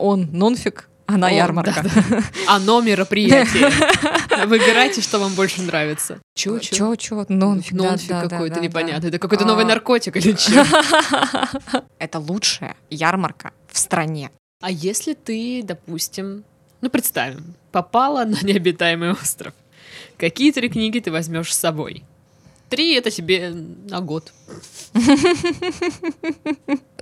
он 0.00 0.28
нонфик, 0.32 0.88
она 1.06 1.26
О, 1.26 1.30
ярмарка. 1.30 1.82
да, 1.82 2.22
Оно 2.48 2.80
мероприятие. 2.80 3.70
Выбирайте, 4.46 5.00
что 5.00 5.18
вам 5.18 5.34
больше 5.34 5.60
нравится. 5.62 6.18
Чё, 6.36 6.58
чё? 6.60 6.76
Чё, 6.76 6.94
чё, 6.96 7.26
нонфик, 7.28 7.76
да, 7.76 7.84
Нонфиг 7.90 8.08
да, 8.08 8.22
да, 8.22 8.28
какой-то 8.28 8.56
да, 8.56 8.60
непонятный. 8.60 9.02
да. 9.02 9.08
Это 9.08 9.18
какой-то 9.18 9.44
новый 9.44 9.64
А. 9.64 9.68
наркотик 9.68 10.16
или 10.16 10.36
что? 10.36 10.64
Это 11.98 12.18
лучшая 12.20 12.76
ярмарка 12.90 13.52
в 13.70 13.76
стране. 13.78 14.30
А 14.62 14.70
если 14.70 15.14
ты, 15.14 15.62
допустим, 15.64 16.44
ну 16.80 16.90
представим, 16.90 17.54
попала 17.72 18.24
на 18.24 18.38
необитаемый 18.42 19.12
остров, 19.12 19.52
какие 20.16 20.52
три 20.52 20.68
книги 20.68 21.00
ты 21.00 21.10
возьмешь 21.10 21.52
с 21.52 21.58
собой? 21.58 22.04
Три 22.70 22.94
это 22.94 23.10
тебе 23.10 23.50
на 23.50 24.00
год. 24.00 24.32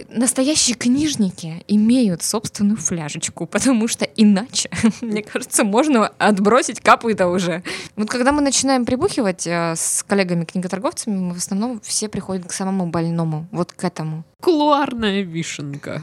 Настоящие 0.08 0.74
книжники 0.74 1.62
имеют 1.68 2.22
собственную 2.22 2.78
фляжечку, 2.78 3.46
потому 3.46 3.86
что 3.86 4.06
иначе, 4.06 4.70
мне 5.02 5.22
кажется, 5.22 5.64
можно 5.64 6.08
отбросить 6.08 6.80
капы-то 6.80 7.28
уже. 7.28 7.62
Вот 7.96 8.08
когда 8.08 8.32
мы 8.32 8.40
начинаем 8.40 8.86
прибухивать 8.86 9.46
э, 9.46 9.74
с 9.76 10.02
коллегами-книготорговцами, 10.04 11.18
мы 11.18 11.34
в 11.34 11.36
основном 11.36 11.80
все 11.80 12.08
приходят 12.08 12.46
к 12.46 12.52
самому 12.52 12.86
больному, 12.86 13.46
вот 13.52 13.72
к 13.72 13.84
этому. 13.84 14.24
Кулуарная 14.40 15.20
вишенка. 15.20 16.02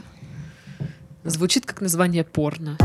Звучит 1.24 1.66
как 1.66 1.80
название 1.80 2.22
порно. 2.22 2.78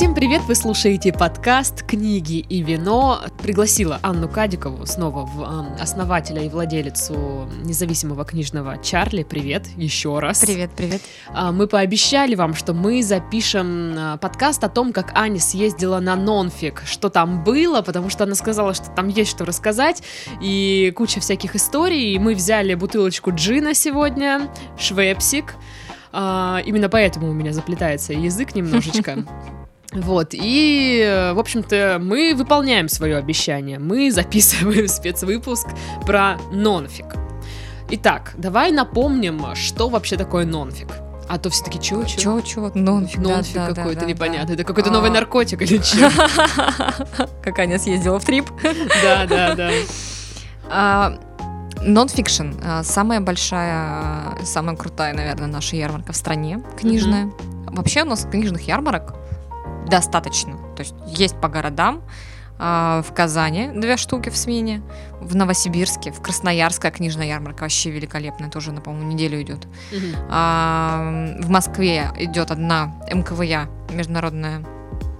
Всем 0.00 0.14
привет! 0.14 0.40
Вы 0.48 0.54
слушаете 0.54 1.12
подкаст 1.12 1.82
«Книги 1.82 2.38
и 2.38 2.62
вино». 2.62 3.20
Пригласила 3.42 3.98
Анну 4.00 4.30
Кадикову, 4.30 4.86
снова 4.86 5.26
в, 5.26 5.76
основателя 5.78 6.42
и 6.42 6.48
владелицу 6.48 7.46
независимого 7.62 8.24
книжного 8.24 8.78
Чарли. 8.82 9.24
Привет 9.24 9.66
еще 9.76 10.18
раз. 10.18 10.40
Привет, 10.40 10.70
привет. 10.74 11.02
А, 11.34 11.52
Мы 11.52 11.66
пообещали 11.66 12.34
вам, 12.34 12.54
что 12.54 12.72
мы 12.72 13.02
запишем 13.02 13.94
а, 13.94 14.16
подкаст 14.16 14.64
о 14.64 14.70
том, 14.70 14.94
как 14.94 15.12
Аня 15.14 15.38
съездила 15.38 16.00
на 16.00 16.16
нонфик, 16.16 16.82
что 16.86 17.10
там 17.10 17.44
было, 17.44 17.82
потому 17.82 18.08
что 18.08 18.24
она 18.24 18.34
сказала, 18.36 18.72
что 18.72 18.88
там 18.88 19.08
есть 19.08 19.30
что 19.30 19.44
рассказать, 19.44 20.02
и 20.40 20.94
куча 20.96 21.20
всяких 21.20 21.54
историй. 21.56 22.14
И 22.14 22.18
мы 22.18 22.34
взяли 22.34 22.72
бутылочку 22.72 23.32
джина 23.34 23.74
сегодня, 23.74 24.48
швепсик. 24.78 25.56
А, 26.10 26.62
Именно 26.64 26.88
поэтому 26.88 27.28
у 27.28 27.34
меня 27.34 27.52
заплетается 27.52 28.14
язык 28.14 28.54
немножечко. 28.54 29.26
Вот, 29.92 30.28
и, 30.32 31.02
э, 31.04 31.32
в 31.32 31.38
общем-то, 31.38 31.98
мы 32.00 32.34
выполняем 32.36 32.88
свое 32.88 33.16
обещание. 33.16 33.78
Мы 33.78 34.10
записываем 34.12 34.88
спецвыпуск 34.88 35.68
про 36.06 36.36
нонфик. 36.52 37.06
Итак, 37.90 38.34
давай 38.36 38.70
напомним, 38.70 39.44
что 39.56 39.88
вообще 39.88 40.16
такое 40.16 40.44
нонфик. 40.44 40.88
А 41.28 41.38
то 41.38 41.48
все 41.50 41.64
таки 41.64 41.80
чего, 41.80 42.04
чего? 42.04 42.72
Нонфик, 42.74 43.20
да, 43.20 43.36
Нонфик 43.36 43.54
да, 43.54 43.68
да, 43.68 43.74
какой-то 43.74 44.00
да, 44.00 44.06
непонятный. 44.06 44.48
да. 44.48 44.54
Это 44.54 44.64
какой-то 44.64 44.90
А. 44.90 44.92
новый 44.92 45.10
наркотик 45.10 45.62
или 45.62 45.80
что? 45.80 46.10
Как 47.42 47.58
Аня 47.58 47.78
съездила 47.78 48.18
в 48.18 48.24
трип. 48.24 48.46
Да, 49.02 49.26
да, 49.28 49.54
да. 49.54 49.70
А, 50.68 51.18
Нонфикшн 51.82 52.54
а, 52.64 52.82
самая 52.82 53.20
большая, 53.20 53.74
а, 53.74 54.38
самая 54.44 54.76
крутая, 54.76 55.14
наверное, 55.14 55.46
наша 55.46 55.76
ярмарка 55.76 56.12
в 56.12 56.16
стране 56.16 56.62
книжная. 56.78 57.30
Вообще 57.66 58.02
у 58.02 58.06
нас 58.06 58.26
книжных 58.28 58.62
ярмарок 58.66 59.14
достаточно. 59.90 60.56
То 60.76 60.80
есть 60.80 60.94
есть 61.06 61.40
по 61.40 61.48
городам. 61.48 62.02
а, 62.58 63.02
В 63.02 63.12
Казани 63.14 63.68
две 63.74 63.96
штуки 63.96 64.28
в 64.30 64.36
смене, 64.36 64.82
в 65.20 65.34
Новосибирске, 65.34 66.12
в 66.12 66.20
Красноярская 66.20 66.90
книжная 66.90 67.26
ярмарка 67.26 67.62
вообще 67.62 67.90
великолепная, 67.90 68.50
тоже, 68.50 68.72
на, 68.72 68.80
по-моему, 68.80 69.12
неделю 69.12 69.40
идет. 69.42 69.66
Мгм. 69.92 70.14
А, 70.30 71.34
В 71.40 71.50
Москве 71.50 72.10
идет 72.18 72.50
одна 72.50 72.92
МКВЯ, 73.12 73.66
международная 73.90 74.62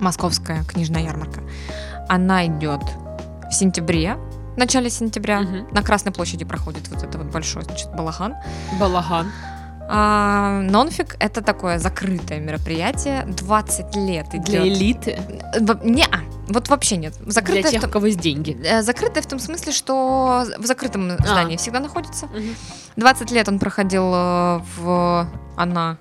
московская 0.00 0.64
книжная 0.64 1.03
ярмарка. 1.03 1.41
Она 2.09 2.47
идет 2.47 2.80
в 3.50 3.54
сентябре, 3.54 4.16
в 4.54 4.59
начале 4.59 4.91
сентября. 4.91 5.41
Мгм. 5.41 5.69
На 5.72 5.82
Красной 5.82 6.12
площади 6.12 6.44
проходит 6.44 6.88
вот 6.88 7.03
это 7.03 7.19
вот 7.19 7.28
большой, 7.28 7.62
значит, 7.64 7.91
балахан. 7.94 8.34
Балаган. 8.78 9.30
А, 9.92 10.60
Нонфик— 10.62 11.16
это 11.18 11.42
такое 11.42 11.78
закрытое 11.78 12.38
мероприятие. 12.38 13.24
20 13.26 13.96
лет 13.96 14.28
идет. 14.34 14.44
Для 14.44 14.68
элиты. 14.68 15.18
Не, 15.82 16.06
вот 16.46 16.68
вообще 16.68 16.96
нет. 16.96 17.14
Для 17.20 17.32
Закрытое, 17.32 17.72
тех, 17.72 17.80
в 17.80 17.84
у 17.84 17.86
том, 17.86 17.90
кого 17.90 18.06
есть 18.06 18.20
деньги. 18.20 18.56
э, 18.64 18.82
закрытое 18.82 19.20
в 19.22 19.26
том 19.26 19.40
смысле, 19.40 19.72
что 19.72 20.44
в 20.58 20.64
закрытом 20.64 21.10
А. 21.10 21.16
здании 21.26 21.56
всегда 21.56 21.80
находится. 21.80 22.26
Мгм. 22.26 22.54
20 22.96 23.30
лет 23.32 23.48
он 23.48 23.58
проходил 23.58 24.12
э, 24.14 24.60
в... 24.78 25.28
Она... 25.56 25.96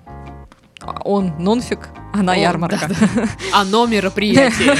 Он 1.04 1.34
нонфик, 1.38 1.88
она 2.14 2.32
Он, 2.32 2.38
ярмарка. 2.38 2.88
Оно 3.52 3.86
мероприятие. 3.86 4.76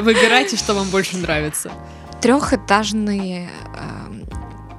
Выбирайте, 0.00 0.56
что 0.56 0.74
вам 0.74 0.88
больше 0.88 1.18
нравится. 1.18 1.70
Трехэтажный 2.20 3.48
эм, 3.76 4.09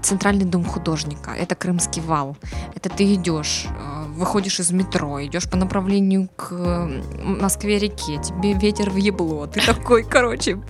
центральный 0.02 0.46
дом 0.46 0.66
художника. 0.66 1.32
Это 1.32 1.56
Крымский 1.56 2.02
вал. 2.02 2.36
Это 2.76 2.90
ты 2.90 3.14
идешь, 3.16 3.66
э, 3.68 4.06
выходишь 4.10 4.60
из 4.60 4.72
метро, 4.72 5.24
идешь 5.24 5.50
по 5.50 5.58
направлению 5.58 6.30
к 6.36 6.90
Москве-реке, 7.24 8.22
тебе 8.22 8.54
ветер 8.54 8.90
в 8.90 8.96
ебло. 8.96 9.48
Ты 9.48 9.62
такой, 9.66 10.04
короче, 10.04 10.62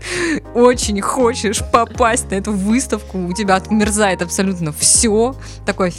очень 0.53 1.02
хочешь 1.02 1.62
попасть 1.72 2.31
на 2.31 2.36
эту 2.36 2.52
выставку, 2.52 3.18
у 3.18 3.34
тебя 3.34 3.56
отмерзает 3.56 4.22
абсолютно 4.22 4.72
все. 4.72 5.36
Такой, 5.66 5.92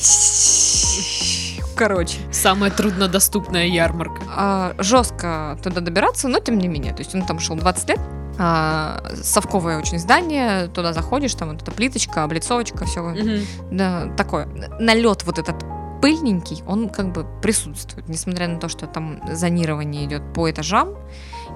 короче. 1.82 2.18
Самая 2.30 2.70
труднодоступная 2.70 3.66
ярмарка. 3.66 4.22
А, 4.28 4.74
жестко 4.78 5.58
туда 5.64 5.80
добираться, 5.80 6.28
но 6.28 6.38
тем 6.38 6.58
не 6.58 6.68
менее. 6.68 6.92
То 6.92 7.00
есть 7.00 7.12
он 7.12 7.22
там 7.26 7.40
шел 7.40 7.56
20 7.56 7.88
лет. 7.88 7.98
А, 8.38 9.02
совковое 9.20 9.78
очень 9.78 9.98
здание, 9.98 10.68
туда 10.68 10.92
заходишь, 10.92 11.34
там 11.34 11.50
вот 11.50 11.62
эта 11.62 11.72
плиточка, 11.72 12.22
облицовочка, 12.22 12.84
все. 12.84 13.02
Мгм. 13.02 13.40
Да, 13.72 14.06
такое. 14.16 14.46
Налет 14.78 15.24
вот 15.24 15.40
этот 15.40 15.56
пыльненький, 16.00 16.62
он 16.68 16.88
как 16.88 17.10
бы 17.12 17.26
присутствует, 17.42 18.08
несмотря 18.08 18.46
на 18.46 18.60
то, 18.60 18.68
что 18.68 18.86
там 18.86 19.20
зонирование 19.32 20.04
идет 20.04 20.22
по 20.34 20.48
этажам, 20.48 20.94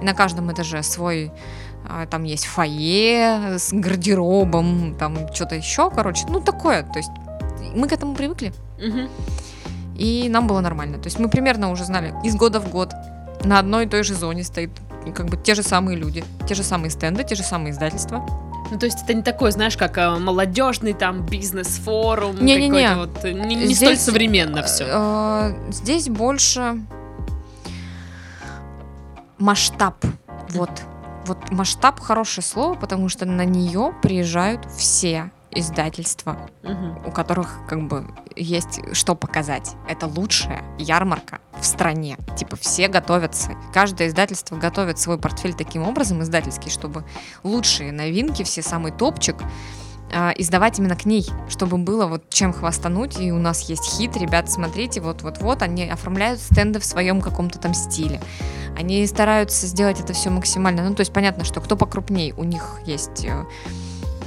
и 0.01 0.05
на 0.05 0.13
каждом 0.13 0.51
этаже 0.51 0.83
свой 0.83 1.31
а, 1.87 2.05
там 2.05 2.23
есть 2.23 2.45
фойе 2.45 3.57
с 3.57 3.71
гардеробом, 3.71 4.95
там 4.99 5.33
что-то 5.33 5.55
еще, 5.55 5.89
короче, 5.89 6.25
ну 6.29 6.41
такое, 6.41 6.83
то 6.83 6.99
есть 6.99 7.11
мы 7.73 7.87
к 7.87 7.93
этому 7.93 8.13
привыкли, 8.13 8.53
Мгм. 8.77 9.09
И 9.97 10.29
нам 10.29 10.47
было 10.47 10.61
нормально. 10.61 10.97
То 10.97 11.07
есть 11.07 11.19
мы 11.19 11.29
примерно 11.29 11.71
уже 11.71 11.85
знали 11.85 12.13
из 12.23 12.35
года 12.35 12.59
в 12.59 12.69
год 12.69 12.93
на 13.43 13.59
одной 13.59 13.85
и 13.85 13.89
той 13.89 14.03
же 14.03 14.13
зоне 14.13 14.43
стоит 14.43 14.71
как 15.15 15.27
бы 15.27 15.37
те 15.37 15.55
же 15.55 15.63
самые 15.63 15.97
люди, 15.97 16.23
те 16.47 16.55
же 16.55 16.63
самые 16.63 16.89
стенды, 16.89 17.23
те 17.23 17.35
же 17.35 17.43
самые 17.43 17.71
издательства. 17.71 18.25
Ну, 18.69 18.77
то 18.77 18.85
есть 18.85 19.03
это 19.03 19.13
не 19.13 19.21
такое, 19.23 19.51
знаешь, 19.51 19.77
как 19.77 19.97
э, 19.97 20.17
молодежный 20.17 20.91
там 20.93 21.25
бизнес-форум, 21.25 22.43
Не-не-не. 22.43 22.95
вот, 22.95 23.23
э, 23.23 23.31
не, 23.31 23.55
не 23.55 23.65
Здесь, 23.67 23.77
столь 23.77 23.97
современно 23.97 24.63
все. 24.63 24.85
Э, 24.89 25.53
Здесь 25.71 26.09
больше 26.09 26.81
масштаб. 29.37 29.95
Вот. 30.49 30.69
Вот 31.25 31.51
масштаб 31.51 31.99
хорошее 32.01 32.43
слово, 32.43 32.73
потому 32.75 33.07
что 33.07 33.25
на 33.25 33.45
нее 33.45 33.93
приезжают 34.01 34.65
все 34.75 35.31
издательства, 35.51 36.37
у 37.05 37.11
которых 37.11 37.59
как 37.67 37.87
бы 37.87 38.05
есть 38.35 38.81
что 38.93 39.15
показать. 39.15 39.75
Это 39.87 40.07
лучшая 40.07 40.63
ярмарка 40.77 41.39
в 41.59 41.65
стране. 41.65 42.17
Типа 42.37 42.55
все 42.55 42.87
готовятся. 42.87 43.51
Каждое 43.73 44.07
издательство 44.09 44.55
готовит 44.57 44.99
свой 44.99 45.17
портфель 45.17 45.53
таким 45.53 45.83
образом, 45.83 46.21
издательский, 46.21 46.69
чтобы 46.69 47.05
лучшие 47.43 47.91
новинки, 47.91 48.43
все 48.43 48.61
самый 48.61 48.91
топчик, 48.91 49.37
а, 50.13 50.33
издавать 50.37 50.79
именно 50.79 50.95
к 50.95 51.05
ней, 51.05 51.27
чтобы 51.49 51.77
было 51.77 52.05
вот 52.05 52.29
чем 52.29 52.53
хвастануть, 52.53 53.19
и 53.19 53.31
у 53.31 53.39
нас 53.39 53.69
есть 53.69 53.83
хит, 53.83 54.15
ребят, 54.15 54.49
смотрите, 54.49 55.01
вот-вот-вот, 55.01 55.61
они 55.61 55.89
оформляют 55.89 56.39
стенды 56.39 56.79
в 56.79 56.85
своем 56.85 57.19
каком-то 57.21 57.59
там 57.59 57.73
стиле. 57.73 58.21
Они 58.77 59.05
стараются 59.05 59.67
сделать 59.67 59.99
это 59.99 60.13
все 60.13 60.29
максимально, 60.29 60.87
ну, 60.87 60.95
то 60.95 61.01
есть 61.01 61.11
понятно, 61.11 61.43
что 61.43 61.59
кто 61.59 61.75
покрупней, 61.75 62.33
у 62.37 62.43
них 62.45 62.79
есть 62.85 63.25
э, 63.25 63.45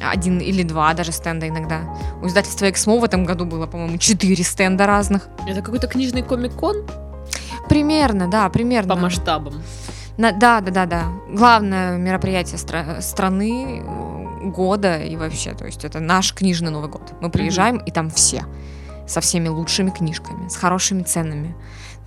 один 0.00 0.38
или 0.38 0.62
два 0.62 0.94
даже 0.94 1.12
стенда 1.12 1.48
иногда. 1.48 1.80
У 2.22 2.26
издательства 2.26 2.68
Эксмо 2.70 2.98
в 2.98 3.04
этом 3.04 3.24
году 3.24 3.44
было, 3.44 3.66
по-моему, 3.66 3.98
четыре 3.98 4.42
стенда 4.44 4.86
разных. 4.86 5.28
Это 5.46 5.62
какой-то 5.62 5.86
книжный 5.86 6.22
комик-кон 6.22 6.86
Примерно, 7.68 8.28
да, 8.28 8.48
примерно. 8.48 8.94
по 8.96 9.00
масштабам. 9.00 9.62
На- 10.16 10.32
да, 10.32 10.60
да, 10.60 10.70
да, 10.70 10.86
да. 10.86 11.04
Главное 11.30 11.96
мероприятие 11.96 12.56
стра- 12.56 13.00
страны, 13.00 13.82
э, 13.84 14.50
года 14.50 14.98
и 14.98 15.16
вообще, 15.16 15.52
то 15.54 15.66
есть 15.66 15.84
это 15.84 16.00
наш 16.00 16.34
книжный 16.34 16.70
Новый 16.70 16.88
год. 16.90 17.12
Мы 17.20 17.30
приезжаем, 17.30 17.76
и 17.78 17.90
там 17.90 18.10
все 18.10 18.44
со 19.06 19.20
всеми 19.20 19.48
лучшими 19.48 19.90
книжками, 19.90 20.48
с 20.48 20.56
хорошими 20.56 21.02
ценами. 21.02 21.54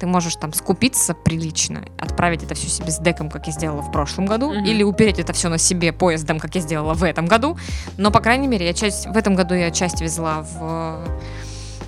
Ты 0.04 0.08
можешь 0.08 0.36
там 0.36 0.52
скупиться 0.52 1.14
прилично, 1.14 1.86
отправить 1.98 2.44
это 2.44 2.56
все 2.56 2.68
себе 2.68 2.92
с 2.92 3.00
деком, 3.00 3.30
как 3.30 3.48
я 3.48 3.54
сделала 3.54 3.82
в 3.82 3.90
прошлом 3.90 4.26
году, 4.26 4.52
Мгм. 4.52 4.66
или 4.66 4.84
упереть 4.84 5.18
это 5.18 5.32
все 5.32 5.48
на 5.48 5.58
себе 5.58 5.94
поездом, 5.94 6.42
как 6.42 6.54
я 6.56 6.60
сделала 6.62 6.94
в 6.94 7.04
этом 7.06 7.26
году. 7.26 7.58
Но, 7.96 8.12
по 8.12 8.20
крайней 8.20 8.50
мере, 8.50 8.66
я 8.66 8.74
часть, 8.74 9.06
в 9.08 9.16
этом 9.16 9.34
году 9.36 9.54
я 9.56 9.72
часть 9.72 10.02
везла 10.02 10.42
в, 10.42 11.06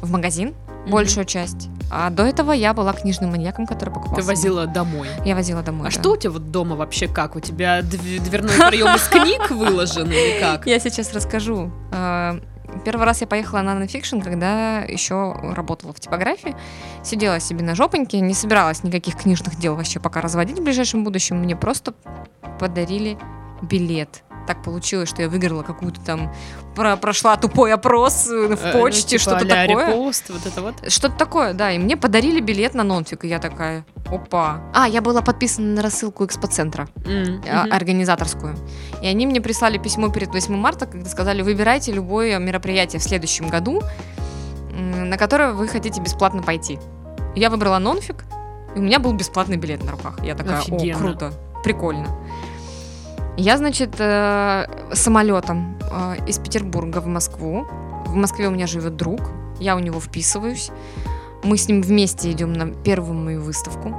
в 0.01 0.09
магазин, 0.09 0.55
Мгм. 0.85 0.91
большую 0.91 1.25
часть. 1.25 1.67
А 1.91 2.09
до 2.09 2.23
этого 2.23 2.53
я 2.53 2.73
была 2.73 2.93
книжным 2.93 3.31
маньяком, 3.31 3.67
который 3.67 3.89
покупал. 3.89 4.15
Ты 4.15 4.21
себе. 4.21 4.31
возила 4.31 4.65
домой. 4.65 5.09
Я 5.25 5.35
возила 5.35 5.61
домой. 5.61 5.89
А 5.89 5.91
да. 5.91 5.99
что 5.99 6.11
у 6.13 6.15
тебя 6.15 6.31
вот 6.31 6.51
дома 6.51 6.77
вообще 6.77 7.09
как? 7.09 7.35
У 7.35 7.41
тебя 7.41 7.81
дв- 7.81 8.19
дверной 8.21 8.55
проем 8.55 8.95
из 8.95 9.09
книг 9.09 9.51
выложен 9.51 10.09
или 10.09 10.39
как? 10.39 10.65
Я 10.67 10.79
сейчас 10.79 11.11
расскажу. 11.13 11.69
Первый 12.83 13.05
раз 13.05 13.21
я 13.21 13.27
поехала 13.27 13.61
на 13.61 13.75
нонфикшн, 13.75 14.19
когда 14.19 14.79
еще 14.79 15.33
работала 15.33 15.93
в 15.93 15.99
типографии. 15.99 16.55
Сидела 17.03 17.39
себе 17.39 17.63
на 17.63 17.75
жопоньке, 17.75 18.19
не 18.19 18.33
собиралась 18.33 18.83
никаких 18.83 19.15
книжных 19.15 19.57
дел 19.57 19.75
вообще 19.75 19.99
пока 19.99 20.21
разводить 20.21 20.59
в 20.59 20.63
ближайшем 20.63 21.03
будущем. 21.03 21.37
Мне 21.37 21.55
просто 21.55 21.93
подарили 22.59 23.17
билет. 23.61 24.23
Так 24.47 24.61
получилось, 24.61 25.09
что 25.09 25.21
я 25.23 25.29
выиграла 25.29 25.63
какую-то 25.63 25.99
там, 26.01 26.33
про- 26.75 26.97
прошла 26.97 27.35
тупой 27.35 27.73
опрос 27.73 28.27
э, 28.29 28.55
в 28.55 28.63
Э, 28.65 28.71
почте, 28.73 29.01
ну, 29.03 29.09
типа 29.09 29.21
что-то 29.21 29.45
такое. 29.47 29.87
репост, 29.87 30.29
вот 30.29 30.45
это 30.45 30.61
вот. 30.61 30.75
Что-то 30.91 31.15
такое, 31.15 31.53
да. 31.53 31.71
И 31.71 31.79
мне 31.79 31.97
подарили 31.97 32.39
билет 32.39 32.73
на 32.75 32.83
нонфик, 32.83 33.25
и 33.25 33.27
я 33.27 33.39
такая, 33.39 33.85
опа. 34.11 34.61
А, 34.73 34.87
я 34.87 35.01
была 35.01 35.21
подписана 35.21 35.67
на 35.75 35.81
рассылку 35.81 36.25
экспоцентра 36.25 36.87
мгм. 36.95 37.41
организаторскую. 37.71 38.55
И 39.01 39.07
они 39.07 39.25
мне 39.25 39.41
прислали 39.41 39.77
письмо 39.79 40.09
перед 40.09 40.29
8 40.29 40.55
марта, 40.55 40.85
когда 40.85 41.09
сказали, 41.09 41.41
выбирайте 41.41 41.91
любое 41.91 42.37
мероприятие 42.37 42.99
в 42.99 43.03
следующем 43.03 43.49
году, 43.49 43.81
на 44.71 45.17
которое 45.17 45.53
вы 45.53 45.67
хотите 45.67 46.01
бесплатно 46.01 46.41
пойти. 46.43 46.79
Я 47.35 47.49
выбрала 47.49 47.79
нонфик, 47.79 48.25
и 48.75 48.79
у 48.79 48.81
меня 48.81 48.99
был 48.99 49.13
бесплатный 49.13 49.57
билет 49.57 49.83
на 49.83 49.91
руках. 49.91 50.19
Я 50.23 50.35
такая, 50.35 50.59
Офигенно. 50.59 50.97
о, 50.97 50.99
круто, 50.99 51.33
прикольно. 51.63 52.07
Я, 53.37 53.57
значит, 53.57 53.95
э, 53.99 54.65
самолетом 54.93 55.77
э, 55.91 56.15
из 56.25 56.39
Петербурга 56.39 56.99
в 56.99 57.07
Москву. 57.07 57.67
В 58.05 58.15
Москве 58.15 58.47
у 58.47 58.51
меня 58.51 58.65
живет 58.65 58.95
друг, 58.95 59.19
я 59.59 59.75
у 59.75 59.79
него 59.79 59.99
вписываюсь. 59.99 60.71
Мы 61.43 61.57
с 61.57 61.67
ним 61.67 61.81
вместе 61.81 62.31
идем 62.31 62.53
на 62.53 62.67
первую 62.67 63.19
мою 63.19 63.41
выставку. 63.41 63.93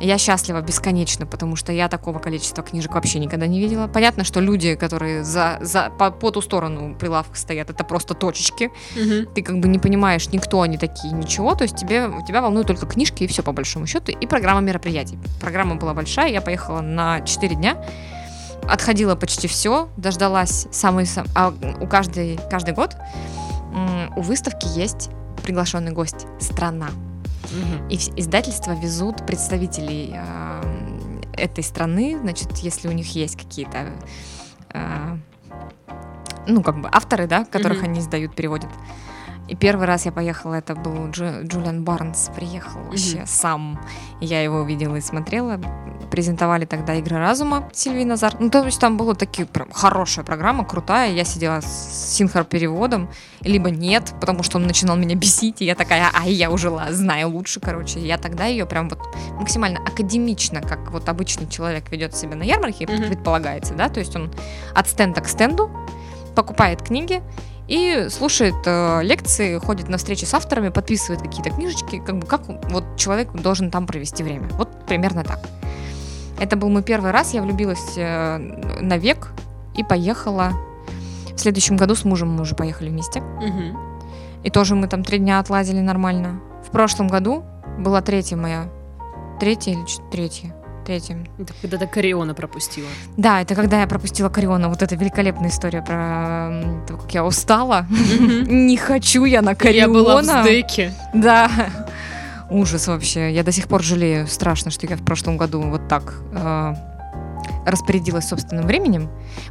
Я 0.00 0.16
счастлива 0.16 0.62
бесконечно, 0.62 1.26
потому 1.26 1.56
что 1.56 1.72
я 1.72 1.88
такого 1.88 2.18
количества 2.18 2.64
книжек 2.64 2.94
вообще 2.94 3.18
никогда 3.18 3.46
не 3.46 3.60
видела. 3.60 3.86
Понятно, 3.86 4.24
что 4.24 4.40
люди, 4.40 4.74
которые 4.74 5.24
за, 5.24 5.58
за, 5.60 5.90
по, 5.98 6.10
по 6.10 6.30
ту 6.30 6.40
сторону 6.40 6.94
прилавка 6.98 7.36
стоят, 7.36 7.68
это 7.68 7.84
просто 7.84 8.14
точечки. 8.14 8.70
Мгм. 8.96 9.26
Ты 9.34 9.42
как 9.42 9.60
бы 9.60 9.68
не 9.68 9.78
понимаешь, 9.78 10.28
никто 10.32 10.62
они 10.62 10.78
такие, 10.78 11.12
ничего. 11.12 11.54
То 11.54 11.64
есть 11.64 11.76
тебе, 11.76 12.10
тебя 12.26 12.40
волнуют 12.40 12.66
только 12.66 12.86
книжки 12.86 13.24
и 13.24 13.26
все 13.26 13.42
по 13.42 13.52
большому 13.52 13.86
счету. 13.86 14.10
И 14.10 14.26
программа 14.26 14.62
мероприятий. 14.62 15.18
Программа 15.38 15.74
была 15.74 15.92
большая, 15.92 16.30
я 16.30 16.40
поехала 16.40 16.80
на 16.80 17.20
4 17.20 17.54
дня. 17.56 17.76
Отходила 18.68 19.14
почти 19.16 19.48
все, 19.48 19.88
дождалась 19.96 20.66
самый... 20.70 21.06
сам- 21.06 21.26
А 21.34 21.52
у 21.80 21.86
каждой, 21.86 22.38
каждый 22.50 22.74
год 22.74 22.96
у 24.16 24.22
выставки 24.22 24.66
есть 24.78 25.10
приглашенный 25.42 25.92
гость 25.92 26.26
страна. 26.40 26.88
И 27.88 27.96
издательства 28.16 28.72
везут 28.72 29.26
представителей 29.26 30.14
а, 30.16 30.62
этой 31.32 31.64
страны, 31.64 32.16
значит, 32.20 32.58
если 32.58 32.86
у 32.86 32.92
них 32.92 33.14
есть 33.16 33.36
какие-то, 33.36 33.88
а, 34.72 35.18
ну, 36.46 36.62
как 36.62 36.80
бы 36.80 36.88
авторы, 36.92 37.26
да, 37.26 37.44
которых 37.44 37.82
они 37.82 37.98
издают, 38.00 38.36
переводят. 38.36 38.70
И 39.50 39.56
первый 39.56 39.86
раз 39.86 40.06
я 40.06 40.12
поехала, 40.12 40.54
это 40.54 40.76
был 40.76 41.08
Джу- 41.10 41.42
Джулиан 41.44 41.82
Барнс, 41.82 42.30
приехал 42.36 42.80
вообще 42.84 43.16
Мгм. 43.18 43.26
сам. 43.26 43.80
Я 44.20 44.42
его 44.42 44.58
увидела 44.60 44.94
и 44.94 45.00
смотрела. 45.00 45.58
Презентовали 46.12 46.66
тогда 46.66 46.94
«Игры 46.94 47.18
разума» 47.18 47.68
Сильвии 47.72 48.04
Назар. 48.04 48.36
Ну, 48.38 48.48
то 48.50 48.64
есть 48.64 48.80
там 48.80 48.96
была 48.96 49.14
такие 49.14 49.46
прям 49.46 49.70
хорошая 49.72 50.24
программа, 50.24 50.64
крутая. 50.64 51.12
Я 51.12 51.24
сидела 51.24 51.60
с 51.60 52.14
синхро-переводом, 52.16 53.08
либо 53.40 53.70
нет, 53.70 54.12
потому 54.20 54.44
что 54.44 54.58
он 54.58 54.66
начинал 54.68 54.96
меня 54.96 55.16
бесить, 55.16 55.60
и 55.62 55.64
я 55.64 55.74
такая, 55.74 56.10
ай, 56.14 56.32
я 56.32 56.50
уже 56.50 56.70
ла- 56.70 56.92
знаю 56.92 57.28
лучше, 57.30 57.58
короче. 57.58 57.98
Я 58.00 58.18
тогда 58.18 58.44
ее 58.46 58.66
прям 58.66 58.88
вот 58.88 59.00
максимально 59.32 59.80
академично, 59.80 60.60
как 60.62 60.90
вот 60.92 61.08
обычный 61.08 61.48
человек 61.48 61.90
ведет 61.90 62.14
себя 62.16 62.36
на 62.36 62.44
ярмарке, 62.44 62.86
Мгм. 62.86 63.08
предполагается, 63.08 63.74
да, 63.74 63.88
то 63.88 63.98
есть 63.98 64.14
он 64.14 64.30
от 64.76 64.88
стенда 64.88 65.20
к 65.20 65.28
стенду 65.28 65.70
покупает 66.36 66.82
книги 66.82 67.22
и 67.70 68.08
слушает 68.10 68.56
э, 68.66 69.00
лекции, 69.04 69.56
ходит 69.58 69.88
на 69.88 69.96
встречи 69.96 70.24
с 70.24 70.34
авторами, 70.34 70.70
подписывает 70.70 71.22
какие-то 71.22 71.50
книжечки, 71.50 72.02
как 72.04 72.18
бы 72.18 72.26
как 72.26 72.42
вот 72.68 72.84
человек 72.96 73.32
должен 73.32 73.70
там 73.70 73.86
провести 73.86 74.24
время. 74.24 74.48
Вот 74.54 74.86
примерно 74.86 75.22
так. 75.22 75.38
Это 76.40 76.56
был 76.56 76.68
мой 76.68 76.82
первый 76.82 77.12
раз, 77.12 77.32
я 77.32 77.42
влюбилась 77.42 77.96
э, 77.96 78.38
навек 78.80 79.32
и 79.76 79.84
поехала. 79.84 80.50
В 81.32 81.38
следующем 81.38 81.76
году 81.76 81.94
с 81.94 82.04
мужем 82.04 82.34
мы 82.34 82.42
уже 82.42 82.56
поехали 82.56 82.88
вместе. 82.88 83.20
Мгм. 83.20 83.78
И 84.42 84.50
тоже 84.50 84.74
мы 84.74 84.88
там 84.88 85.04
три 85.04 85.18
дня 85.18 85.38
отлазили 85.38 85.80
нормально. 85.80 86.40
В 86.66 86.72
прошлом 86.72 87.06
году 87.06 87.44
была 87.78 88.02
третья 88.02 88.36
моя. 88.36 88.68
Третья 89.38 89.72
или 89.72 89.84
третья? 90.10 90.59
Третья. 90.90 91.18
Это 91.38 91.52
когда 91.62 91.78
ты 91.78 91.86
Кориона 91.86 92.34
пропустила. 92.34 92.88
Да, 93.16 93.40
это 93.40 93.54
когда 93.54 93.80
я 93.82 93.86
пропустила 93.86 94.28
Кориона. 94.28 94.68
Вот 94.68 94.82
эта 94.82 94.96
великолепная 94.96 95.48
история 95.48 95.82
про 95.82 96.64
то, 96.88 96.96
как 96.96 97.14
я 97.14 97.24
устала. 97.24 97.86
Не 98.48 98.76
хочу 98.76 99.24
я 99.24 99.40
на 99.40 99.50
Я 99.50 99.54
Кориона. 99.54 99.92
была 99.92 100.20
в 100.20 100.24
сдеке. 100.42 100.92
Да. 101.14 101.48
Ужас 102.50 102.88
вообще. 102.88 103.32
Я 103.32 103.44
до 103.44 103.52
сих 103.52 103.68
пор 103.68 103.84
жалею. 103.84 104.26
Страшно, 104.26 104.72
что 104.72 104.84
я 104.88 104.96
в 104.96 105.04
прошлом 105.04 105.36
году 105.36 105.60
вот 105.62 105.86
так 105.86 106.12
э, 106.32 106.74
распорядилась 107.66 108.26
собственным 108.26 108.66
временем. 108.66 109.08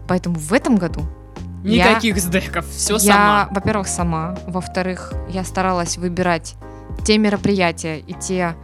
Поэтому 0.10 0.36
в 0.38 0.52
этом 0.52 0.76
году 0.76 1.04
Я- 1.64 1.92
Никаких 1.92 2.18
сдеков, 2.18 2.68
все 2.70 2.96
я, 2.96 3.14
сама. 3.14 3.48
во-первых, 3.52 3.88
сама. 3.88 4.36
Во-вторых, 4.46 5.14
я 5.30 5.46
старалась 5.46 5.98
выбирать 5.98 6.56
те 7.06 7.18
мероприятия 7.18 8.00
и 8.00 8.12
те 8.14 8.56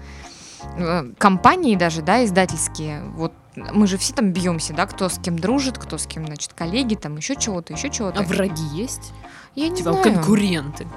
компании 1.17 1.75
даже, 1.75 2.01
да, 2.01 2.23
издательские. 2.23 3.01
Вот 3.15 3.33
мы 3.55 3.87
же 3.87 3.97
все 3.97 4.13
там 4.13 4.31
бьемся, 4.31 4.73
да, 4.73 4.85
кто 4.85 5.09
с 5.09 5.17
кем 5.17 5.39
дружит, 5.39 5.77
кто 5.77 5.97
с 5.97 6.05
кем, 6.05 6.25
значит, 6.25 6.53
коллеги, 6.53 6.95
там 6.95 7.17
еще 7.17 7.35
чего-то, 7.35 7.73
еще 7.73 7.89
чего-то. 7.89 8.19
А 8.19 8.23
враги 8.23 8.63
есть? 8.73 9.13
Я 9.55 9.69
не 9.69 9.77
Типа 9.77 9.93
знаю. 9.93 10.03
конкуренты. 10.03 10.87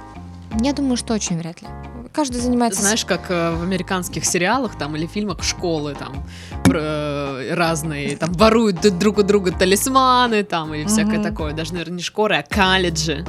Я 0.59 0.73
думаю, 0.73 0.97
что 0.97 1.13
очень 1.13 1.37
вряд 1.37 1.61
ли. 1.61 1.67
Каждый 2.11 2.41
занимается... 2.41 2.81
Знаешь, 2.81 3.05
как 3.05 3.29
э, 3.29 3.55
в 3.55 3.61
американских 3.61 4.25
сериалах 4.25 4.77
там 4.77 4.95
или 4.95 5.05
фильмах 5.05 5.43
школы 5.43 5.95
там 5.95 6.25
э, 6.65 7.53
разные, 7.53 8.17
там 8.17 8.33
воруют 8.33 8.81
друг 8.97 9.19
у 9.19 9.23
друга 9.23 9.51
талисманы 9.51 10.43
там 10.43 10.73
или 10.73 10.85
всякое 10.85 11.21
такое. 11.21 11.53
Даже, 11.53 11.73
наверное, 11.73 11.97
не 11.97 12.03
школы, 12.03 12.35
а 12.35 12.43
колледжи. 12.43 13.25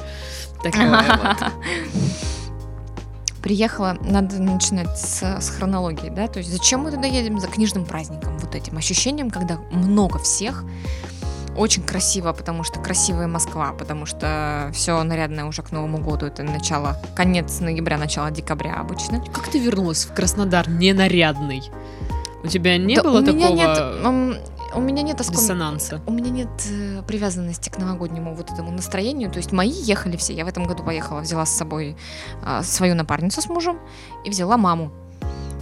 Такое 0.62 0.90
вот. 1.40 1.52
Приехала, 3.42 3.96
надо 4.02 4.40
начинать 4.40 4.98
с, 4.98 5.22
с 5.22 5.50
хронологии, 5.50 6.10
да, 6.10 6.28
то 6.28 6.38
есть 6.38 6.50
зачем 6.50 6.80
мы 6.80 6.90
туда 6.90 7.06
едем? 7.06 7.40
За 7.40 7.46
книжным 7.46 7.86
праздником, 7.86 8.36
вот 8.38 8.54
этим 8.54 8.76
ощущением, 8.76 9.30
когда 9.30 9.58
много 9.70 10.18
всех, 10.18 10.64
очень 11.56 11.82
красиво, 11.82 12.32
потому 12.32 12.64
что 12.64 12.80
красивая 12.80 13.26
Москва, 13.26 13.72
потому 13.72 14.06
что 14.06 14.70
все 14.72 15.02
нарядное 15.02 15.44
уже 15.44 15.62
к 15.62 15.72
Новому 15.72 15.98
году, 15.98 16.26
это 16.26 16.42
начало, 16.42 17.00
конец 17.14 17.60
ноября, 17.60 17.98
начало 17.98 18.30
декабря 18.30 18.76
обычно. 18.76 19.24
Как 19.32 19.48
ты 19.48 19.58
вернулась 19.58 20.04
в 20.04 20.14
Краснодар 20.14 20.68
ненарядный? 20.68 21.62
У 22.42 22.46
тебя 22.46 22.78
не 22.78 22.96
Да 22.96 23.02
было 23.02 23.18
у 23.18 23.22
меня 23.22 23.32
такого 23.32 23.56
нет, 23.56 24.40
у 24.74 24.80
меня 24.80 25.02
нет 25.02 25.20
оском- 25.20 25.36
диссонанса? 25.36 26.00
У 26.06 26.12
меня 26.12 26.30
нет 26.30 26.48
э, 26.70 27.02
привязанности 27.06 27.68
к 27.70 27.78
новогоднему 27.78 28.34
вот 28.34 28.50
этому 28.50 28.70
настроению. 28.70 29.30
То 29.30 29.38
есть 29.38 29.52
мои 29.52 29.70
ехали 29.70 30.16
все. 30.16 30.32
Я 30.34 30.44
в 30.44 30.48
этом 30.48 30.64
году 30.64 30.82
поехала, 30.82 31.20
взяла 31.20 31.44
с 31.46 31.50
собой 31.56 31.96
а, 32.42 32.62
свою 32.62 32.94
напарницу 32.94 33.40
с 33.42 33.48
мужем 33.48 33.78
и 34.24 34.30
взяла 34.30 34.56
маму. 34.56 34.90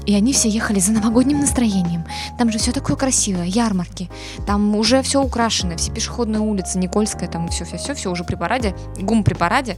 И 0.07 0.15
они 0.15 0.33
все 0.33 0.49
ехали 0.49 0.81
за 0.81 0.93
новогодним 0.93 1.41
настроением. 1.41 2.05
Там 2.39 2.51
же 2.51 2.59
все 2.59 2.73
такое 2.73 2.97
красивое, 2.97 3.45
ярмарки. 3.45 4.09
Там 4.47 4.75
уже 4.75 5.03
все 5.03 5.23
украшено, 5.23 5.77
все 5.77 5.93
пешеходные 5.93 6.41
улицы, 6.41 6.79
Никольская, 6.79 7.29
там 7.29 7.49
все, 7.49 7.65
все, 7.67 7.77
все, 7.77 7.95
все 7.95 8.11
уже 8.11 8.25
при 8.25 8.35
параде, 8.35 8.75
гум 8.99 9.23
при 9.23 9.35
параде, 9.35 9.77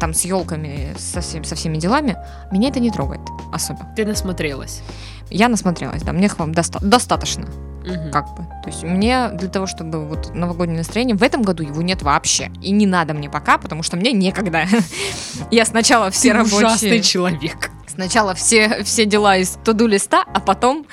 там 0.00 0.14
с 0.14 0.22
елками, 0.22 0.94
со, 0.98 1.20
всем- 1.20 1.44
со 1.44 1.54
всеми 1.54 1.76
делами. 1.76 2.16
Меня 2.50 2.70
это 2.70 2.80
не 2.80 2.90
трогает 2.90 3.20
особо. 3.52 3.86
Ты 3.94 4.04
насмотрелась. 4.04 4.82
Я 5.32 5.48
насмотрелась, 5.48 6.02
да, 6.02 6.12
мне 6.12 6.28
хвам- 6.28 6.52
доста- 6.52 6.78
достаточно 6.80 7.46
Мгм. 7.84 8.10
как 8.12 8.28
бы. 8.36 8.44
То 8.62 8.68
есть 8.68 8.82
мне 8.84 9.28
для 9.30 9.48
того, 9.48 9.66
чтобы 9.66 10.06
вот 10.06 10.34
новогоднее 10.34 10.78
настроение, 10.78 11.16
в 11.16 11.22
этом 11.22 11.42
году 11.42 11.62
его 11.62 11.82
нет 11.82 12.02
вообще. 12.02 12.50
И 12.60 12.70
не 12.70 12.86
надо 12.86 13.12
мне 13.14 13.28
пока, 13.28 13.58
потому 13.58 13.82
что 13.82 13.96
мне 13.96 14.12
некогда. 14.12 14.66
Я 15.50 15.64
сначала 15.64 16.10
все 16.10 16.32
Ты 16.32 16.40
ужасный 16.42 16.60
рабочие... 16.90 17.02
человек. 17.02 17.70
Сначала 17.88 18.34
все, 18.34 18.84
все 18.84 19.04
дела 19.04 19.36
из 19.36 19.58
туду 19.64 19.86
листа, 19.86 20.24
а 20.32 20.40
потом... 20.40 20.86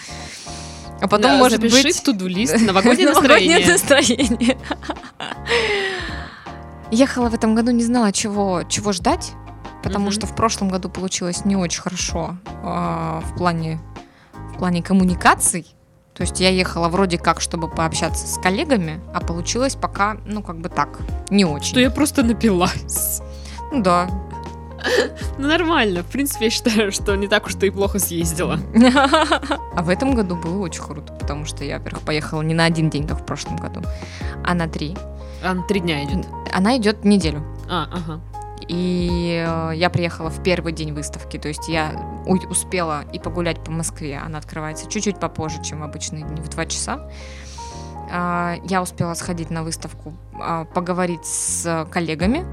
А 1.01 1.07
потом, 1.07 1.31
Да, 1.31 1.37
может 1.37 1.61
запиши 1.61 1.83
быть... 1.83 1.95
в 1.95 2.03
туду-лист 2.03 2.59
новогоднее 2.59 3.07
новогоднее 3.13 3.67
настроение. 3.67 4.27
настроение. 4.27 4.57
Ехала 6.91 7.29
в 7.29 7.33
этом 7.35 7.55
году, 7.55 7.71
не 7.71 7.83
знала, 7.83 8.11
чего, 8.11 8.63
чего 8.67 8.91
ждать, 8.91 9.31
потому 9.83 10.05
Мгм. 10.05 10.11
что 10.13 10.27
в 10.27 10.35
прошлом 10.35 10.69
году 10.69 10.89
получилось 10.89 11.45
не 11.45 11.55
очень 11.55 11.81
хорошо 11.81 12.35
а, 12.63 13.21
в 13.21 13.37
плане 13.37 13.79
плане 14.59 14.83
коммуникаций. 14.83 15.65
То 16.13 16.23
есть 16.23 16.39
я 16.41 16.49
ехала 16.49 16.89
вроде 16.89 17.17
как, 17.17 17.39
чтобы 17.39 17.69
пообщаться 17.69 18.27
с 18.27 18.37
коллегами, 18.37 18.99
а 19.13 19.21
получилось 19.21 19.75
пока, 19.75 20.17
ну, 20.25 20.43
как 20.43 20.59
бы 20.59 20.67
так, 20.67 20.99
не 21.29 21.45
очень. 21.45 21.69
Что 21.69 21.79
я 21.79 21.89
просто 21.89 22.23
напилась. 22.23 23.21
Ну 23.71 23.81
да. 23.81 24.09
Ну 25.37 25.47
нормально, 25.47 26.03
в 26.03 26.07
принципе, 26.07 26.45
я 26.45 26.51
считаю, 26.51 26.91
что 26.91 27.15
не 27.15 27.27
так 27.27 27.47
уж 27.47 27.55
ты 27.55 27.67
и 27.67 27.69
плохо 27.69 27.99
съездила. 27.99 28.59
А 29.75 29.81
в 29.81 29.89
этом 29.89 30.15
году 30.15 30.35
было 30.35 30.59
очень 30.59 30.83
круто, 30.83 31.13
потому 31.13 31.45
что 31.45 31.63
я, 31.63 31.77
во-первых, 31.77 32.03
поехала 32.03 32.41
не 32.41 32.53
на 32.53 32.65
один 32.65 32.89
день, 32.89 33.07
как 33.07 33.21
в 33.21 33.25
прошлом 33.25 33.57
году, 33.57 33.81
а 34.43 34.53
на 34.53 34.67
три. 34.67 34.97
А 35.43 35.53
на 35.53 35.63
три 35.63 35.79
дня 35.79 36.03
идет? 36.03 36.25
Она 36.51 36.77
идет 36.77 37.05
неделю. 37.05 37.43
А, 37.69 37.87
ага. 37.91 38.21
И 38.69 39.43
э, 39.45 39.71
я 39.75 39.89
приехала 39.89 40.29
в 40.29 40.43
первый 40.43 40.71
день 40.73 40.93
выставки, 40.93 41.37
то 41.37 41.47
есть 41.47 41.67
я 41.67 41.91
успела 42.27 43.03
и 43.11 43.17
погулять 43.17 43.63
по 43.63 43.71
Москве. 43.71 44.21
Она 44.23 44.37
открывается 44.37 44.87
чуть-чуть 44.87 45.19
попозже, 45.19 45.61
чем 45.63 45.79
в 45.79 45.83
обычные 45.83 46.23
дни, 46.23 46.39
в 46.39 46.49
2 46.49 46.65
часа. 46.67 47.09
А, 48.11 48.55
Я 48.63 48.83
успела 48.83 49.15
сходить 49.15 49.49
на 49.49 49.63
выставку, 49.63 50.13
а, 50.39 50.65
поговорить 50.65 51.25
с 51.25 51.87
коллегами, 51.91 52.45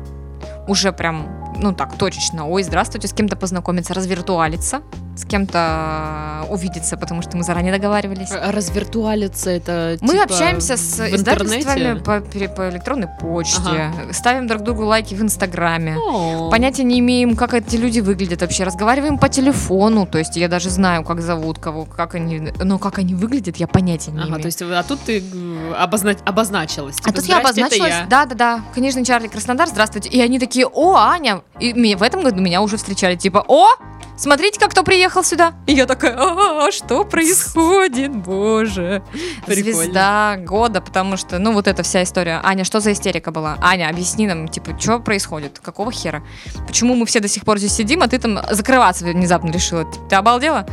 уже 0.66 0.90
прям, 0.90 1.54
ну 1.58 1.72
так, 1.72 1.96
точечно. 1.96 2.46
Ой, 2.48 2.62
здравствуйте, 2.62 3.08
с 3.08 3.12
кем-то 3.12 3.36
познакомиться, 3.36 3.94
развиртуалиться, 3.94 4.82
с 5.16 5.24
кем-то 5.24 6.46
увидеться, 6.50 6.96
потому 6.96 7.22
что 7.22 7.36
мы 7.36 7.42
заранее 7.42 7.72
договаривались. 7.72 8.30
А 8.32 8.52
Развиртуалиться 8.52 9.50
это 9.50 9.96
Мы 10.00 10.12
типа, 10.14 10.24
общаемся 10.24 10.76
с 10.76 11.00
издательствами 11.14 11.98
по, 11.98 12.20
по 12.20 12.68
электронной 12.70 13.08
почте, 13.20 13.92
ставим 14.12 14.46
друг 14.46 14.62
другу 14.62 14.84
лайки 14.84 15.14
в 15.14 15.22
Инстаграме. 15.22 15.96
О. 15.96 16.50
Понятия 16.50 16.84
не 16.84 16.98
имеем, 17.00 17.36
как 17.36 17.54
эти 17.54 17.76
люди 17.76 18.00
выглядят 18.00 18.40
вообще. 18.42 18.64
Разговариваем 18.64 19.18
по 19.18 19.28
телефону, 19.28 20.06
то 20.06 20.18
есть 20.18 20.36
я 20.36 20.48
даже 20.48 20.70
знаю, 20.70 21.04
как 21.04 21.20
зовут 21.20 21.58
кого, 21.58 21.84
как 21.84 22.14
они, 22.14 22.52
но 22.62 22.78
как 22.78 22.98
они 22.98 23.14
выглядят, 23.14 23.56
я 23.56 23.66
понятия 23.66 24.10
не 24.10 24.18
Ага, 24.18 24.28
имею. 24.28 24.42
то 24.42 24.46
есть, 24.46 24.62
а 24.62 24.82
тут 24.82 25.00
ты 25.00 25.18
э, 25.20 25.72
обозна- 25.78 26.16
обозначилась. 26.24 26.96
а 27.00 27.04
Типа, 27.04 27.12
тут 27.16 27.24
я 27.26 27.36
«Здрасте, 27.38 27.60
это 27.60 27.66
обозначилась, 27.66 27.90
я». 28.00 28.06
да, 28.08 28.26
да, 28.26 28.34
да, 28.34 28.60
книжный 28.74 29.04
Чарли 29.04 29.28
Краснодар, 29.28 29.68
здравствуйте. 29.68 30.08
И 30.10 30.20
они 30.20 30.38
такие, 30.38 30.66
о, 30.66 30.94
Аня. 30.96 31.40
И 31.60 31.72
меня- 31.72 31.96
в 31.96 32.02
этом 32.02 32.22
году 32.22 32.40
меня 32.40 32.60
уже 32.62 32.76
встречали, 32.76 33.16
типа, 33.16 33.44
о, 33.48 33.68
смотрите, 34.16 34.60
как 34.60 34.70
кто 34.70 34.82
приехал 34.82 35.24
сюда. 35.24 35.54
И 35.66 35.72
я 35.72 35.86
такая, 35.86 36.14
а, 36.18 36.70
что 36.70 37.04
происходит, 37.04 38.14
боже. 38.14 39.02
Прикольно. 39.46 39.82
Звезда 39.82 40.36
года, 40.38 40.80
потому 40.80 41.16
что, 41.16 41.38
ну, 41.38 41.52
вот 41.52 41.66
эта 41.66 41.82
вся 41.82 42.02
история. 42.02 42.40
Аня, 42.42 42.64
что 42.64 42.80
за 42.80 42.92
истерика 42.92 43.30
была? 43.30 43.56
Аня, 43.62 43.88
объясни 43.88 44.26
нам, 44.26 44.48
типа, 44.48 44.78
что 44.78 44.98
происходит? 45.00 45.58
Какого 45.62 45.90
хера? 45.92 46.22
Почему 46.66 46.94
мы 46.94 47.06
все 47.06 47.20
до 47.20 47.28
сих 47.28 47.44
пор 47.44 47.58
здесь 47.58 47.72
сидим, 47.72 48.02
а 48.02 48.08
ты 48.08 48.18
там 48.18 48.38
закрываться 48.50 49.04
внезапно 49.06 49.50
решила? 49.50 49.84
Ты, 49.84 49.98
ты 50.10 50.16
обалдела? 50.16 50.66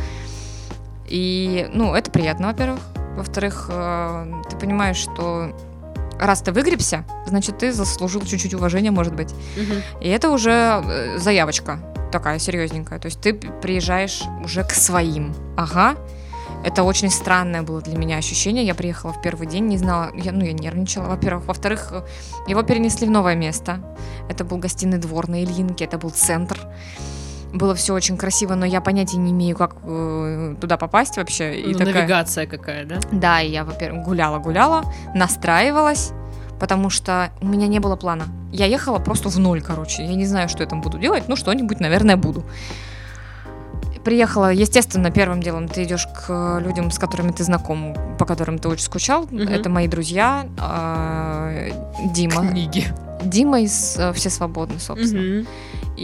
И, 1.08 1.68
ну, 1.72 1.94
это 1.94 2.10
приятно, 2.10 2.48
во-первых. 2.48 2.80
Во-вторых, 3.16 3.66
э, 3.70 4.42
ты 4.50 4.56
понимаешь, 4.56 4.96
что 4.96 5.52
раз 6.18 6.42
ты 6.42 6.52
выгребся, 6.52 7.04
значит, 7.26 7.58
ты 7.58 7.72
заслужил 7.72 8.22
чуть-чуть 8.22 8.54
уважения, 8.54 8.90
может 8.90 9.14
быть. 9.14 9.32
Мгм. 9.56 9.82
И 10.00 10.08
это 10.08 10.30
уже 10.30 10.50
э, 10.50 11.18
заявочка 11.18 11.78
такая 12.12 12.38
серьезненькая. 12.38 12.98
То 12.98 13.06
есть 13.06 13.20
ты 13.20 13.34
приезжаешь 13.34 14.22
уже 14.44 14.62
к 14.62 14.70
своим. 14.70 15.34
Ага. 15.56 15.96
Это 16.64 16.82
очень 16.82 17.10
странное 17.10 17.62
было 17.62 17.82
для 17.82 17.98
меня 17.98 18.16
ощущение. 18.16 18.64
Я 18.64 18.74
приехала 18.74 19.12
в 19.12 19.20
первый 19.20 19.46
день, 19.46 19.66
не 19.66 19.76
знала, 19.76 20.10
я, 20.14 20.32
ну, 20.32 20.44
я 20.44 20.52
нервничала, 20.52 21.08
во-первых. 21.08 21.46
Во-вторых, 21.46 21.88
э, 21.90 22.02
его 22.48 22.62
перенесли 22.62 23.06
в 23.06 23.10
новое 23.10 23.34
место. 23.34 23.80
Это 24.28 24.44
был 24.44 24.56
гостиный 24.58 24.98
двор 24.98 25.28
на 25.28 25.42
Ильинке, 25.42 25.84
это 25.84 25.98
был 25.98 26.10
центр. 26.10 26.58
Было 27.54 27.74
все 27.74 27.94
очень 27.94 28.16
красиво, 28.16 28.54
но 28.56 28.66
я 28.66 28.80
понятия 28.80 29.16
не 29.16 29.30
имею, 29.30 29.56
как 29.56 29.76
э, 29.84 30.56
туда 30.60 30.76
попасть 30.76 31.16
вообще. 31.16 31.54
И 31.60 31.72
Ну, 31.72 31.78
такая- 31.78 31.94
Навигация 31.94 32.46
какая, 32.46 32.84
да? 32.84 32.98
да, 33.12 33.40
и 33.40 33.50
я, 33.50 33.64
во-первых, 33.64 34.04
гуляла-гуляла, 34.04 34.82
настраивалась, 35.14 36.10
потому 36.58 36.90
что 36.90 37.30
у 37.40 37.46
меня 37.46 37.68
не 37.68 37.78
было 37.78 37.96
плана. 37.96 38.24
Я 38.52 38.66
ехала 38.66 38.98
просто 38.98 39.28
в 39.28 39.38
ноль, 39.38 39.62
короче. 39.62 40.04
Я 40.04 40.14
не 40.14 40.26
знаю, 40.26 40.48
что 40.48 40.62
я 40.62 40.68
там 40.68 40.80
буду 40.80 40.98
делать, 40.98 41.28
ну, 41.28 41.36
что-нибудь, 41.36 41.80
наверное, 41.80 42.16
буду. 42.16 42.44
Приехала, 44.04 44.52
естественно, 44.52 45.10
первым 45.10 45.40
делом 45.40 45.66
ты 45.66 45.84
идешь 45.84 46.06
к 46.06 46.58
людям, 46.62 46.90
с 46.90 46.98
которыми 46.98 47.30
ты 47.32 47.42
знаком, 47.42 47.96
по 48.18 48.26
которым 48.26 48.58
ты 48.58 48.68
очень 48.68 48.84
скучал. 48.84 49.26
Мгм. 49.30 49.48
Это 49.48 49.70
мои 49.70 49.88
друзья. 49.88 50.44
а, 50.58 51.70
Дима. 52.12 52.46
Книги. 52.48 52.84
Дима 53.22 53.60
из 53.62 53.96
э, 53.96 54.12
«Все 54.12 54.28
свободны», 54.28 54.78
собственно. 54.78 55.38
Мгм. 55.40 55.46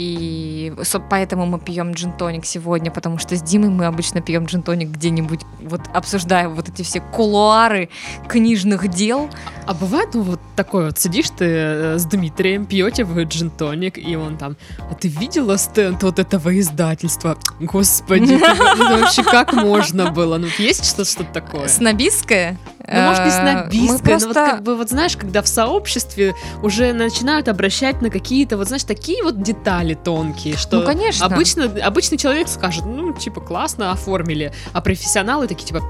И 0.01 0.73
поэтому 1.11 1.45
мы 1.45 1.61
пьем 1.61 1.93
джин-тоник 1.93 2.47
сегодня, 2.47 2.91
потому 2.91 3.19
что 3.19 3.37
с 3.37 3.43
Димой 3.43 3.69
мы 3.69 3.85
обычно 3.85 4.23
пьем 4.23 4.47
джин-тоник 4.47 4.89
где-нибудь, 4.89 5.41
вот 5.61 5.83
обсуждая 5.93 6.49
вот 6.49 6.71
эти 6.71 6.81
все 6.81 7.01
кулуары 7.01 7.91
книжных 8.27 8.89
дел. 8.89 9.29
А 9.67 9.75
бывает, 9.75 10.15
ну, 10.15 10.23
вот 10.23 10.41
такое 10.57 10.87
вот, 10.87 10.99
сидишь 10.99 11.29
ты 11.29 11.45
э, 11.45 11.99
с 11.99 12.07
Дмитрием, 12.07 12.65
пьете 12.65 13.05
вы 13.05 13.25
джин-тоник, 13.25 13.99
и 13.99 14.17
он 14.17 14.39
там, 14.39 14.57
а 14.91 14.95
ты 14.95 15.09
видела 15.09 15.59
стенд 15.59 16.03
вот 16.03 16.19
этого 16.19 16.59
издательства? 16.59 17.37
Господи, 17.61 18.33
это 18.37 18.47
это 18.47 19.01
вообще 19.01 19.23
как 19.23 19.53
можно 19.53 20.11
было? 20.11 20.39
Ну, 20.39 20.47
есть 20.59 20.87
что- 20.87 21.05
что-то 21.05 21.33
такое? 21.35 21.69
Снобистское. 21.69 22.57
Ну, 22.87 23.03
может, 23.03 23.25
не 23.25 23.31
Э, 23.31 23.43
Мы 23.43 23.69
снобистское, 23.69 23.87
но 23.87 23.93
вот 23.93 24.03
просто... 24.03 24.35
как 24.35 24.63
бы, 24.63 24.77
вот 24.77 24.89
знаешь, 24.89 25.17
когда 25.17 25.43
в 25.43 25.49
сообществе 25.49 26.35
уже 26.63 26.93
начинают 26.93 27.49
обращать 27.49 28.03
на 28.03 28.11
какие-то, 28.11 28.57
вот 28.57 28.67
знаешь, 28.67 28.85
такие 28.85 29.23
вот 29.23 29.43
детали 29.43 29.90
тонкие, 29.95 30.57
что 30.57 30.81
Ну, 30.81 30.87
конечно. 30.87 31.27
обычно, 31.27 31.65
обычный 31.85 32.19
человек 32.19 32.49
скажет, 32.49 32.85
ну, 32.87 33.13
типа, 33.13 33.41
классно 33.41 33.93
оформили, 33.93 34.53
а 34.73 34.81
профессионалы 34.81 35.47
такие, 35.47 35.67
типа, 35.67 35.81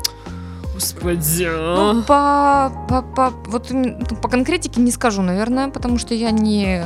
господи, 0.74 1.46
а». 1.48 1.92
Ну, 1.94 2.02
по, 2.02 2.86
по, 2.88 3.02
по- 3.02 3.50
вот, 3.50 3.70
ну, 3.70 4.04
по 4.22 4.28
конкретике 4.28 4.80
не 4.80 4.90
скажу, 4.90 5.22
наверное, 5.22 5.68
потому 5.68 5.98
что 5.98 6.14
я 6.14 6.30
не... 6.30 6.82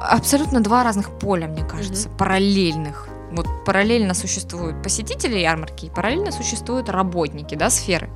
Абсолютно 0.00 0.60
два 0.60 0.84
разных 0.84 1.10
поля, 1.18 1.48
мне 1.48 1.64
кажется, 1.64 2.08
параллельных. 2.10 3.08
Вот 3.32 3.46
параллельно 3.64 4.14
существуют 4.14 4.82
посетители 4.82 5.38
ярмарки, 5.38 5.86
и 5.86 5.90
параллельно 5.90 6.30
существуют 6.30 6.88
работники, 6.88 7.54
да, 7.54 7.70
сферы. 7.70 8.08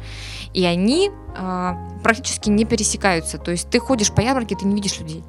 И 0.54 0.64
они 0.64 1.10
а, 1.36 1.76
практически 2.04 2.48
не 2.48 2.64
пересекаются. 2.64 3.38
То 3.38 3.50
есть 3.50 3.68
ты 3.70 3.80
ходишь 3.80 4.12
по 4.12 4.20
ярмарке, 4.20 4.56
ты 4.56 4.66
не 4.66 4.74
видишь 4.74 4.98
людей. 5.00 5.24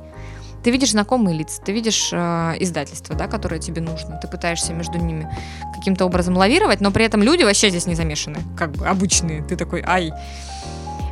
Ты 0.64 0.72
видишь 0.72 0.92
знакомые 0.92 1.38
лица, 1.38 1.62
ты 1.62 1.72
видишь 1.72 2.10
э, 2.12 2.56
издательство, 2.60 3.16
да, 3.16 3.28
которое 3.28 3.60
тебе 3.60 3.82
нужно. 3.82 4.18
Ты 4.18 4.28
пытаешься 4.28 4.74
между 4.74 4.98
ними 4.98 5.30
каким-то 5.76 6.06
образом 6.06 6.38
лавировать, 6.38 6.82
но 6.82 6.92
при 6.92 7.06
этом 7.06 7.24
люди 7.24 7.44
вообще 7.44 7.70
здесь 7.70 7.88
не 7.88 7.96
замешаны, 7.96 8.40
как 8.58 8.72
бы 8.72 8.88
обычные. 8.88 9.44
Ты 9.44 9.56
такой, 9.56 9.84
ай. 9.86 10.12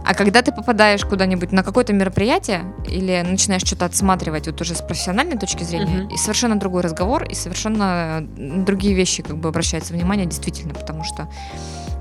А 0.10 0.16
когда 0.16 0.42
ты 0.42 0.51
попадаешь 0.51 1.06
куда-нибудь 1.06 1.51
на 1.51 1.62
какое-то 1.62 1.94
мероприятие 1.94 2.74
или 2.88 3.24
начинаешь 3.24 3.62
что-то 3.62 3.86
отсматривать 3.86 4.48
вот 4.48 4.60
уже 4.60 4.74
с 4.74 4.82
профессиональной 4.82 5.38
точки 5.38 5.62
зрения, 5.62 6.06
Мгм. 6.06 6.08
и 6.08 6.18
совершенно 6.18 6.60
другой 6.60 6.82
разговор, 6.82 7.25
и 7.25 7.36
совершенно 7.36 8.28
другие 8.28 8.96
вещи 8.96 9.22
как 9.22 9.38
бы 9.38 9.50
обращается 9.50 9.94
внимание 9.94 10.25
действительно, 10.25 10.74
потому 10.74 11.04
что 11.04 11.30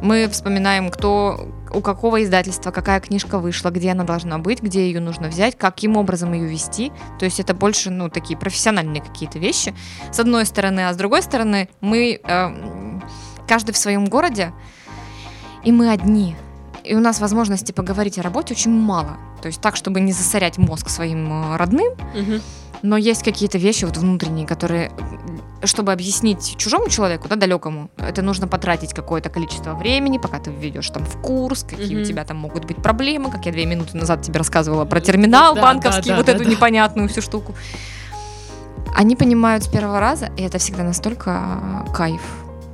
мы 0.00 0.27
вспоминаем, 0.31 0.88
кто, 0.88 1.50
у 1.71 1.83
какого 1.83 2.25
издательства, 2.25 2.71
какая 2.71 3.00
книжка 3.00 3.38
вышла, 3.38 3.69
где 3.69 3.91
она 3.91 4.05
должна 4.05 4.38
быть, 4.38 4.62
где 4.62 4.87
ее 4.87 5.00
нужно 5.00 5.29
взять, 5.29 5.59
каким 5.59 5.99
образом 5.99 6.33
ее 6.33 6.49
вести. 6.49 6.93
То 7.19 7.27
есть 7.27 7.41
это 7.41 7.53
больше, 7.53 7.91
ну, 7.91 8.09
такие 8.09 8.38
профессиональные 8.38 9.03
какие-то 9.03 9.38
вещи, 9.38 9.75
с 10.11 10.19
одной 10.19 10.47
стороны, 10.47 10.88
а 10.88 10.95
с 10.95 10.97
другой 10.97 11.21
стороны, 11.21 11.69
мы 11.83 12.19
э, 12.25 13.00
каждый 13.47 13.73
в 13.73 13.77
своем 13.77 14.07
городе, 14.07 14.55
и 15.62 15.73
мы 15.73 15.91
одни. 15.91 16.37
И 16.85 16.94
у 16.94 17.00
нас 17.00 17.20
возможности 17.20 17.73
поговорить 17.73 18.18
о 18.18 18.23
работе 18.23 18.54
очень 18.54 18.70
мало. 18.70 19.16
То 19.42 19.49
есть 19.49 19.61
так, 19.61 19.76
чтобы 19.76 20.00
не 20.00 20.12
засорять 20.12 20.58
мозг 20.58 20.88
своим 20.88 21.52
э, 21.52 21.56
родным, 21.56 21.92
Мгм. 22.14 22.40
но 22.82 22.97
есть 22.97 23.23
какие-то 23.23 23.58
вещи 23.58 23.85
вот 23.85 23.97
внутренние, 23.97 24.47
которые, 24.47 24.90
чтобы 25.64 25.92
объяснить 25.92 26.56
чужому 26.56 26.88
человеку, 26.88 27.28
да, 27.28 27.37
далекому, 27.37 27.90
это 27.97 28.23
нужно 28.23 28.49
потратить 28.49 28.94
какое-то 28.94 29.28
количество 29.28 29.75
времени, 29.75 30.18
пока 30.18 30.38
ты 30.38 30.50
введешь 30.50 30.88
там 30.90 31.04
в 31.04 31.20
курс, 31.20 31.62
какие 31.64 31.94
Мгм. 31.94 32.02
у 32.02 32.04
тебя 32.04 32.25
там 32.25 32.37
могут 32.37 32.64
быть 32.64 32.76
проблемы, 32.82 33.30
как 33.30 33.47
я 33.47 33.52
две 33.52 33.66
минуты 33.66 33.97
назад 33.97 34.23
тебе 34.23 34.38
рассказывала 34.38 34.85
про 34.85 35.00
терминал 35.00 35.54
Да, 35.54 35.62
банковский, 35.62 36.11
да, 36.11 36.14
да, 36.14 36.16
вот 36.16 36.26
да, 36.26 36.32
эту 36.32 36.44
да. 36.44 36.50
непонятную 36.50 37.08
всю 37.08 37.23
штуку. 37.23 37.54
Они 38.94 39.14
понимают 39.16 39.64
с 39.64 39.68
первого 39.68 40.00
раза, 40.00 40.30
и 40.37 40.42
это 40.42 40.58
всегда 40.58 40.82
настолько 40.82 41.30
а, 41.30 41.87
кайф 41.94 42.20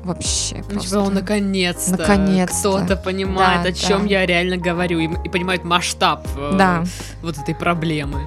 вообще. 0.04 0.56
Ну, 0.58 0.64
просто. 0.64 0.88
типа, 0.88 0.98
он 1.00 1.14
наконец-то, 1.14 1.96
Наконец-то. 1.96 2.78
кто-то 2.78 2.96
понимает, 2.96 3.62
Да, 3.62 3.68
о 3.68 3.72
чем 3.72 4.02
да. 4.02 4.06
я 4.08 4.26
реально 4.26 4.56
говорю, 4.56 4.98
и, 5.00 5.04
и 5.24 5.28
понимает 5.28 5.64
масштаб 5.64 6.26
э, 6.36 6.52
Да. 6.56 6.84
вот 7.22 7.38
этой 7.38 7.54
проблемы. 7.54 8.20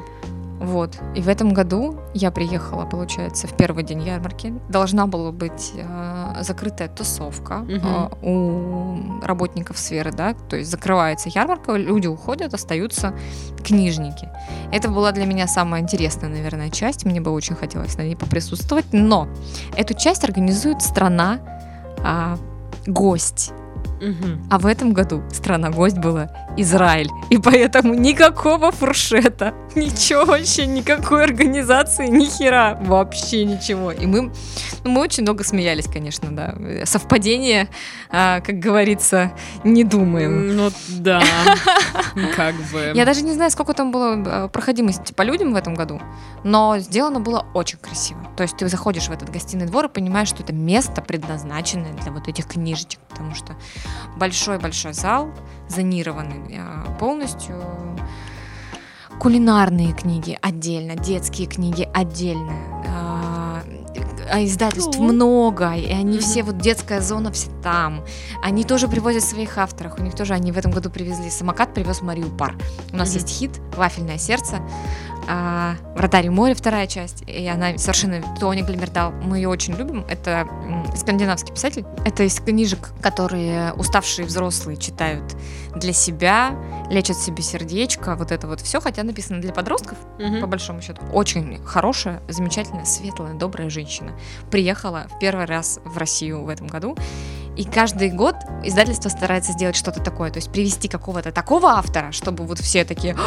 Вот. 0.60 0.98
И 1.14 1.22
в 1.22 1.30
этом 1.30 1.54
году 1.54 2.00
я 2.16 2.32
приехала, 2.32 2.84
получается, 2.86 3.46
в 3.46 3.56
первый 3.56 3.84
день 3.84 4.02
ярмарки. 4.02 4.52
Должна 4.70 5.06
была 5.06 5.32
быть 5.32 5.72
э, 5.76 6.38
закрытая 6.42 6.88
тусовка 6.90 7.60
Мгм. 7.60 7.82
э, 7.84 8.10
у 8.24 9.22
работников 9.24 9.78
сферы, 9.78 10.12
да. 10.12 10.34
То 10.50 10.56
есть 10.58 10.72
закрывается 10.72 11.30
ярмарка, 11.30 11.74
люди 11.76 12.08
уходят, 12.08 12.56
остаются 12.56 13.14
книжники. 13.64 14.30
Это 14.72 14.90
была 14.90 15.12
для 15.12 15.26
меня 15.28 15.46
самая 15.48 15.82
интересная, 15.82 16.30
наверное, 16.30 16.72
часть. 16.72 17.06
Мне 17.06 17.22
бы 17.22 17.30
очень 17.32 17.56
хотелось 17.56 17.96
на 17.96 18.02
ней 18.02 18.16
поприсутствовать. 18.16 18.86
Но 18.92 19.28
эту 19.76 19.94
часть 19.94 20.24
организует 20.24 20.82
страна 20.82 21.40
а, 22.04 22.38
гость. 22.86 23.52
Угу. 24.02 24.50
А 24.52 24.60
в 24.60 24.66
этом 24.66 24.94
году 24.94 25.24
страна-гость 25.32 25.98
была 25.98 26.30
Израиль. 26.58 27.10
И 27.30 27.38
поэтому 27.38 27.94
никакого 27.94 28.72
фуршета, 28.72 29.54
ничего 29.76 30.26
вообще, 30.26 30.66
никакой 30.66 31.24
организации, 31.24 32.08
ни 32.08 32.26
хера, 32.26 32.78
вообще 32.82 33.46
ничего. 33.46 33.92
И 33.92 34.06
мы, 34.06 34.32
ну, 34.84 34.92
мы 34.92 35.02
очень 35.02 35.24
много 35.24 35.44
смеялись, 35.44 35.86
конечно, 35.86 36.36
да. 36.36 36.56
Совпадение, 36.86 37.70
а, 38.10 38.42
как 38.42 38.60
говорится, 38.60 39.34
не 39.64 39.84
думаем. 39.84 40.56
Ну 40.56 40.72
да, 40.90 41.22
как 42.36 42.56
бы. 42.72 42.92
Я 42.94 43.06
даже 43.06 43.22
не 43.22 43.34
знаю, 43.34 43.52
сколько 43.52 43.74
там 43.74 43.92
было 43.92 44.24
а, 44.26 44.48
проходимости 44.48 45.14
по 45.14 45.22
людям 45.22 45.54
в 45.54 45.56
этом 45.56 45.76
году, 45.76 46.02
но 46.44 46.78
сделано 46.80 47.20
было 47.20 47.46
очень 47.54 47.78
красиво. 47.78 48.20
То 48.36 48.44
есть 48.44 48.58
ты 48.58 48.68
заходишь 48.68 49.08
в 49.08 49.12
этот 49.12 49.30
гостиный 49.30 49.66
двор 49.66 49.86
и 49.86 49.90
понимаешь, 49.90 50.30
что 50.30 50.44
это 50.44 50.54
место 50.54 51.02
предназначенное 51.02 51.94
для 51.94 52.12
вот 52.12 52.28
этих 52.28 52.48
книжечек, 52.48 53.00
потому 53.10 53.36
что 53.36 53.56
большой-большой 54.16 54.94
зал, 54.94 55.32
зонированный 55.68 56.60
а, 56.60 56.96
полностью. 57.00 57.56
Кулинарные 59.20 59.94
книги 59.94 60.38
отдельно, 60.42 60.96
детские 60.96 61.48
книги 61.48 61.90
отдельно. 61.94 62.54
А, 62.88 63.64
а 64.30 64.44
издательств 64.44 65.00
О. 65.00 65.02
много, 65.02 65.74
и 65.74 65.92
они 65.92 66.18
mm-hmm. 66.18 66.22
все, 66.22 66.44
вот 66.44 66.58
детская 66.60 67.02
зона 67.02 67.32
все 67.32 67.50
там. 67.64 68.04
Они 68.44 68.64
тоже 68.64 68.88
привозят 68.88 69.24
своих 69.24 69.58
авторов. 69.58 70.00
У 70.00 70.04
них 70.04 70.16
тоже, 70.16 70.34
они 70.34 70.52
в 70.52 70.58
этом 70.58 70.72
году 70.72 70.90
привезли, 70.90 71.30
самокат 71.30 71.74
привез 71.74 72.02
Марию 72.02 72.30
Пар. 72.30 72.56
У 72.92 72.96
нас 72.96 73.10
mm-hmm. 73.10 73.14
есть 73.14 73.30
хит 73.30 73.52
«Вафельное 73.76 74.18
сердце» 74.18 74.62
а, 75.28 75.76
«Вратарь 75.96 76.30
моря» 76.30 76.56
вторая 76.56 76.88
часть, 76.88 77.24
и 77.28 77.46
она 77.48 77.78
совершенно 77.78 78.24
Тони 78.40 78.62
Глимердал. 78.62 79.12
Мы 79.12 79.38
ее 79.38 79.50
очень 79.50 79.74
любим. 79.76 80.06
Это 80.10 80.48
скандинавский 80.96 81.54
писатель. 81.54 81.86
Это 82.06 82.24
из 82.24 82.40
книжек, 82.40 82.90
которые 83.02 83.74
уставшие 83.74 84.26
взрослые 84.26 84.78
читают 84.78 85.36
для 85.76 85.94
себя, 85.94 86.56
лечат 86.90 87.18
себе 87.18 87.44
сердечко, 87.44 88.16
вот 88.16 88.32
это 88.32 88.48
вот 88.48 88.62
все, 88.62 88.80
хотя 88.80 89.04
написано 89.04 89.42
для 89.42 89.54
подростков, 89.54 89.98
угу. 90.20 90.40
по 90.40 90.48
большому 90.48 90.82
счету. 90.82 91.02
Очень 91.14 91.64
хорошая, 91.64 92.22
замечательная, 92.30 92.86
светлая, 92.86 93.34
добрая 93.34 93.70
женщина. 93.70 94.14
Приехала 94.50 95.08
в 95.10 95.20
первый 95.20 95.46
раз 95.46 95.80
в 95.84 95.98
Россию 95.98 96.44
в 96.44 96.50
этом 96.50 96.68
году 96.68 96.96
и 97.58 97.64
каждый 97.64 98.12
год 98.12 98.36
издательство 98.64 99.10
старается 99.10 99.52
сделать 99.54 99.76
что-то 99.76 100.02
такое, 100.02 100.30
то 100.30 100.38
есть 100.38 100.52
привести 100.52 100.88
какого-то 100.88 101.32
такого 101.32 101.70
автора, 101.72 102.12
чтобы 102.12 102.46
вот 102.46 102.60
все 102.60 102.86
такие 102.86 103.18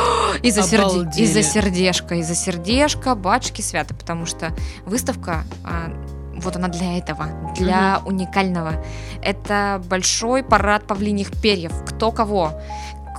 из-за 0.42 0.62
серде... 0.62 1.22
из 1.22 1.52
сердечка, 1.52 2.14
из-за 2.16 2.34
сердечка, 2.34 3.14
батюшки 3.14 3.60
святы, 3.60 3.94
потому 3.94 4.26
что 4.26 4.54
выставка 4.86 5.44
а, 5.64 5.92
вот 6.36 6.56
она 6.56 6.68
для 6.68 6.98
этого, 6.98 7.26
для 7.56 8.00
mm 8.04 8.06
уникального. 8.06 8.84
Это 9.22 9.82
большой 9.88 10.42
парад 10.42 10.86
павлиньих 10.86 11.30
перьев. 11.40 11.72
Кто 11.86 12.12
кого? 12.12 12.52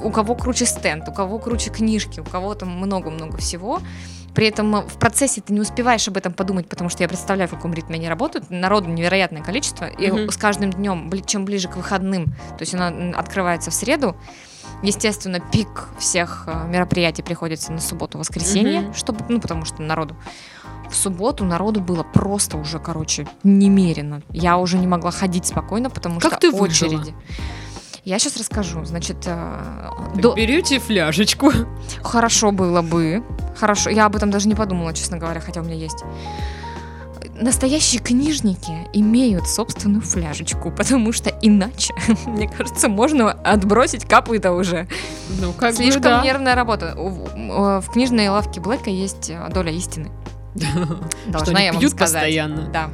У 0.02 0.10
кого 0.10 0.36
круче 0.36 0.66
стенд, 0.66 1.08
у 1.08 1.14
кого 1.14 1.38
круче 1.40 1.70
книжки, 1.70 2.20
у 2.20 2.24
кого 2.24 2.56
там 2.56 2.70
много-много 2.70 3.38
всего. 3.38 3.80
При 4.34 4.48
этом 4.48 4.76
э, 4.76 4.82
в 4.82 4.98
процессе 4.98 5.42
ты 5.42 5.54
не 5.54 5.60
успеваешь 5.60 6.08
об 6.08 6.18
этом 6.18 6.34
подумать, 6.34 6.68
потому 6.68 6.90
что 6.90 7.04
я 7.04 7.10
представляю, 7.10 7.48
в 7.48 7.52
каком 7.52 7.74
ритме 7.74 7.96
они 7.96 8.10
работают. 8.10 8.50
Народу 8.50 8.90
невероятное 8.90 9.44
количество. 9.44 9.86
И 9.86 10.08
mm-hmm. 10.08 10.32
с 10.32 10.38
каждым 10.38 10.72
днем, 10.72 11.12
чем 11.26 11.46
ближе 11.46 11.68
к 11.68 11.76
выходным, 11.76 12.26
то 12.26 12.62
есть 12.62 12.74
она 12.74 13.18
открывается 13.18 13.72
в 13.72 13.74
среду, 13.74 14.16
Естественно, 14.84 15.40
пик 15.40 15.90
всех 16.00 16.46
э, 16.48 16.68
мероприятий 16.68 17.22
приходится 17.22 17.72
на 17.72 17.80
субботу-воскресенье, 17.80 18.82
mm-hmm. 18.82 18.96
чтобы, 18.96 19.24
ну, 19.30 19.40
потому 19.40 19.66
что 19.66 19.82
народу. 19.82 20.16
В 20.90 20.96
субботу 20.96 21.46
народу 21.46 21.82
было 21.82 22.04
просто 22.04 22.58
уже, 22.58 22.80
короче, 22.80 23.28
немерено. 23.44 24.22
Я 24.30 24.58
уже 24.58 24.78
не 24.78 24.88
могла 24.88 25.12
ходить 25.12 25.46
спокойно, 25.46 25.90
потому 25.90 26.20
как 26.20 26.34
что 26.34 26.42
ты 26.42 26.52
очереди. 26.52 26.96
Выжила? 26.96 27.16
Я 28.04 28.18
сейчас 28.18 28.38
расскажу. 28.38 28.84
Значит, 28.84 29.18
э, 29.26 29.90
до... 30.16 30.34
берете 30.34 30.80
фляжечку. 30.80 31.52
Хорошо 32.02 32.52
было 32.52 32.82
бы. 32.82 33.24
Хорошо. 33.56 33.92
Я 33.92 34.08
об 34.08 34.16
этом 34.16 34.32
даже 34.32 34.48
не 34.48 34.56
подумала, 34.56 34.94
честно 34.94 35.18
говоря, 35.18 35.40
хотя 35.40 35.62
у 35.62 35.64
меня 35.64 35.76
есть. 35.76 36.04
Настоящие 37.40 38.02
книжники 38.02 38.72
имеют 38.94 39.48
собственную 39.48 40.02
фляжечку, 40.02 40.72
потому 40.72 41.12
что 41.12 41.30
иначе, 41.42 41.94
мне 42.26 42.50
кажется, 42.50 42.88
можно 42.88 43.32
отбросить 43.32 44.06
капы-то 44.06 44.52
уже. 44.52 44.88
Ну, 45.40 45.54
как 45.54 45.76
Слишком 45.76 46.02
бы, 46.02 46.10
да. 46.10 46.24
нервная 46.24 46.56
работа. 46.56 46.96
В 46.96 47.86
книжной 47.94 48.30
лавке 48.30 48.60
Блэка 48.62 48.90
есть 48.90 49.30
э, 49.30 49.48
доля 49.54 49.72
истины. 49.72 50.10
Должна 51.28 51.60
я 51.60 51.72
вам 51.72 51.82
сказать. 51.88 52.00
постоянно. 52.00 52.70
Да. 52.72 52.90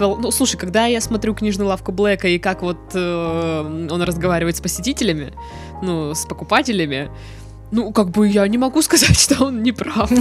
А, 0.00 0.16
ну, 0.16 0.30
слушай, 0.30 0.56
когда 0.56 0.86
я 0.86 1.00
смотрю 1.00 1.34
книжную 1.34 1.68
лавку 1.68 1.92
Блэка 1.92 2.28
и 2.28 2.38
как 2.38 2.62
вот 2.62 2.78
э, 2.94 3.88
он 3.90 4.02
разговаривает 4.02 4.56
с 4.56 4.60
посетителями, 4.60 5.32
ну, 5.82 6.14
с 6.14 6.24
покупателями, 6.24 7.10
ну, 7.70 7.92
как 7.92 8.10
бы 8.10 8.26
я 8.28 8.46
не 8.48 8.58
могу 8.58 8.82
сказать, 8.82 9.18
что 9.18 9.44
он 9.46 9.62
не 9.62 9.72
прав. 9.72 10.10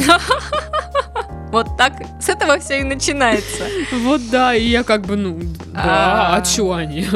Вот 1.52 1.78
так, 1.80 1.94
с 2.22 2.30
этого 2.30 2.60
все 2.60 2.82
и 2.82 2.84
начинается. 2.84 3.64
Вот 4.04 4.22
да, 4.30 4.54
и 4.54 4.68
я 4.68 4.84
как 4.84 5.08
бы, 5.08 5.16
ну, 5.16 5.40
да, 5.74 6.34
а, 6.34 6.36
а 6.36 6.42
чё 6.44 6.74
они? 6.74 7.08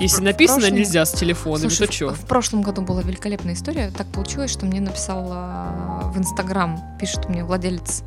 Если 0.00 0.22
написано 0.22 0.70
нельзя 0.70 1.04
с 1.04 1.12
телефона, 1.12 1.68
то 1.68 1.86
чё? 1.86 2.14
В 2.14 2.24
прошлом 2.24 2.62
году 2.62 2.80
была 2.80 3.02
великолепная 3.02 3.52
история. 3.52 3.92
Так 3.94 4.06
получилось, 4.06 4.50
что 4.50 4.64
мне 4.64 4.80
написал 4.80 5.24
в 5.24 6.16
Инстаграм, 6.16 6.80
пишет 6.98 7.28
мне 7.28 7.44
владелец 7.44 8.04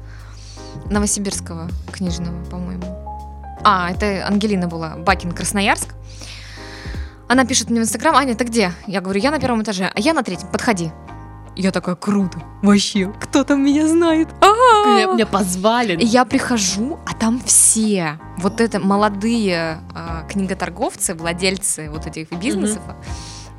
Новосибирского 0.89 1.69
книжного, 1.91 2.43
по-моему. 2.45 3.16
А, 3.63 3.91
это 3.91 4.25
Ангелина 4.27 4.67
была, 4.67 4.95
Бакин, 4.97 5.31
Красноярск. 5.31 5.93
Она 7.27 7.45
пишет 7.45 7.69
мне 7.69 7.81
в 7.81 7.83
Инстаграм, 7.83 8.15
Аня, 8.15 8.35
ты 8.35 8.45
где? 8.45 8.71
Я 8.85 9.01
говорю, 9.01 9.19
я 9.19 9.31
на 9.31 9.39
первом 9.39 9.61
этаже, 9.61 9.91
а 9.93 9.99
я 9.99 10.13
на 10.13 10.23
третьем, 10.23 10.47
подходи. 10.49 10.91
Я 11.55 11.71
такая, 11.71 11.95
круто, 11.95 12.39
вообще, 12.61 13.11
кто 13.19 13.43
там 13.43 13.65
меня 13.65 13.87
знает? 13.87 14.27
Меня, 14.41 15.13
меня 15.13 15.25
позвали. 15.25 15.97
Я 15.99 16.23
прихожу, 16.23 16.99
а 17.05 17.15
там 17.15 17.41
все, 17.43 18.19
вот 18.37 18.61
это 18.61 18.79
молодые 18.79 19.79
а, 19.93 20.23
книготорговцы, 20.29 21.15
владельцы 21.15 21.89
вот 21.89 22.05
этих 22.05 22.31
бизнесов. 22.31 22.83
Угу. 22.87 22.95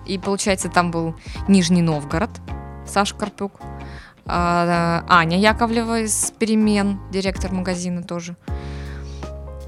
И 0.07 0.17
получается, 0.17 0.69
там 0.69 0.93
был 0.93 1.17
Нижний 1.49 1.83
Новгород, 1.83 2.31
Саша 2.87 3.17
Карпюк, 3.17 3.61
а, 4.27 5.05
Аня 5.09 5.39
Яковлева 5.39 6.01
из 6.01 6.33
«Перемен», 6.39 7.01
директор 7.11 7.53
магазина 7.53 8.05
тоже. 8.05 8.37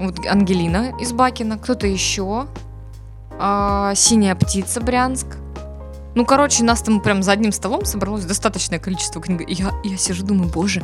Вот 0.01 0.25
Ангелина 0.25 0.93
из 0.99 1.13
Бакина, 1.13 1.57
кто-то 1.57 1.85
еще. 1.85 2.47
А, 3.39 3.93
Синяя 3.95 4.35
птица 4.35 4.81
Брянск. 4.81 5.27
Ну, 6.13 6.25
короче, 6.25 6.63
нас 6.63 6.81
там 6.81 6.99
прям 6.99 7.23
за 7.23 7.31
одним 7.31 7.53
столом 7.53 7.85
собралось 7.85 8.25
достаточное 8.25 8.79
количество 8.79 9.21
книг. 9.21 9.47
Я, 9.47 9.71
я 9.83 9.97
сижу, 9.97 10.25
думаю, 10.25 10.51
боже, 10.51 10.83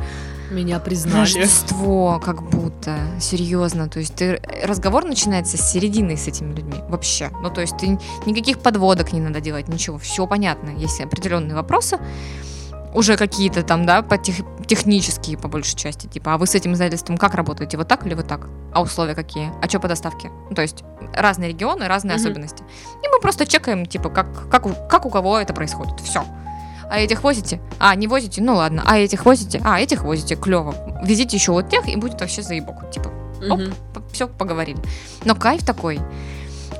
меня 0.52 0.80
признали. 0.80 1.20
Рождество, 1.20 2.22
как 2.24 2.50
будто, 2.50 2.98
серьезно. 3.20 3.90
То 3.90 4.00
есть 4.00 4.16
ты, 4.16 4.42
разговор 4.64 5.04
начинается 5.04 5.58
с 5.58 5.72
середины 5.72 6.16
с 6.16 6.28
этими 6.28 6.54
людьми, 6.54 6.78
вообще. 6.88 7.30
Ну, 7.42 7.50
то 7.50 7.60
есть 7.60 7.76
ты, 7.78 8.00
никаких 8.26 8.60
подводок 8.60 9.12
не 9.12 9.20
надо 9.20 9.42
делать, 9.42 9.68
ничего, 9.68 9.98
все 9.98 10.26
понятно. 10.28 10.70
Есть 10.70 11.02
определенные 11.02 11.56
вопросы, 11.56 12.00
уже 12.94 13.18
какие-то 13.18 13.64
там, 13.64 13.86
да, 13.86 14.02
по 14.02 14.18
тех, 14.18 14.38
технические 14.66 15.38
по 15.38 15.48
большей 15.48 15.76
части, 15.76 16.08
типа, 16.08 16.34
а 16.34 16.38
вы 16.38 16.48
с 16.48 16.56
этим 16.56 16.74
издательством 16.74 17.18
как 17.18 17.36
работаете, 17.36 17.78
вот 17.78 17.88
так 17.88 18.06
или 18.06 18.14
вот 18.14 18.28
так? 18.28 18.48
А 18.74 18.82
условия 18.82 19.16
какие? 19.16 19.52
А 19.62 19.70
что 19.70 19.80
по 19.80 19.88
доставке? 19.88 20.30
Ну, 20.50 20.56
то 20.56 20.62
есть 20.62 20.84
разные 21.14 21.50
регионы, 21.50 21.88
разные 21.88 22.16
mm-hmm. 22.16 22.20
особенности. 22.20 22.64
И 23.04 23.08
мы 23.08 23.20
просто 23.20 23.46
чекаем, 23.46 23.86
типа, 23.86 24.10
как, 24.10 24.50
как, 24.50 24.66
у, 24.66 24.74
как 24.90 25.06
у 25.06 25.10
кого 25.10 25.38
это 25.38 25.54
происходит. 25.54 26.00
Все. 26.02 26.24
А 26.90 27.00
этих 27.00 27.24
возите? 27.24 27.60
А, 27.80 27.96
не 27.96 28.08
возите? 28.08 28.42
Ну 28.42 28.56
ладно. 28.56 28.84
А 28.86 28.98
этих 28.98 29.26
возите? 29.26 29.62
А, 29.64 29.80
этих 29.80 30.04
возите, 30.04 30.36
клево. 30.36 30.74
Везите 31.04 31.36
еще 31.36 31.52
вот 31.52 31.70
тех, 31.70 31.88
и 31.88 31.96
будет 31.96 32.20
вообще 32.22 32.42
заебок. 32.42 32.90
Типа, 32.92 33.10
оп, 33.50 33.60
mm-hmm. 33.60 34.04
все, 34.14 34.28
поговорили. 34.28 34.80
Но 35.26 35.36
кайф 35.36 35.66
такой. 35.66 36.00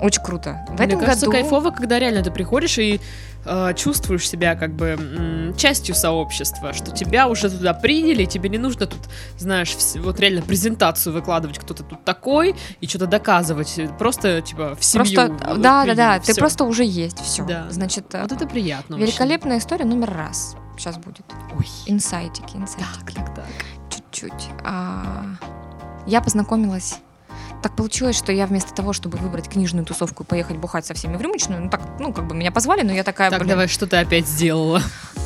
Очень 0.02 0.22
круто. 0.24 0.66
В 0.70 0.74
Мне 0.74 0.86
этом 0.86 1.00
кажется, 1.00 1.26
году... 1.26 1.32
кайфово, 1.40 1.72
когда 1.72 1.98
реально 2.00 2.22
ты 2.24 2.30
приходишь 2.32 2.78
и 2.78 3.02
э, 3.46 3.74
чувствуешь 3.76 4.28
себя 4.30 4.56
как 4.56 4.74
бы 4.76 4.86
м, 5.00 5.56
частью 5.58 5.96
сообщества, 5.96 6.74
что 6.74 6.92
тебя 6.92 7.28
уже 7.28 7.50
туда 7.50 7.74
приняли, 7.74 8.26
тебе 8.26 8.50
не 8.50 8.58
нужно 8.58 8.86
тут, 8.86 9.00
знаешь, 9.38 9.70
вс- 9.70 10.00
вот 10.00 10.20
реально 10.20 10.42
презентацию 10.44 11.14
выкладывать, 11.14 11.58
кто-то 11.58 11.84
тут 11.84 12.06
такой, 12.06 12.56
и 12.80 12.88
что-то 12.88 13.08
доказывать. 13.08 13.80
Просто, 13.98 14.42
типа, 14.42 14.76
в 14.76 14.84
семью. 14.84 15.16
Просто, 15.16 15.56
да, 15.58 15.86
да, 15.86 15.96
да, 15.96 16.20
ты 16.20 16.36
просто 16.36 16.64
уже 16.66 16.84
есть, 16.84 17.20
все. 17.20 17.44
Да. 17.46 17.66
Значит, 17.70 18.06
вот 18.14 18.32
это 18.32 18.48
приятно. 18.48 18.96
Великолепная 18.96 19.54
очень. 19.58 19.64
история 19.66 19.86
номер 19.86 20.14
раз. 20.14 20.56
Сейчас 20.78 20.98
будет. 20.98 21.26
Ой. 21.58 21.66
Инсайтики, 21.88 22.56
инсайтики. 22.56 23.16
Так, 23.16 23.26
так, 23.26 23.36
так. 23.36 23.46
Чуть-чуть. 23.90 24.50
А, 24.64 25.26
я 26.06 26.22
познакомилась 26.22 27.00
так 27.62 27.76
получилось, 27.76 28.16
что 28.16 28.32
я 28.32 28.46
вместо 28.46 28.74
того, 28.74 28.94
чтобы 28.94 29.18
выбрать 29.18 29.50
книжную 29.50 29.86
тусовку 29.86 30.24
и 30.24 30.26
поехать 30.26 30.58
бухать 30.58 30.86
со 30.86 30.94
всеми 30.94 31.18
в 31.18 31.22
рюмочную, 31.22 31.62
ну 31.62 31.70
так, 31.70 31.82
ну 32.00 32.14
как 32.14 32.28
бы 32.28 32.36
меня 32.36 32.52
позвали, 32.52 32.84
но 32.84 32.94
я 32.94 33.04
такая, 33.04 33.30
Так, 33.30 33.40
блин, 33.40 33.50
давай, 33.50 33.68
что 33.68 33.88
ты 33.88 33.98
опять 33.98 34.28
сделала? 34.28 34.82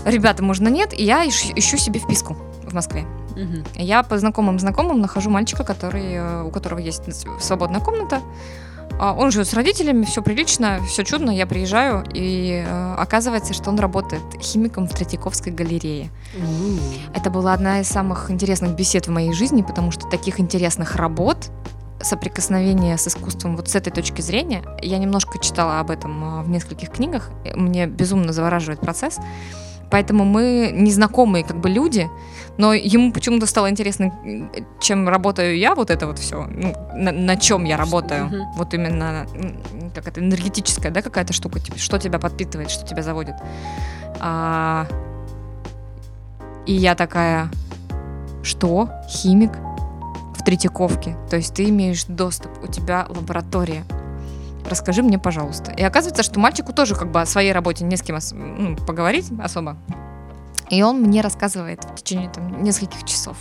Ребята, 0.05 0.43
можно 0.43 0.67
нет, 0.67 0.93
и 0.93 1.03
я 1.03 1.27
ищу, 1.27 1.53
ищу 1.55 1.77
себе 1.77 1.99
вписку 1.99 2.35
в 2.63 2.73
Москве. 2.73 3.05
Угу. 3.31 3.63
Я 3.75 4.03
по 4.03 4.17
знакомым 4.17 4.59
знакомым 4.59 4.99
нахожу 4.99 5.29
мальчика, 5.29 5.63
который, 5.63 6.13
э, 6.13 6.43
у 6.43 6.49
которого 6.49 6.79
есть 6.79 7.03
свободная 7.39 7.79
комната, 7.79 8.21
А, 8.99 9.13
он 9.13 9.31
живет 9.31 9.47
с 9.47 9.53
родителями, 9.53 10.05
все 10.05 10.21
прилично, 10.21 10.79
все 10.87 11.03
чудно. 11.03 11.31
Я 11.31 11.47
приезжаю, 11.47 12.03
и 12.13 12.63
э, 12.65 12.95
оказывается, 12.97 13.53
что 13.53 13.69
он 13.69 13.79
работает 13.79 14.21
химиком 14.39 14.87
в 14.87 14.93
Третьяковской 14.93 15.51
галерее. 15.51 16.11
У. 16.35 17.17
Это 17.17 17.29
была 17.29 17.53
одна 17.53 17.79
из 17.79 17.87
самых 17.87 18.29
интересных 18.29 18.75
бесед 18.75 19.07
в 19.07 19.11
моей 19.11 19.33
жизни, 19.33 19.61
потому 19.61 19.91
что 19.91 20.07
таких 20.07 20.39
интересных 20.39 20.97
работ 20.97 21.49
соприкосновение 22.03 22.97
с 22.97 23.07
искусством 23.07 23.55
вот 23.55 23.69
с 23.69 23.75
этой 23.75 23.91
точки 23.91 24.21
зрения. 24.21 24.63
Я 24.81 24.97
немножко 24.97 25.39
читала 25.39 25.79
об 25.79 25.91
этом 25.91 26.41
э, 26.41 26.43
в 26.43 26.49
нескольких 26.49 26.89
книгах. 26.89 27.29
Мне 27.55 27.87
безумно 27.87 28.33
завораживает 28.33 28.79
процесс. 28.79 29.19
Поэтому 29.91 30.23
мы 30.23 30.71
незнакомые 30.73 31.43
как 31.43 31.59
бы 31.59 31.69
люди, 31.69 32.09
но 32.57 32.73
ему 32.73 33.11
почему-то 33.11 33.45
стало 33.45 33.69
интересно, 33.69 34.13
чем 34.79 35.09
работаю 35.09 35.57
я, 35.57 35.75
вот 35.75 35.89
это 35.89 36.07
вот 36.07 36.17
все, 36.17 36.47
ну, 36.49 36.73
на, 36.95 37.11
на 37.11 37.35
чем 37.35 37.65
я 37.65 37.75
работаю. 37.75 38.27
Мгм. 38.27 38.51
Вот 38.55 38.73
именно 38.73 39.27
как 39.93 40.07
это 40.07 40.21
энергетическая, 40.21 40.91
да, 40.91 41.01
какая-то 41.01 41.33
штука, 41.33 41.59
типа, 41.59 41.77
что 41.77 41.99
тебя 41.99 42.19
подпитывает, 42.19 42.71
что 42.71 42.87
тебя 42.87 43.03
заводит. 43.03 43.35
А, 44.21 44.87
и 46.65 46.73
я 46.73 46.95
такая, 46.95 47.49
что? 48.43 48.89
Химик? 49.09 49.51
В 50.41 50.43
Третьяковке. 50.43 51.15
То 51.29 51.35
есть 51.37 51.53
ты 51.53 51.69
имеешь 51.69 52.05
доступ, 52.05 52.51
у 52.63 52.67
тебя 52.67 53.05
лаборатория. 53.07 53.83
Расскажи 54.67 55.03
мне, 55.03 55.19
пожалуйста. 55.19 55.71
И 55.71 55.83
оказывается, 55.83 56.23
что 56.23 56.39
мальчику 56.39 56.73
тоже 56.73 56.95
как 56.95 57.11
бы 57.11 57.21
о 57.21 57.27
своей 57.27 57.51
работе 57.51 57.83
не 57.83 57.95
с 57.95 58.01
кем 58.01 58.15
ос- 58.15 58.31
ну, 58.33 58.75
поговорить 58.75 59.31
особо. 59.39 59.77
И 60.71 60.81
он 60.81 61.01
мне 61.01 61.21
рассказывает 61.21 61.83
в 61.83 61.95
течение 61.95 62.29
там, 62.29 62.63
нескольких 62.63 63.03
часов. 63.03 63.37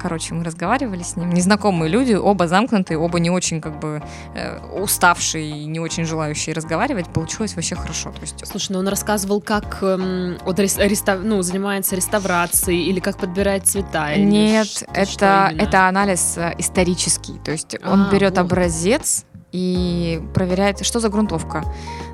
Короче, 0.00 0.34
мы 0.34 0.44
разговаривали 0.44 1.02
с 1.02 1.16
ним. 1.16 1.30
Незнакомые 1.30 1.90
люди, 1.90 2.14
оба 2.14 2.48
замкнутые, 2.48 2.98
оба 2.98 3.18
не 3.20 3.30
очень 3.30 3.60
как 3.60 3.78
бы 3.80 4.02
э, 4.34 4.58
уставшие 4.80 5.48
и 5.50 5.64
не 5.66 5.80
очень 5.80 6.04
желающие 6.04 6.54
разговаривать. 6.54 7.08
Получилось 7.08 7.54
вообще 7.56 7.74
хорошо. 7.76 8.10
То 8.12 8.20
есть 8.22 8.46
Слушай, 8.46 8.72
ну 8.72 8.78
он 8.80 8.88
рассказывал, 8.88 9.40
как 9.40 9.78
эм, 9.82 10.38
вот 10.44 10.58
реста- 10.58 11.18
ну, 11.22 11.42
занимается 11.42 11.96
реставрацией 11.96 12.84
или 12.88 13.00
как 13.00 13.18
подбирает 13.18 13.66
цвета. 13.66 14.12
или 14.12 14.24
Нет, 14.24 14.66
что- 14.66 14.84
что 14.86 14.92
это, 14.94 15.48
именно? 15.52 15.62
это 15.62 15.88
анализ 15.88 16.38
э, 16.38 16.54
исторический. 16.58 17.38
То 17.44 17.52
есть 17.52 17.76
он 17.84 18.02
А, 18.02 18.10
берет 18.12 18.32
вот. 18.36 18.40
образец 18.40 19.24
и 19.52 20.20
проверяет, 20.34 20.84
что 20.84 21.00
за 21.00 21.08
грунтовка, 21.08 21.64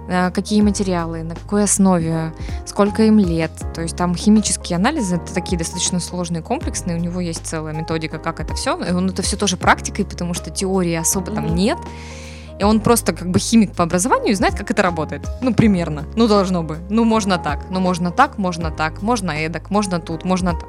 какие 0.09 0.63
материалы, 0.63 1.23
на 1.23 1.35
какой 1.35 1.65
основе, 1.65 2.33
сколько 2.67 3.03
им 3.05 3.19
лет. 3.19 3.51
То 3.75 3.83
есть 3.83 3.97
там 3.97 4.15
химические 4.15 4.77
анализы, 4.77 5.17
это 5.17 5.33
такие 5.35 5.57
достаточно 5.59 6.01
сложные, 6.01 6.43
комплексные. 6.43 6.97
У 6.97 7.01
него 7.01 7.21
есть 7.21 7.47
целая 7.47 7.75
методика, 7.75 8.19
как 8.19 8.41
это 8.41 8.55
все. 8.55 8.77
И 8.83 8.93
он 8.93 9.09
это 9.11 9.23
все 9.23 9.37
тоже 9.37 9.57
практикой, 9.57 10.05
потому 10.05 10.35
что 10.35 10.51
теории 10.51 10.95
особо 10.95 11.31
там 11.33 11.45
Мгм. 11.47 11.55
нет. 11.55 11.79
И 12.59 12.65
он 12.65 12.81
просто 12.81 13.13
как 13.13 13.31
бы 13.31 13.39
химик 13.41 13.73
по 13.73 13.83
образованию 13.85 14.33
и 14.33 14.35
знает, 14.35 14.55
как 14.55 14.71
это 14.71 14.83
работает. 14.83 15.27
Ну, 15.41 15.53
примерно. 15.55 16.05
Ну, 16.15 16.29
должно 16.29 16.63
бы. 16.63 16.79
Ну, 16.91 17.05
можно 17.05 17.39
так. 17.39 17.65
Ну, 17.71 17.81
можно 17.81 18.11
так, 18.11 18.39
можно 18.39 18.71
так. 18.71 19.03
Можно 19.03 19.31
эдак, 19.33 19.71
можно 19.71 19.99
тут, 20.01 20.25
можно... 20.25 20.53
т- 20.53 20.67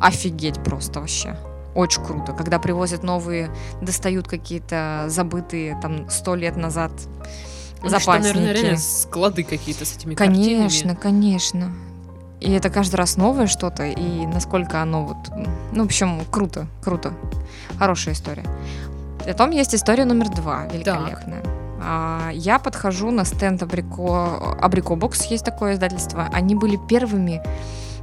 Офигеть 0.00 0.62
просто 0.62 1.00
вообще. 1.00 1.36
Очень 1.74 2.04
круто. 2.04 2.32
Когда 2.32 2.58
привозят 2.58 3.02
новые, 3.02 3.50
достают 3.82 4.28
какие-то 4.28 5.04
забытые 5.08 5.78
там 5.80 6.08
сто 6.10 6.34
лет 6.34 6.56
назад 6.56 6.90
Ну, 7.82 7.98
что, 8.00 8.12
наверное, 8.12 8.32
запасники. 8.32 8.62
реально 8.62 8.78
склады 8.78 9.44
какие-то 9.44 9.84
с 9.84 9.96
этими 9.96 10.14
Конечно, 10.14 10.94
картинами. 10.94 10.96
конечно. 11.00 11.72
И 12.40 12.52
это 12.52 12.68
каждый 12.70 12.96
раз 12.96 13.16
новое 13.16 13.46
что-то, 13.46 13.84
и 13.84 14.26
насколько 14.26 14.82
оно 14.82 15.04
вот... 15.06 15.16
Ну, 15.72 15.82
в 15.82 15.86
общем, 15.86 16.20
круто, 16.30 16.66
круто. 16.82 17.12
Хорошая 17.78 18.14
история. 18.14 18.44
Потом 19.24 19.50
есть 19.50 19.74
история 19.74 20.04
номер 20.04 20.28
два, 20.30 20.66
великолепная. 20.66 21.42
А, 21.82 22.30
Я 22.32 22.58
подхожу 22.58 23.10
на 23.10 23.24
стенд 23.24 23.62
Абрико... 23.62 24.56
Абрикобокс, 24.60 25.26
есть 25.26 25.44
такое 25.44 25.74
издательство. 25.74 26.28
Они 26.32 26.54
были 26.54 26.78
первыми, 26.88 27.42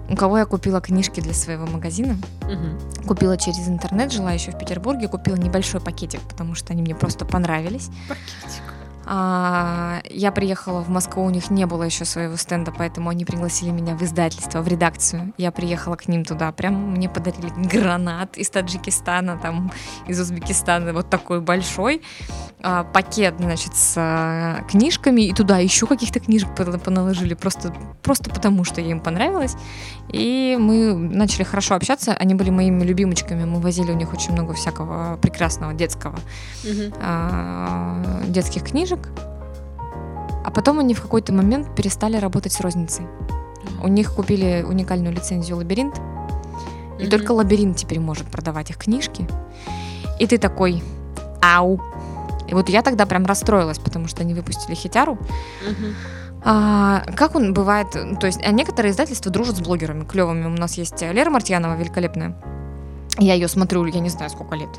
у 0.10 0.16
кого 0.16 0.38
я 0.40 0.46
купила 0.46 0.82
книжки 0.82 1.20
для 1.22 1.34
своего 1.34 1.66
магазина. 1.66 2.18
Мгм. 2.44 3.06
Купила 3.08 3.38
через 3.38 3.68
интернет, 3.68 4.12
жила 4.12 4.32
еще 4.32 4.52
в 4.52 4.58
Петербурге, 4.58 5.08
купила 5.08 5.36
небольшой 5.36 5.80
пакетик, 5.80 6.22
потому 6.22 6.56
что 6.56 6.74
они 6.74 6.82
мне 6.82 6.96
просто 6.96 7.24
понравились. 7.26 7.90
Пакетик. 8.10 8.64
А, 9.06 10.02
я 10.10 10.32
приехала 10.32 10.82
в 10.82 10.90
Москву, 10.90 11.24
у 11.24 11.30
них 11.30 11.50
не 11.50 11.66
было 11.66 11.84
еще 11.84 12.06
своего 12.06 12.38
стенда, 12.38 12.74
поэтому 12.76 13.10
они 13.10 13.26
пригласили 13.26 13.72
меня 13.72 13.96
в 13.96 14.02
издательство, 14.02 14.62
в 14.62 14.68
редакцию. 14.68 15.34
Я 15.38 15.52
приехала 15.52 15.96
к 15.96 16.08
ним 16.08 16.24
туда, 16.24 16.52
прям 16.52 16.92
мне 16.92 17.10
подарили 17.10 17.52
гранат 17.56 18.38
из 18.38 18.50
Таджикистана, 18.50 19.38
там 19.38 19.72
из 20.08 20.20
Узбекистана, 20.20 20.94
вот 20.94 21.10
такой 21.10 21.42
большой 21.42 22.02
а, 22.62 22.86
пакет, 22.86 23.36
значит, 23.40 23.76
с 23.76 23.96
а, 23.98 24.62
книжками, 24.70 25.24
и 25.24 25.34
туда 25.34 25.58
еще 25.58 25.86
каких-то 25.86 26.20
книжек 26.20 26.50
пон- 26.58 26.80
поналожили, 26.80 27.34
просто, 27.34 27.74
просто 28.02 28.30
потому, 28.30 28.64
что 28.64 28.80
я 28.80 28.92
им 28.92 29.02
понравилась. 29.02 29.56
И 30.10 30.58
мы 30.60 30.94
начали 30.94 31.44
хорошо 31.44 31.76
общаться, 31.76 32.14
они 32.14 32.36
были 32.36 32.52
моими 32.52 32.84
любимочками, 32.84 33.44
мы 33.44 33.60
возили 33.60 33.92
у 33.92 33.96
них 33.96 34.14
очень 34.14 34.32
много 34.32 34.54
всякого 34.54 35.18
прекрасного 35.18 35.74
детского 35.74 36.20
а, 37.02 38.02
детских 38.28 38.64
книжек. 38.64 38.93
А 40.46 40.52
потом 40.52 40.80
они 40.80 40.94
в 40.94 41.02
какой-то 41.02 41.34
момент 41.34 41.76
перестали 41.76 42.18
работать 42.18 42.52
с 42.52 42.62
розницей. 42.62 43.06
У 43.82 43.88
них 43.88 44.14
купили 44.14 44.66
уникальную 44.68 45.14
лицензию 45.14 45.58
«Лабиринт», 45.58 46.00
и 47.00 47.04
Мгм. 47.04 47.10
только 47.10 47.32
«Лабиринт» 47.32 47.78
теперь 47.78 48.00
может 48.00 48.28
продавать 48.28 48.70
их 48.70 48.78
книжки. 48.78 49.28
И 50.20 50.28
ты 50.28 50.38
такой, 50.38 50.84
ау. 51.42 51.82
И 52.48 52.54
вот 52.54 52.70
я 52.70 52.82
тогда 52.82 53.06
прям 53.06 53.26
расстроилась, 53.26 53.80
потому 53.80 54.08
что 54.08 54.22
они 54.22 54.34
выпустили 54.34 54.76
«Хитяру». 54.76 55.14
Мгм. 55.68 55.96
А, 56.46 57.04
как 57.16 57.36
он 57.36 57.54
бывает, 57.54 57.88
ну, 57.96 58.18
то 58.18 58.28
есть, 58.28 58.42
а 58.44 58.52
некоторые 58.52 58.92
издательства 58.92 59.32
дружат 59.32 59.56
с 59.56 59.62
блогерами 59.62 60.04
клевыми. 60.04 60.46
У 60.46 60.50
нас 60.50 60.78
есть 60.78 61.02
Лера 61.02 61.30
Мартьянова 61.30 61.76
великолепная. 61.76 62.36
Я 63.18 63.34
ее 63.36 63.48
смотрю, 63.48 63.86
я 63.86 64.02
не 64.02 64.10
знаю, 64.10 64.30
сколько 64.30 64.56
лет. 64.56 64.70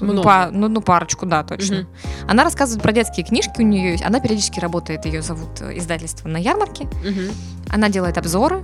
Много. 0.00 0.22
Па- 0.22 0.50
ну, 0.52 0.68
ну, 0.68 0.80
парочку, 0.80 1.26
да, 1.26 1.42
точно. 1.42 1.78
Мгм. 1.78 1.88
Она 2.28 2.44
рассказывает 2.44 2.82
про 2.82 2.92
детские 2.92 3.24
книжки 3.24 3.60
у 3.60 3.62
нее 3.62 3.92
есть. 3.92 4.04
Она 4.04 4.20
периодически 4.20 4.60
работает, 4.60 5.06
ее 5.06 5.22
зовут 5.22 5.60
э, 5.60 5.78
издательство 5.78 6.28
на 6.28 6.36
ярмарке. 6.36 6.84
Мгм. 6.84 7.30
Она 7.70 7.88
делает 7.88 8.18
обзоры, 8.18 8.62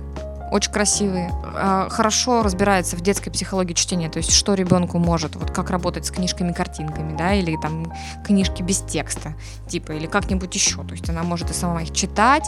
очень 0.53 0.71
красивые, 0.71 1.31
а, 1.55 1.89
хорошо 1.89 2.43
разбирается 2.43 2.95
в 2.95 3.01
детской 3.01 3.31
психологии 3.31 3.73
чтения, 3.73 4.07
то 4.07 4.17
есть 4.17 4.31
что 4.31 4.53
ребенку 4.53 4.99
может, 4.99 5.35
вот 5.35 5.49
как 5.49 5.71
работать 5.71 6.05
с 6.05 6.11
книжками-картинками, 6.11 7.17
да, 7.17 7.33
или 7.33 7.57
там 7.59 7.91
книжки 8.23 8.61
без 8.61 8.81
текста, 8.81 9.33
типа, 9.67 9.93
или 9.93 10.05
как-нибудь 10.05 10.53
еще, 10.53 10.83
то 10.83 10.91
есть 10.91 11.09
она 11.09 11.23
может 11.23 11.49
и 11.49 11.53
сама 11.53 11.81
их 11.81 11.91
читать, 11.91 12.45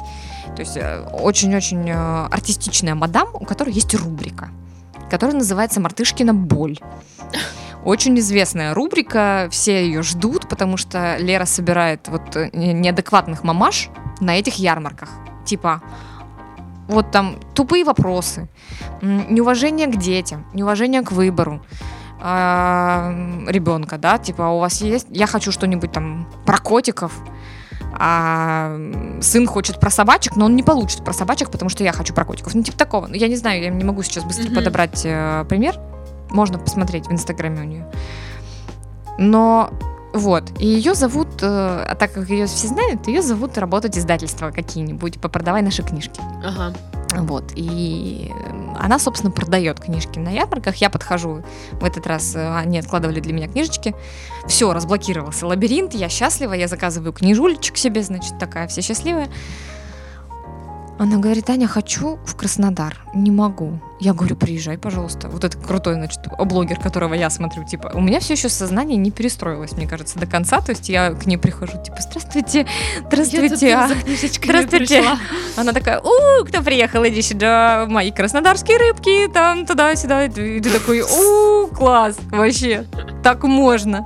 то 0.56 0.60
есть 0.60 0.78
э, 0.78 1.02
очень-очень 1.14 1.90
э, 1.90 2.28
артистичная 2.28 2.94
мадам, 2.94 3.30
у 3.34 3.44
которой 3.44 3.74
есть 3.74 3.96
рубрика, 3.96 4.50
которая 5.10 5.36
называется 5.38 5.80
«Мартышкина 5.80 6.36
боль». 6.36 6.78
Очень 7.86 8.18
известная 8.20 8.74
рубрика, 8.74 9.48
все 9.52 9.86
ее 9.86 10.02
ждут, 10.02 10.50
потому 10.50 10.76
что 10.76 11.18
Лера 11.20 11.46
собирает 11.46 12.08
вот 12.08 12.36
э, 12.36 12.50
не- 12.52 12.74
неадекватных 12.74 13.44
мамаш 13.44 13.90
на 14.20 14.36
этих 14.38 14.56
ярмарках. 14.56 15.10
Типа, 15.46 15.82
вот 16.88 17.12
там 17.12 17.38
тупые 17.54 17.84
вопросы, 17.84 18.48
неуважение 19.02 19.88
к 19.88 19.96
детям, 19.98 20.46
неуважение 20.54 21.02
к 21.04 21.12
выбору 21.12 21.62
ребенка, 22.20 23.98
да, 24.00 24.18
типа, 24.18 24.48
«А 24.48 24.50
у 24.52 24.60
вас 24.60 24.82
есть, 24.82 25.08
я 25.12 25.28
хочу 25.28 25.52
что-нибудь 25.52 25.92
там 25.92 26.28
про 26.46 26.58
котиков, 26.58 27.12
а 27.94 28.76
сын 29.22 29.46
хочет 29.46 29.80
про 29.80 29.90
собачек, 29.92 30.36
но 30.36 30.46
он 30.46 30.56
не 30.56 30.64
получит 30.64 31.04
про 31.04 31.14
собачек, 31.14 31.52
потому 31.52 31.70
что 31.70 31.84
я 31.84 31.92
хочу 31.92 32.14
про 32.14 32.26
котиков. 32.26 32.56
Ну, 32.56 32.64
типа 32.64 32.78
такого. 32.78 33.08
Ну, 33.08 33.14
Я 33.16 33.28
не 33.28 33.36
знаю, 33.36 33.62
я 33.62 33.70
не 33.70 33.84
могу 33.84 34.02
сейчас 34.04 34.24
быстро 34.24 34.46
Мгм. 34.46 34.56
подобрать 34.56 35.02
э, 35.06 35.46
пример. 35.48 35.76
Можно 36.30 36.60
посмотреть 36.60 37.08
в 37.08 37.12
Инстаграме 37.12 37.62
у 37.62 37.66
нее. 37.66 37.92
Но 39.18 39.72
вот, 40.16 40.50
и 40.60 40.66
ее 40.66 40.96
зовут, 40.96 41.28
э, 41.42 41.46
а 41.46 41.94
так 41.96 42.14
как 42.14 42.30
ее 42.30 42.46
все 42.48 42.68
знают, 42.68 43.06
ее 43.08 43.22
зовут 43.22 43.58
работать 43.58 43.98
издательства 43.98 44.50
какие-нибудь, 44.52 45.20
попродавай 45.20 45.62
наши 45.62 45.84
книжки. 45.84 46.22
Ага. 46.42 46.74
Вот, 47.18 47.52
и 47.56 48.32
она, 48.80 48.98
собственно, 48.98 49.32
продает 49.32 49.82
книжки 49.82 50.18
на 50.18 50.30
ярмарках. 50.30 50.78
Я 50.78 50.90
подхожу, 50.90 51.44
в 51.74 51.84
этот 51.84 52.08
раз 52.08 52.34
э, 52.34 52.56
они 52.58 52.80
откладывали 52.80 53.20
для 53.20 53.34
меня 53.34 53.50
книжечки. 53.50 53.94
Все, 54.48 54.72
разблокировался 54.72 55.48
лабиринт, 55.48 55.94
я 55.94 56.08
счастлива, 56.08 56.54
я 56.54 56.70
заказываю 56.70 57.12
книжулечек 57.12 57.76
себе, 57.76 58.02
значит, 58.02 58.40
такая 58.40 58.70
вся 58.70 58.82
счастливая. 58.82 59.28
Она 60.98 61.18
говорит, 61.18 61.50
Аня, 61.50 61.68
хочу 61.68 62.18
в 62.26 62.36
Краснодар, 62.36 62.98
не 63.14 63.30
могу. 63.30 63.80
Я 64.00 64.14
говорю, 64.14 64.38
приезжай, 64.38 64.78
пожалуйста. 64.78 65.28
Вот 65.28 65.44
это 65.44 65.58
крутой, 65.58 65.96
значит, 65.96 66.20
блогер, 66.40 66.80
которого 66.80 67.14
я 67.14 67.30
смотрю, 67.30 67.66
типа, 67.66 67.92
у 67.94 68.02
меня 68.02 68.22
все 68.22 68.34
еще 68.34 68.48
сознание 68.48 68.98
не 68.98 69.12
перестроилось, 69.12 69.74
мне 69.74 69.88
кажется, 69.88 70.18
до 70.18 70.26
конца. 70.26 70.62
То 70.62 70.72
есть 70.72 70.88
я 70.88 71.12
к 71.12 71.26
ней 71.26 71.38
прихожу, 71.38 71.74
типа, 71.84 71.98
здравствуйте, 72.00 72.66
здравствуйте. 73.08 73.68
Я 73.68 73.86
а». 73.86 73.90
тут 73.90 74.04
книжечками 74.04 74.52
Здравствуйте. 74.52 75.00
пришла. 75.00 75.20
Она 75.58 75.74
такая, 75.74 76.00
у, 76.00 76.46
кто 76.46 76.62
приехал, 76.62 77.06
иди 77.06 77.22
сюда, 77.22 77.86
мои 77.90 78.12
краснодарские 78.12 78.78
рыбки, 78.78 79.28
там, 79.34 79.66
туда-сюда. 79.66 80.26
И 80.26 80.62
ты 80.62 80.70
такой, 80.70 81.02
у, 81.02 81.68
класс, 81.68 82.18
вообще, 82.32 82.86
так 83.22 83.44
можно. 83.44 84.06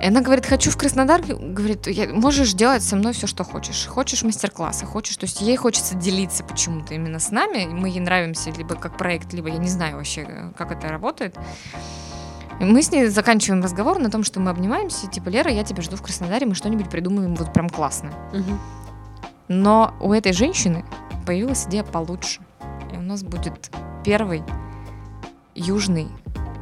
И 0.00 0.06
она 0.06 0.22
говорит, 0.22 0.46
хочу 0.46 0.70
в 0.70 0.78
Краснодар, 0.78 1.20
говорит, 1.20 1.86
можешь 2.12 2.54
делать 2.54 2.82
со 2.82 2.96
мной 2.96 3.12
все, 3.12 3.26
что 3.26 3.44
хочешь. 3.44 3.86
Хочешь 3.86 4.22
мастер-классы, 4.22 4.86
хочешь, 4.86 5.16
то 5.16 5.24
есть 5.24 5.42
ей 5.42 5.56
хочется 5.56 5.94
делиться 5.94 6.42
почему-то 6.42 6.94
именно 6.94 7.18
с 7.18 7.30
нами, 7.30 7.66
мы 7.66 7.90
ей 7.90 8.00
нравимся 8.00 8.50
либо 8.50 8.76
как 8.76 8.96
проект, 8.96 9.34
либо 9.34 9.48
я 9.48 9.58
не 9.58 9.68
знаю 9.68 9.96
вообще, 9.96 10.52
как 10.56 10.72
это 10.72 10.88
работает. 10.88 11.36
И 12.60 12.64
мы 12.64 12.82
с 12.82 12.90
ней 12.90 13.08
заканчиваем 13.08 13.62
разговор 13.62 13.98
на 13.98 14.10
том, 14.10 14.24
что 14.24 14.40
мы 14.40 14.50
обнимаемся, 14.50 15.06
типа, 15.06 15.28
Лера, 15.28 15.50
я 15.50 15.64
тебя 15.64 15.82
жду 15.82 15.96
в 15.96 16.02
Краснодаре, 16.02 16.46
мы 16.46 16.54
что-нибудь 16.54 16.88
придумаем 16.88 17.34
вот 17.34 17.52
прям 17.52 17.68
классно. 17.68 18.10
Угу. 18.32 18.58
Но 19.48 19.94
у 20.00 20.14
этой 20.14 20.32
женщины 20.32 20.84
появилась 21.26 21.66
идея 21.66 21.84
получше. 21.84 22.40
И 22.92 22.96
у 22.96 23.02
нас 23.02 23.22
будет 23.22 23.70
первый 24.04 24.42
южный 25.54 26.08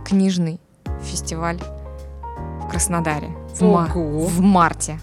книжный 0.05 0.61
фестиваль 1.03 1.61
в 2.69 2.71
Краснодаре 2.71 3.31
в, 3.55 3.63
ма- 3.63 3.91
в 3.95 4.41
марте. 4.41 5.01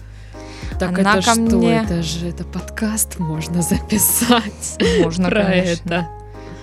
Так 0.78 0.98
Она 0.98 1.16
это 1.16 1.26
ко 1.26 1.32
что? 1.32 1.40
Мне... 1.40 1.82
Это 1.82 2.02
же 2.02 2.28
это 2.28 2.44
подкаст 2.44 3.18
можно 3.18 3.62
записать. 3.62 4.78
Можно, 5.02 5.28
про 5.28 5.44
конечно. 5.44 5.84
это. 5.84 6.08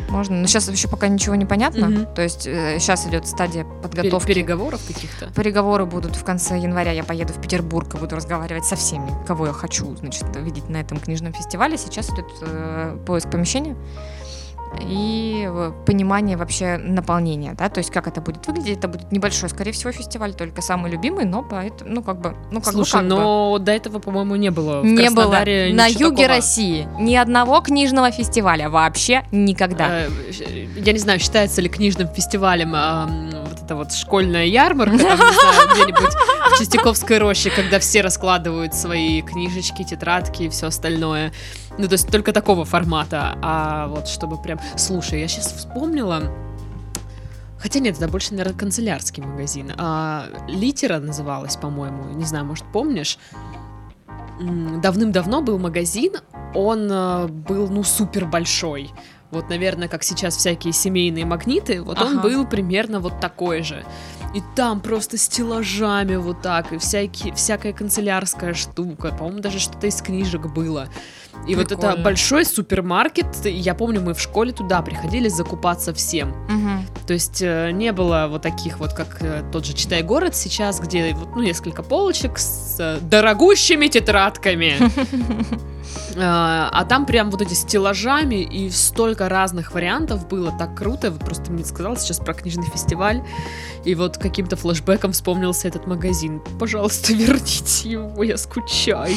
Можно. 0.09 0.37
Но 0.37 0.47
сейчас 0.47 0.69
еще 0.69 0.87
пока 0.87 1.07
ничего 1.07 1.35
не 1.35 1.45
понятно. 1.45 1.87
Угу. 1.87 2.13
То 2.13 2.21
есть 2.21 2.45
э, 2.45 2.77
сейчас 2.79 3.07
идет 3.07 3.25
стадия 3.27 3.65
подготовки. 3.81 4.27
Переговоров 4.27 4.81
каких-то? 4.85 5.31
Переговоры 5.33 5.85
будут 5.85 6.15
в 6.15 6.23
конце 6.23 6.59
января. 6.59 6.91
Я 6.91 7.03
поеду 7.03 7.33
в 7.33 7.41
Петербург 7.41 7.93
и 7.95 7.97
буду 7.97 8.15
разговаривать 8.15 8.65
со 8.65 8.75
всеми, 8.75 9.11
кого 9.25 9.47
я 9.47 9.53
хочу, 9.53 9.95
значит, 9.95 10.25
видеть 10.35 10.69
на 10.69 10.77
этом 10.77 10.99
книжном 10.99 11.33
фестивале. 11.33 11.77
Сейчас 11.77 12.09
идет 12.09 12.25
э, 12.41 12.97
поиск 13.05 13.29
помещения 13.31 13.75
и 14.81 15.49
понимание 15.85 16.37
вообще 16.37 16.77
наполнения, 16.77 17.53
да, 17.53 17.69
то 17.69 17.79
есть 17.79 17.91
как 17.91 18.07
это 18.07 18.21
будет 18.21 18.47
выглядеть, 18.47 18.77
это 18.77 18.87
будет 18.87 19.11
небольшой, 19.11 19.49
скорее 19.49 19.71
всего, 19.71 19.91
фестиваль, 19.91 20.33
только 20.33 20.61
самый 20.61 20.91
любимый, 20.91 21.25
но 21.25 21.43
поэтому, 21.43 21.91
ну 21.91 22.03
как 22.03 22.19
бы, 22.19 22.35
ну 22.51 22.61
как 22.61 22.73
Слушай, 22.73 22.95
бы, 22.95 22.99
как 22.99 23.09
но 23.09 23.53
бы. 23.53 23.59
до 23.59 23.71
этого, 23.71 23.99
по-моему, 23.99 24.35
не 24.35 24.51
было 24.51 24.81
в 24.81 24.85
Не 24.85 25.09
было 25.09 25.31
на 25.73 25.87
юге 25.87 26.23
такого. 26.23 26.27
России 26.27 26.87
ни 26.99 27.15
одного 27.15 27.61
книжного 27.61 28.11
фестиваля 28.11 28.69
вообще 28.69 29.23
никогда. 29.31 30.05
Э, 30.05 30.09
я 30.75 30.93
не 30.93 30.99
знаю, 30.99 31.19
считается 31.19 31.61
ли 31.61 31.69
книжным 31.69 32.07
фестивалем 32.07 32.73
э, 32.75 33.43
вот 33.47 33.63
эта 33.63 33.75
вот 33.75 33.93
школьная 33.93 34.45
ярмарка, 34.45 34.95
где-нибудь 34.95 36.13
в 36.49 36.57
Чистяковской 36.57 37.17
роще, 37.17 37.49
когда 37.49 37.79
все 37.79 38.01
раскладывают 38.01 38.73
свои 38.73 39.21
книжечки, 39.21 39.83
тетрадки 39.83 40.43
и 40.43 40.49
все 40.49 40.67
остальное. 40.67 41.31
Ну, 41.77 41.87
то 41.87 41.93
есть 41.93 42.07
только 42.07 42.33
такого 42.33 42.65
формата. 42.65 43.37
А 43.41 43.87
вот 43.87 44.07
чтобы 44.07 44.41
прям... 44.41 44.59
Слушай, 44.75 45.21
я 45.21 45.27
сейчас 45.27 45.51
вспомнила... 45.53 46.31
Хотя 47.57 47.79
нет, 47.79 47.95
это 47.95 48.09
больше, 48.09 48.31
наверное, 48.31 48.57
канцелярский 48.57 49.23
магазин. 49.23 49.71
А, 49.77 50.25
Литера 50.49 50.99
называлась, 50.99 51.55
по-моему. 51.55 52.09
Не 52.13 52.25
знаю, 52.25 52.43
может, 52.43 52.65
помнишь? 52.73 53.17
Давным-давно 54.39 55.41
был 55.41 55.57
магазин, 55.59 56.15
он 56.53 56.91
э, 56.91 57.27
был, 57.27 57.69
ну, 57.69 57.83
супер 57.83 58.25
большой. 58.25 58.91
Вот, 59.31 59.49
наверное, 59.49 59.87
как 59.87 60.03
сейчас 60.03 60.35
всякие 60.35 60.73
семейные 60.73 61.25
магниты, 61.25 61.81
вот 61.81 61.97
ага. 61.97 62.05
он 62.05 62.21
был 62.21 62.45
примерно 62.45 62.99
вот 62.99 63.19
такой 63.19 63.63
же. 63.63 63.83
И 64.33 64.41
там 64.55 64.81
просто 64.81 65.17
стеллажами 65.17 66.15
вот 66.15 66.41
так, 66.41 66.73
и 66.73 66.77
всякие, 66.77 67.33
всякая 67.35 67.71
канцелярская 67.71 68.53
штука. 68.53 69.09
По-моему, 69.09 69.41
даже 69.41 69.59
что-то 69.59 69.87
из 69.87 70.01
книжек 70.01 70.47
было. 70.47 70.87
И 71.47 71.55
Прикольно. 71.55 71.57
вот 71.57 71.71
это 71.71 72.01
большой 72.01 72.45
супермаркет, 72.45 73.27
я 73.45 73.75
помню, 73.75 74.01
мы 74.01 74.13
в 74.13 74.19
школе 74.19 74.51
туда 74.51 74.81
приходили 74.81 75.27
закупаться 75.27 75.93
всем. 75.93 76.29
Угу. 76.29 77.05
То 77.07 77.13
есть 77.13 77.41
э, 77.41 77.71
не 77.71 77.91
было 77.91 78.27
вот 78.29 78.41
таких 78.41 78.79
вот, 78.79 78.93
как 78.93 79.21
э, 79.21 79.43
тот 79.51 79.65
же 79.65 79.73
«Читай 79.73 80.03
город» 80.03 80.35
сейчас, 80.35 80.79
где 80.79 81.13
вот, 81.13 81.35
ну, 81.35 81.43
несколько 81.43 81.83
полочек 81.83 82.37
с 82.37 82.77
э, 82.79 82.99
дорогущими 83.01 83.87
тетрадками. 83.87 84.77
А, 86.17 86.69
а 86.71 86.85
там 86.85 87.05
прям 87.05 87.31
вот 87.31 87.41
эти 87.41 87.53
стеллажами 87.53 88.43
и 88.43 88.69
столько 88.69 89.29
разных 89.29 89.73
вариантов 89.73 90.27
было, 90.27 90.51
так 90.57 90.75
круто. 90.77 91.11
Вот 91.11 91.21
просто 91.21 91.51
мне 91.51 91.63
сказал 91.63 91.97
сейчас 91.97 92.19
про 92.19 92.33
книжный 92.33 92.65
фестиваль, 92.65 93.23
и 93.85 93.95
вот 93.95 94.17
каким-то 94.17 94.55
флешбеком 94.55 95.11
вспомнился 95.11 95.67
этот 95.67 95.87
магазин. 95.87 96.41
Пожалуйста, 96.59 97.13
верните 97.13 97.89
его, 97.89 98.23
я 98.23 98.37
скучаю. 98.37 99.15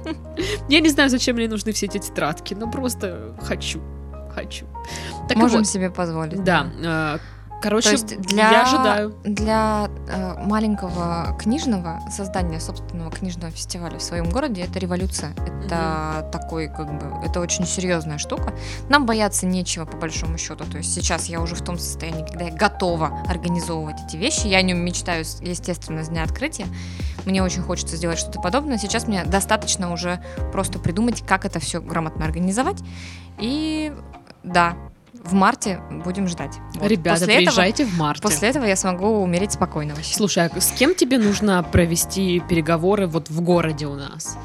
Я 0.68 0.80
не 0.80 0.88
знаю, 0.88 1.10
зачем 1.10 1.36
мне 1.36 1.48
нужны 1.48 1.72
все 1.72 1.86
эти 1.86 1.98
тетрадки, 1.98 2.54
но 2.54 2.70
просто 2.70 3.34
хочу, 3.42 3.80
хочу. 4.34 4.66
Так 5.28 5.36
Можем 5.36 5.58
вот, 5.58 5.66
себе 5.66 5.90
позволить. 5.90 6.42
Да. 6.44 7.20
Короче, 7.60 7.88
То 7.88 7.92
есть 7.92 8.20
для, 8.20 8.50
я 8.50 8.62
ожидаю. 8.62 9.14
Для 9.24 9.90
э, 10.08 10.44
маленького 10.44 11.36
книжного 11.38 12.00
создания 12.10 12.58
собственного 12.58 13.10
книжного 13.10 13.50
фестиваля 13.52 13.98
в 13.98 14.02
своем 14.02 14.30
городе 14.30 14.62
это 14.62 14.78
революция. 14.78 15.32
Это 15.32 15.74
mm-hmm. 15.74 16.30
такой, 16.30 16.68
как 16.68 16.86
бы, 16.98 17.26
это 17.26 17.40
очень 17.40 17.66
серьезная 17.66 18.18
штука. 18.18 18.54
Нам 18.88 19.04
бояться 19.04 19.46
нечего, 19.46 19.84
по 19.84 19.96
большому 19.96 20.38
счету. 20.38 20.64
То 20.64 20.78
есть 20.78 20.94
сейчас 20.94 21.26
я 21.26 21.40
уже 21.40 21.54
в 21.54 21.62
том 21.62 21.78
состоянии, 21.78 22.24
когда 22.24 22.46
я 22.46 22.52
готова 22.52 23.22
организовывать 23.28 23.96
эти 24.06 24.16
вещи. 24.16 24.46
Я 24.46 24.58
о 24.58 24.62
нем 24.62 24.78
мечтаю, 24.78 25.24
естественно, 25.40 26.02
с 26.02 26.08
дня 26.08 26.22
открытия. 26.22 26.66
Мне 27.26 27.42
очень 27.42 27.62
хочется 27.62 27.96
сделать 27.96 28.18
что-то 28.18 28.40
подобное. 28.40 28.78
Сейчас 28.78 29.06
мне 29.06 29.24
достаточно 29.24 29.92
уже 29.92 30.22
просто 30.52 30.78
придумать, 30.78 31.22
как 31.26 31.44
это 31.44 31.60
все 31.60 31.80
грамотно 31.80 32.24
организовать. 32.24 32.78
И 33.38 33.92
да, 34.42 34.76
в 35.24 35.32
марте 35.32 35.80
будем 36.04 36.26
ждать. 36.28 36.58
Вот. 36.74 36.88
Ребята, 36.88 37.20
после 37.20 37.36
приезжайте 37.36 37.82
этого, 37.82 37.94
в 37.94 37.98
марте. 37.98 38.22
После 38.22 38.48
этого 38.48 38.64
я 38.64 38.76
смогу 38.76 39.22
умереть 39.22 39.52
спокойно 39.52 39.94
вообще. 39.94 40.14
Слушай, 40.14 40.46
а 40.46 40.60
с 40.60 40.70
кем 40.72 40.94
тебе 40.94 41.18
нужно 41.18 41.62
провести 41.62 42.40
переговоры 42.40 43.06
вот 43.06 43.30
в 43.30 43.40
городе 43.40 43.86
у 43.86 43.94
нас? 43.94 44.36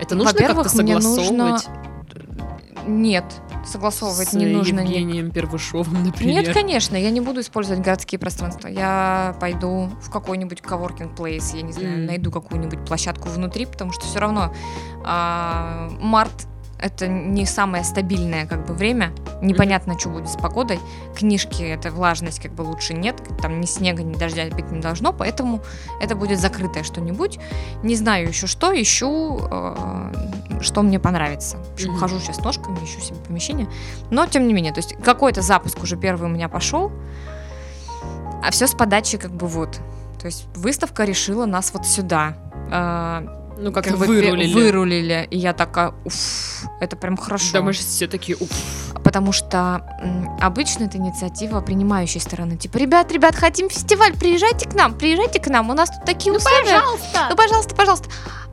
Это 0.00 0.14
нужно 0.14 0.32
как-то 0.38 0.68
согласовывать? 0.68 1.36
Нужно... 1.36 1.58
Нет, 2.86 3.24
согласовывать 3.64 4.28
с 4.28 4.32
не 4.34 4.46
нужно. 4.46 4.80
С 4.80 4.84
Евгением 4.84 5.30
Первушовым, 5.30 6.04
например. 6.04 6.42
Нет, 6.42 6.52
конечно, 6.52 6.96
я 6.96 7.10
не 7.10 7.20
буду 7.20 7.40
использовать 7.40 7.82
городские 7.82 8.18
пространства. 8.18 8.68
Я 8.68 9.34
пойду 9.40 9.90
в 10.02 10.10
какой-нибудь 10.10 10.60
коворкинг 10.60 11.16
плейс, 11.16 11.54
я 11.54 11.62
не 11.62 11.72
знаю, 11.72 11.98
mm. 11.98 12.06
найду 12.06 12.30
какую-нибудь 12.30 12.84
площадку 12.84 13.28
внутри, 13.28 13.64
потому 13.64 13.92
что 13.92 14.04
все 14.04 14.18
равно 14.18 14.54
а, 15.02 15.88
март 16.00 16.46
это 16.84 17.08
не 17.08 17.46
самое 17.46 17.82
стабильное 17.82 18.46
как 18.46 18.66
бы 18.66 18.74
время, 18.74 19.10
непонятно, 19.40 19.98
что 19.98 20.10
будет 20.10 20.28
с 20.28 20.36
погодой, 20.36 20.78
книжки, 21.16 21.62
это 21.62 21.90
влажность 21.90 22.40
как 22.40 22.52
бы 22.52 22.60
лучше 22.60 22.92
нет, 22.92 23.16
там 23.40 23.58
ни 23.58 23.64
снега, 23.64 24.02
ни 24.02 24.14
дождя 24.14 24.44
быть 24.50 24.70
не 24.70 24.80
должно, 24.80 25.14
поэтому 25.14 25.62
это 26.02 26.14
будет 26.14 26.38
закрытое 26.38 26.84
что-нибудь, 26.84 27.38
не 27.82 27.96
знаю 27.96 28.28
еще 28.28 28.46
что, 28.46 28.70
ищу, 28.70 29.40
э, 29.50 30.12
что 30.60 30.82
мне 30.82 31.00
понравится, 31.00 31.56
в 31.56 31.72
общем, 31.72 31.94
mm-hmm. 31.94 31.98
хожу 31.98 32.20
сейчас 32.20 32.38
ножками, 32.40 32.76
ищу 32.84 33.00
себе 33.00 33.16
помещение, 33.26 33.66
но 34.10 34.26
тем 34.26 34.46
не 34.46 34.52
менее, 34.52 34.74
то 34.74 34.80
есть 34.80 34.94
какой-то 35.02 35.40
запуск 35.40 35.82
уже 35.82 35.96
первый 35.96 36.26
у 36.26 36.32
меня 36.32 36.50
пошел, 36.50 36.92
а 38.42 38.50
все 38.50 38.66
с 38.66 38.74
подачи 38.74 39.16
как 39.16 39.30
бы 39.30 39.46
вот, 39.46 39.80
то 40.20 40.26
есть 40.26 40.46
выставка 40.54 41.04
решила 41.04 41.46
нас 41.46 41.72
вот 41.72 41.86
сюда, 41.86 42.36
э, 42.70 43.43
ну, 43.58 43.72
как, 43.72 43.84
как 43.84 43.96
вырулили. 43.96 44.52
Вырулили. 44.52 45.28
И 45.30 45.38
я 45.38 45.52
такая, 45.52 45.94
уф, 46.04 46.64
это 46.80 46.96
прям 46.96 47.16
хорошо. 47.16 47.52
Да, 47.52 47.62
мы 47.62 47.72
же 47.72 47.80
все 47.80 48.06
такие, 48.06 48.36
уф. 48.38 48.50
Потому 49.02 49.32
что 49.32 49.82
м, 50.00 50.36
обычно 50.40 50.84
это 50.84 50.98
инициатива 50.98 51.60
принимающей 51.60 52.20
стороны. 52.20 52.56
Типа, 52.56 52.78
ребят, 52.78 53.12
ребят, 53.12 53.36
хотим 53.36 53.68
фестиваль, 53.68 54.14
приезжайте 54.14 54.68
к 54.68 54.74
нам, 54.74 54.96
приезжайте 54.96 55.40
к 55.40 55.48
нам, 55.48 55.70
у 55.70 55.74
нас 55.74 55.90
тут 55.90 56.04
такие 56.04 56.32
ну, 56.32 56.38
условия. 56.38 56.64
пожалуйста. 56.64 57.26
Ну, 57.30 57.36
пожалуйста, 57.36 57.74
пожалуйста. 57.74 58.08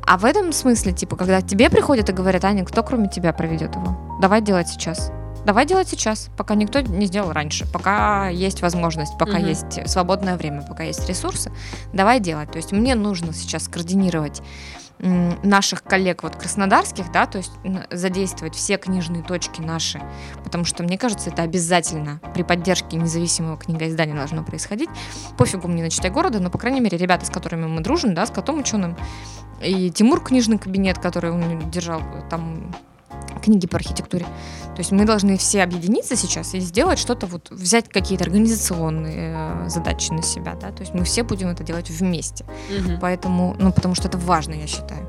А 0.06 0.18
в 0.18 0.26
этом 0.26 0.52
смысле, 0.52 0.92
типа, 0.94 1.16
когда 1.16 1.42
тебе 1.42 1.70
приходят 1.70 2.10
и 2.10 2.14
говорят, 2.14 2.44
Аня, 2.44 2.66
кто 2.66 2.84
кроме 2.84 3.08
тебя 3.08 3.34
проведет 3.34 3.76
его? 3.76 4.18
Давай 4.20 4.42
делать 4.42 4.68
сейчас. 4.68 5.12
Давай 5.46 5.66
делать 5.66 5.90
сейчас, 5.90 6.30
пока 6.38 6.54
никто 6.54 6.82
не 6.82 7.08
сделал 7.08 7.32
раньше, 7.32 7.66
пока 7.72 8.30
есть 8.30 8.62
возможность, 8.62 9.18
пока 9.18 9.38
угу. 9.38 9.48
есть 9.48 9.90
свободное 9.90 10.38
время, 10.38 10.62
пока 10.62 10.84
есть 10.84 11.08
ресурсы, 11.10 11.52
давай 11.94 12.20
делать. 12.20 12.52
То 12.52 12.58
есть 12.58 12.72
мне 12.72 12.94
нужно 12.94 13.34
сейчас 13.34 13.68
координировать 13.68 14.42
наших 15.02 15.84
коллег 15.84 16.24
вот 16.24 16.36
краснодарских, 16.36 17.12
да, 17.12 17.26
то 17.26 17.40
есть 17.40 17.52
задействовать 17.90 18.56
все 18.56 18.78
книжные 18.78 19.24
точки 19.24 19.60
наши, 19.62 20.02
потому 20.44 20.64
что, 20.64 20.84
мне 20.84 20.98
кажется, 20.98 21.32
это 21.32 21.42
обязательно 21.42 22.20
при 22.34 22.44
поддержке 22.44 22.98
независимого 22.98 23.58
книгоиздания 23.58 24.16
должно 24.16 24.44
происходить. 24.44 24.90
Пофигу 25.38 25.68
мне 25.68 25.84
на 25.84 25.90
читай 25.90 26.12
города, 26.12 26.40
но, 26.40 26.50
по 26.50 26.58
крайней 26.58 26.82
мере, 26.82 26.98
ребята, 26.98 27.26
с 27.26 27.30
которыми 27.30 27.66
мы 27.66 27.82
дружим, 27.82 28.14
да, 28.14 28.26
с 28.26 28.32
котом 28.32 28.60
ученым, 28.60 28.96
и 29.62 29.90
Тимур 29.90 30.22
книжный 30.22 30.58
кабинет, 30.58 31.00
который 31.00 31.32
он 31.32 31.70
держал 31.72 32.02
там 32.30 32.76
книги 33.40 33.68
по 33.68 33.78
архитектуре. 33.78 34.26
То 34.26 34.80
есть 34.80 34.92
мы 34.92 35.06
должны 35.06 35.38
все 35.38 35.64
объединиться 35.64 36.16
сейчас 36.16 36.54
и 36.54 36.60
сделать 36.60 37.00
что-то, 37.00 37.28
вот 37.28 37.50
взять 37.52 37.90
какие-то 37.90 38.24
организационные 38.24 39.66
э, 39.66 39.70
задачи 39.70 40.12
на 40.12 40.24
себя, 40.24 40.56
да, 40.56 40.72
то 40.72 40.82
есть 40.82 40.94
мы 40.94 41.04
все 41.04 41.24
будем 41.24 41.50
это 41.50 41.64
делать 41.64 41.90
вместе. 41.90 42.46
Угу. 42.70 43.00
Поэтому, 43.02 43.56
ну, 43.60 43.72
потому 43.72 43.96
что 43.96 44.08
это 44.08 44.18
важно, 44.18 44.54
я 44.54 44.68
считаю. 44.68 45.08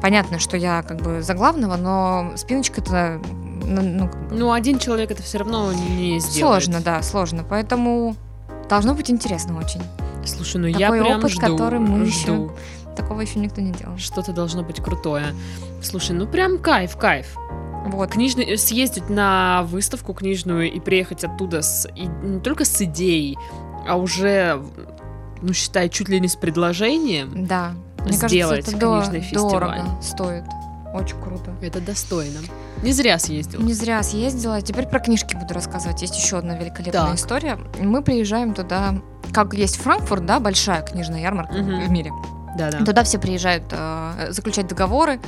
Понятно, 0.00 0.38
что 0.38 0.56
я 0.56 0.82
как 0.82 1.00
бы 1.00 1.22
за 1.22 1.34
главного, 1.34 1.76
но 1.76 2.32
спиночка 2.36 2.80
это 2.80 3.20
ну, 3.64 3.82
ну, 3.82 4.08
как 4.08 4.28
бы... 4.28 4.34
ну 4.34 4.52
один 4.52 4.78
человек 4.78 5.10
это 5.10 5.22
все 5.22 5.38
равно 5.38 5.72
не 5.72 6.18
сделает. 6.18 6.64
Сложно, 6.64 6.80
да, 6.80 7.02
сложно. 7.02 7.44
Поэтому 7.48 8.16
должно 8.68 8.94
быть 8.94 9.10
интересно 9.10 9.58
очень. 9.58 9.82
Слушай, 10.24 10.58
ну 10.58 10.72
Такой 10.72 10.80
я 10.80 10.90
прям 10.90 11.18
опыт, 11.18 11.30
жду, 11.30 11.40
который 11.40 11.78
мы 11.78 12.06
жду. 12.06 12.52
Такого 12.96 13.20
еще 13.20 13.38
никто 13.38 13.60
не 13.60 13.72
делал. 13.72 13.96
Что-то 13.98 14.32
должно 14.32 14.62
быть 14.62 14.80
крутое. 14.80 15.34
Слушай, 15.82 16.12
ну 16.12 16.26
прям 16.26 16.58
кайф, 16.58 16.96
кайф. 16.96 17.36
Вот. 17.86 18.10
Книжный, 18.10 18.56
съездить 18.58 19.08
на 19.10 19.62
выставку 19.64 20.14
книжную 20.14 20.70
и 20.72 20.78
приехать 20.78 21.24
оттуда 21.24 21.62
с, 21.62 21.88
и 21.96 22.06
не 22.06 22.38
только 22.40 22.64
с 22.64 22.80
идеей, 22.82 23.36
а 23.88 23.96
уже, 23.96 24.62
ну, 25.40 25.52
считай, 25.52 25.88
чуть 25.88 26.08
ли 26.08 26.20
не 26.20 26.28
с 26.28 26.36
предложением. 26.36 27.46
Да. 27.46 27.72
Мне 28.04 28.12
Сделать 28.12 28.64
кажется, 28.66 28.70
это 28.70 28.80
до- 28.80 28.96
книжный 29.00 29.20
фестиваль. 29.20 29.50
дорого 29.50 29.84
стоит. 30.02 30.44
Очень 30.94 31.20
круто. 31.22 31.54
Это 31.62 31.80
достойно. 31.80 32.38
Не 32.82 32.92
зря 32.92 33.18
съездил. 33.18 33.60
Не 33.62 33.72
зря 33.72 34.02
съездила. 34.02 34.60
Теперь 34.60 34.86
про 34.86 35.00
книжки 35.00 35.34
буду 35.34 35.54
рассказывать. 35.54 36.02
Есть 36.02 36.16
еще 36.16 36.36
одна 36.38 36.54
великолепная 36.56 37.06
Так. 37.06 37.14
история. 37.14 37.58
Мы 37.80 38.02
приезжаем 38.02 38.52
туда, 38.54 38.96
как 39.32 39.54
есть 39.54 39.76
Франкфурт, 39.76 40.26
да, 40.26 40.38
большая 40.38 40.82
книжная 40.82 41.20
ярмарка 41.22 41.54
Мгм. 41.54 41.80
в 41.86 41.90
мире. 41.90 42.10
Да-да. 42.56 42.84
Туда 42.84 43.02
все 43.04 43.18
приезжают 43.18 43.64
э, 43.70 44.28
заключать 44.30 44.66
договоры, 44.66 45.20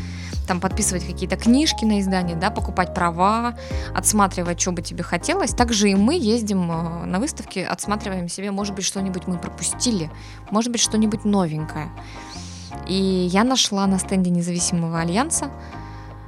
там 0.46 0.60
подписывать 0.60 1.06
какие-то 1.06 1.36
книжки 1.36 1.84
на 1.84 2.00
издание, 2.00 2.36
да, 2.36 2.50
покупать 2.50 2.94
права, 2.94 3.56
отсматривать, 3.94 4.60
что 4.60 4.72
бы 4.72 4.82
тебе 4.82 5.02
хотелось. 5.02 5.52
Также 5.52 5.90
и 5.90 5.94
мы 5.94 6.14
ездим 6.14 6.70
э, 6.70 7.04
на 7.06 7.18
выставки, 7.18 7.58
отсматриваем 7.58 8.28
себе, 8.28 8.50
может 8.50 8.74
быть, 8.74 8.84
что-нибудь 8.84 9.26
мы 9.26 9.38
пропустили, 9.38 10.10
может 10.50 10.70
быть, 10.70 10.80
что-нибудь 10.80 11.24
новенькое. 11.24 11.90
И 12.86 12.94
я 13.32 13.44
нашла 13.44 13.86
на 13.86 13.98
стенде 13.98 14.30
независимого 14.30 15.00
альянса. 15.00 15.50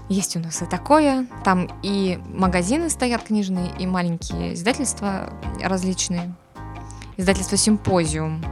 Есть 0.09 0.37
у 0.37 0.41
нас 0.41 0.63
и 0.63 0.67
такое. 0.67 1.27
Там 1.45 1.69
и 1.83 2.19
магазины 2.33 2.89
стоят 2.89 3.25
книжные, 3.25 3.73
и 3.79 3.87
маленькие 3.87 4.55
издательства 4.55 5.31
различные. 5.61 6.35
Издательство 7.17 7.57
«Симпозиум». 7.57 8.45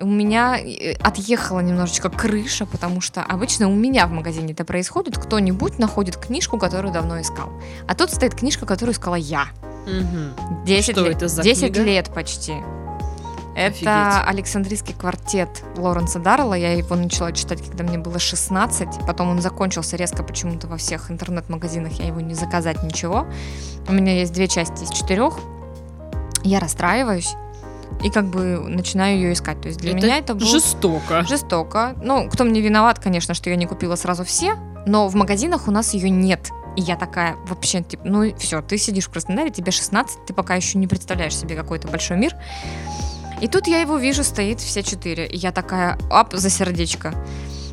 У 0.00 0.06
меня 0.06 0.58
э, 0.58 0.92
отъехала 1.02 1.60
немножечко 1.60 2.10
крыша, 2.10 2.66
потому 2.66 3.00
что 3.00 3.22
обычно 3.22 3.68
у 3.68 3.74
меня 3.74 4.06
в 4.06 4.10
магазине 4.12 4.52
это 4.52 4.64
происходит. 4.64 5.16
Кто-нибудь 5.16 5.78
находит 5.78 6.16
книжку, 6.16 6.58
которую 6.58 6.92
давно 6.92 7.20
искал. 7.20 7.50
А 7.88 7.94
тут 7.94 8.10
стоит 8.10 8.34
книжка, 8.34 8.66
которую 8.66 8.94
искала 8.94 9.14
я. 9.14 9.46
Мгм. 9.86 10.64
10 10.64 10.96
Что 10.96 11.06
лет, 11.06 11.16
это 11.16 11.28
за 11.28 11.42
10 11.42 11.72
книга? 11.72 11.82
лет 11.84 12.10
почти. 12.12 12.54
Это 13.56 13.68
Офигеть. 13.68 14.28
Александрийский 14.28 14.94
квартет 14.94 15.48
Лоренса 15.78 16.18
Даррелла. 16.18 16.54
Я 16.54 16.74
его 16.74 16.94
начала 16.94 17.32
читать, 17.32 17.62
когда 17.62 17.84
мне 17.84 17.96
было 17.96 18.18
16. 18.18 19.06
Потом 19.06 19.30
он 19.30 19.40
закончился 19.40 19.96
резко 19.96 20.22
почему-то 20.22 20.66
во 20.66 20.76
всех 20.76 21.10
интернет-магазинах. 21.10 21.92
Я 21.94 22.08
его 22.08 22.20
не 22.20 22.34
заказать 22.34 22.82
ничего. 22.82 23.26
У 23.88 23.92
меня 23.92 24.18
есть 24.18 24.34
две 24.34 24.46
части 24.46 24.84
из 24.84 24.90
четырех. 24.90 25.38
Я 26.42 26.60
расстраиваюсь 26.60 27.34
и 28.02 28.10
как 28.10 28.26
бы 28.26 28.58
начинаю 28.68 29.16
ее 29.16 29.32
искать. 29.32 29.60
То 29.60 29.68
есть 29.68 29.80
для 29.80 29.94
меня 29.94 30.18
это 30.18 30.34
было 30.34 30.46
жестоко. 30.46 31.24
жестоко. 31.26 31.96
Ну, 32.02 32.28
кто 32.28 32.44
мне 32.44 32.60
виноват, 32.60 32.98
конечно, 32.98 33.34
что 33.34 33.50
я 33.50 33.56
не 33.56 33.66
купила 33.66 33.96
сразу 33.96 34.24
все, 34.24 34.56
но 34.86 35.08
в 35.08 35.14
магазинах 35.14 35.68
у 35.68 35.70
нас 35.70 35.94
ее 35.94 36.10
нет. 36.10 36.50
И 36.76 36.82
я 36.82 36.96
такая, 36.96 37.36
вообще, 37.46 37.82
типа, 37.82 38.02
ну 38.06 38.36
все, 38.36 38.60
ты 38.60 38.76
сидишь 38.76 39.06
в 39.06 39.10
Краснодаре, 39.10 39.50
тебе 39.50 39.72
16, 39.72 40.26
ты 40.26 40.34
пока 40.34 40.54
еще 40.54 40.78
не 40.78 40.86
представляешь 40.86 41.36
себе 41.36 41.56
какой-то 41.56 41.88
большой 41.88 42.18
мир. 42.18 42.34
И 43.40 43.48
тут 43.48 43.66
я 43.66 43.80
его 43.80 43.96
вижу, 43.96 44.24
стоит 44.24 44.60
все 44.60 44.82
четыре. 44.82 45.26
И 45.26 45.36
я 45.36 45.52
такая, 45.52 45.98
ап, 46.10 46.34
за 46.34 46.50
сердечко. 46.50 47.14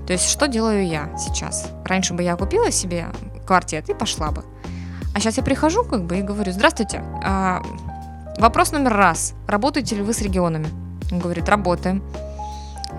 То 0.08 0.14
есть, 0.14 0.30
что 0.30 0.48
делаю 0.48 0.86
я 0.88 1.16
сейчас? 1.18 1.70
Раньше 1.86 2.14
бы 2.14 2.24
я 2.24 2.36
купила 2.36 2.72
себе 2.72 3.08
квартет 3.46 3.90
и 3.90 3.94
пошла 3.94 4.32
бы. 4.32 4.44
А 5.14 5.20
сейчас 5.20 5.38
я 5.38 5.44
прихожу 5.44 5.84
как 5.84 6.06
бы 6.06 6.18
и 6.18 6.22
говорю, 6.22 6.52
здравствуйте, 6.52 7.04
а, 7.24 7.62
вопрос 8.38 8.72
номер 8.72 8.94
раз. 8.94 9.34
Работаете 9.48 9.96
ли 9.96 10.02
вы 10.02 10.14
с 10.14 10.22
регионами? 10.22 10.68
Он 11.12 11.20
говорит, 11.20 11.50
работаем. 11.50 12.04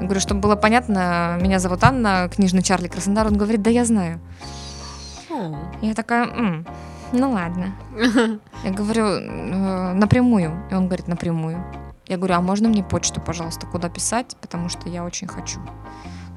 Я 0.01 0.07
говорю, 0.07 0.21
чтобы 0.21 0.41
было 0.41 0.57
понятно, 0.57 1.39
меня 1.41 1.59
зовут 1.59 1.85
Анна, 1.85 2.29
книжный 2.35 2.63
Чарли 2.63 2.89
Краснодар. 2.89 3.27
Он 3.27 3.37
говорит, 3.37 3.63
да 3.63 3.71
я 3.71 3.85
знаю. 3.85 4.21
О. 5.31 5.55
Я 5.83 5.95
такая, 5.95 6.27
«М, 6.27 6.67
ну 7.13 7.31
ладно. 7.33 7.75
Я 8.65 8.71
говорю, 8.71 9.05
«Э, 9.05 9.93
напрямую. 9.93 10.53
И 10.71 10.75
он 10.75 10.87
говорит, 10.87 11.09
напрямую. 11.09 11.63
Я 12.07 12.17
говорю, 12.17 12.35
а 12.35 12.41
можно 12.41 12.69
мне 12.69 12.83
почту, 12.83 13.21
пожалуйста, 13.21 13.67
куда 13.67 13.89
писать, 13.89 14.37
потому 14.41 14.69
что 14.69 14.89
я 14.89 15.05
очень 15.05 15.27
хочу. 15.27 15.61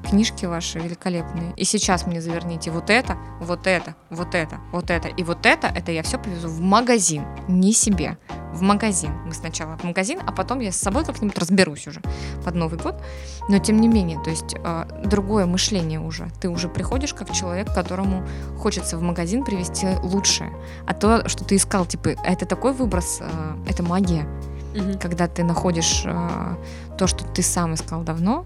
Книжки 0.06 0.46
ваши 0.46 0.78
великолепные. 0.78 1.52
И 1.56 1.64
сейчас 1.64 2.06
мне 2.06 2.20
заверните 2.20 2.70
вот 2.70 2.88
это, 2.88 3.16
вот 3.40 3.66
это, 3.66 3.94
вот 4.10 4.34
это, 4.34 4.58
вот 4.72 4.90
это 4.90 5.08
и 5.08 5.22
вот 5.22 5.44
это. 5.44 5.66
Это 5.66 5.92
я 5.92 6.02
все 6.02 6.18
повезу 6.18 6.48
в 6.48 6.60
магазин, 6.60 7.24
не 7.48 7.72
себе. 7.72 8.16
В 8.52 8.62
магазин. 8.62 9.12
Мы 9.26 9.34
сначала 9.34 9.76
в 9.76 9.84
магазин, 9.84 10.20
а 10.26 10.32
потом 10.32 10.60
я 10.60 10.72
с 10.72 10.76
собой 10.76 11.04
как-нибудь 11.04 11.36
разберусь 11.38 11.86
уже 11.86 12.00
под 12.44 12.54
Новый 12.54 12.78
год. 12.78 13.02
Но 13.48 13.58
тем 13.58 13.80
не 13.80 13.88
менее, 13.88 14.18
то 14.22 14.30
есть 14.30 14.54
э, 14.54 15.02
другое 15.04 15.44
мышление 15.46 16.00
уже. 16.00 16.28
Ты 16.40 16.48
уже 16.48 16.68
приходишь 16.68 17.12
как 17.12 17.30
человек, 17.32 17.72
которому 17.74 18.26
хочется 18.58 18.96
в 18.96 19.02
магазин 19.02 19.44
привезти 19.44 19.88
лучшее. 20.02 20.52
А 20.86 20.94
то, 20.94 21.28
что 21.28 21.44
ты 21.44 21.56
искал, 21.56 21.84
типа, 21.84 22.08
это 22.24 22.46
такой 22.46 22.72
выброс, 22.72 23.18
э, 23.20 23.28
это 23.68 23.82
магия 23.82 24.26
Мгм. 24.74 24.98
когда 24.98 25.28
ты 25.28 25.44
находишь 25.44 26.02
э, 26.04 26.54
то, 26.98 27.06
что 27.06 27.24
ты 27.24 27.42
сам 27.42 27.74
искал 27.74 28.02
давно, 28.02 28.44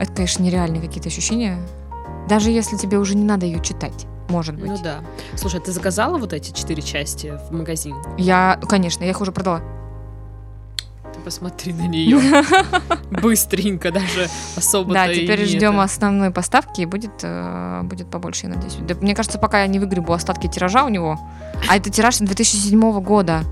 это, 0.00 0.12
конечно, 0.12 0.42
нереальные 0.42 0.80
какие-то 0.80 1.08
ощущения. 1.08 1.58
Даже 2.28 2.50
если 2.50 2.76
тебе 2.76 2.98
уже 2.98 3.14
не 3.16 3.24
надо 3.24 3.46
ее 3.46 3.62
читать, 3.62 4.06
может 4.28 4.54
быть. 4.56 4.68
Ну 4.68 4.78
да. 4.82 5.00
Слушай, 5.36 5.60
ты 5.60 5.72
заказала 5.72 6.18
вот 6.18 6.32
эти 6.32 6.52
четыре 6.52 6.82
части 6.82 7.38
в 7.48 7.52
магазин? 7.52 7.96
Я, 8.18 8.60
конечно, 8.68 9.04
я 9.04 9.10
их 9.10 9.20
уже 9.20 9.32
продала. 9.32 9.62
Ты 11.14 11.20
посмотри 11.20 11.72
на 11.72 11.86
нее. 11.86 12.20
Быстренько 13.10 13.90
даже 13.90 14.28
особо 14.56 14.92
да, 14.92 15.12
теперь 15.12 15.46
ждем 15.46 15.80
основной 15.80 16.30
поставки, 16.30 16.82
и 16.82 16.86
будет, 16.86 17.12
э, 17.22 17.80
будет 17.84 18.10
побольше, 18.10 18.46
я 18.46 18.54
надеюсь. 18.54 18.76
Мне 19.00 19.14
кажется, 19.14 19.38
пока 19.38 19.62
я 19.62 19.66
не 19.66 19.78
выгребу 19.78 20.12
остатки 20.12 20.46
тиража 20.46 20.84
у 20.84 20.90
него, 20.90 21.18
а 21.68 21.76
это 21.76 21.88
тираж 21.88 22.18
2007 22.18 23.00
года, 23.00 23.44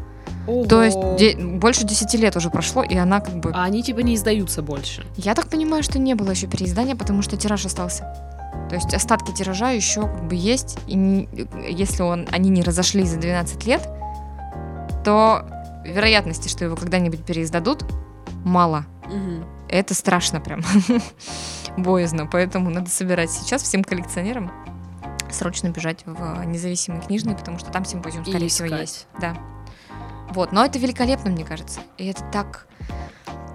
то 0.69 0.83
есть 0.83 0.99
де- 1.19 1.37
больше 1.37 1.85
10 1.85 2.15
лет 2.15 2.37
уже 2.37 2.51
прошло, 2.51 2.83
и 2.83 2.97
она 2.97 3.21
как 3.21 3.35
бы... 3.37 3.51
А 3.55 3.65
они 3.65 3.83
типа 3.83 4.01
не 4.01 4.15
издаются 4.15 4.63
больше. 4.63 5.05
Я 5.17 5.35
так 5.35 5.49
понимаю, 5.49 5.83
что 5.83 5.99
не 5.99 6.15
было 6.15 6.31
еще 6.31 6.47
переиздания, 6.47 6.95
потому 6.97 7.23
что 7.23 7.37
тираж 7.37 7.65
остался. 7.67 8.05
То 8.69 8.75
есть 8.75 8.93
остатки 8.95 9.33
тиража 9.33 9.71
еще 9.71 10.03
как 10.03 10.29
бы 10.29 10.35
есть, 10.35 10.79
и 10.87 10.95
не- 10.95 11.29
если 11.69 12.03
он, 12.03 12.27
они 12.31 12.49
не 12.51 12.63
разошлись 12.63 13.11
за 13.11 13.19
12 13.19 13.65
лет, 13.67 13.89
то 15.05 15.47
вероятности, 15.85 16.49
что 16.49 16.65
его 16.65 16.77
когда-нибудь 16.77 17.25
переиздадут, 17.25 17.85
мало. 18.45 18.87
Мгм. 19.07 19.45
Это 19.69 19.95
страшно 19.95 20.41
прям. 20.41 20.63
Боязно. 21.77 22.27
Поэтому 22.27 22.71
надо 22.71 22.89
собирать 22.91 23.31
сейчас 23.31 23.63
всем 23.63 23.85
коллекционерам 23.85 24.51
срочно 25.31 25.69
бежать 25.69 26.05
в 26.07 26.45
независимые 26.45 27.03
книжные, 27.03 27.37
потому 27.37 27.59
что 27.59 27.71
там 27.71 27.85
симпозиум, 27.85 28.23
И 28.25 28.31
скорее 28.31 28.49
всего, 28.49 28.69
искать. 28.69 28.81
есть. 28.81 29.07
Да. 29.21 29.37
Вот. 30.31 30.53
Но 30.53 30.65
это 30.65 30.79
великолепно, 30.79 31.31
мне 31.31 31.45
кажется. 31.45 31.81
И 31.99 32.07
это 32.07 32.23
так 32.33 32.67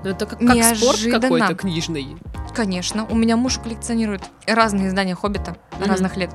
Ну 0.04 0.10
это 0.10 0.26
как, 0.26 0.40
как 0.40 0.76
спорт 0.76 1.00
какой-то 1.00 1.56
книжный. 1.56 2.18
Конечно, 2.56 3.06
у 3.06 3.16
меня 3.16 3.38
муж 3.38 3.60
коллекционирует 3.60 4.24
разные 4.46 4.88
издания 4.90 5.16
Хоббита 5.16 5.56
Мгм. 5.80 5.90
разных 5.90 6.18
лет. 6.18 6.32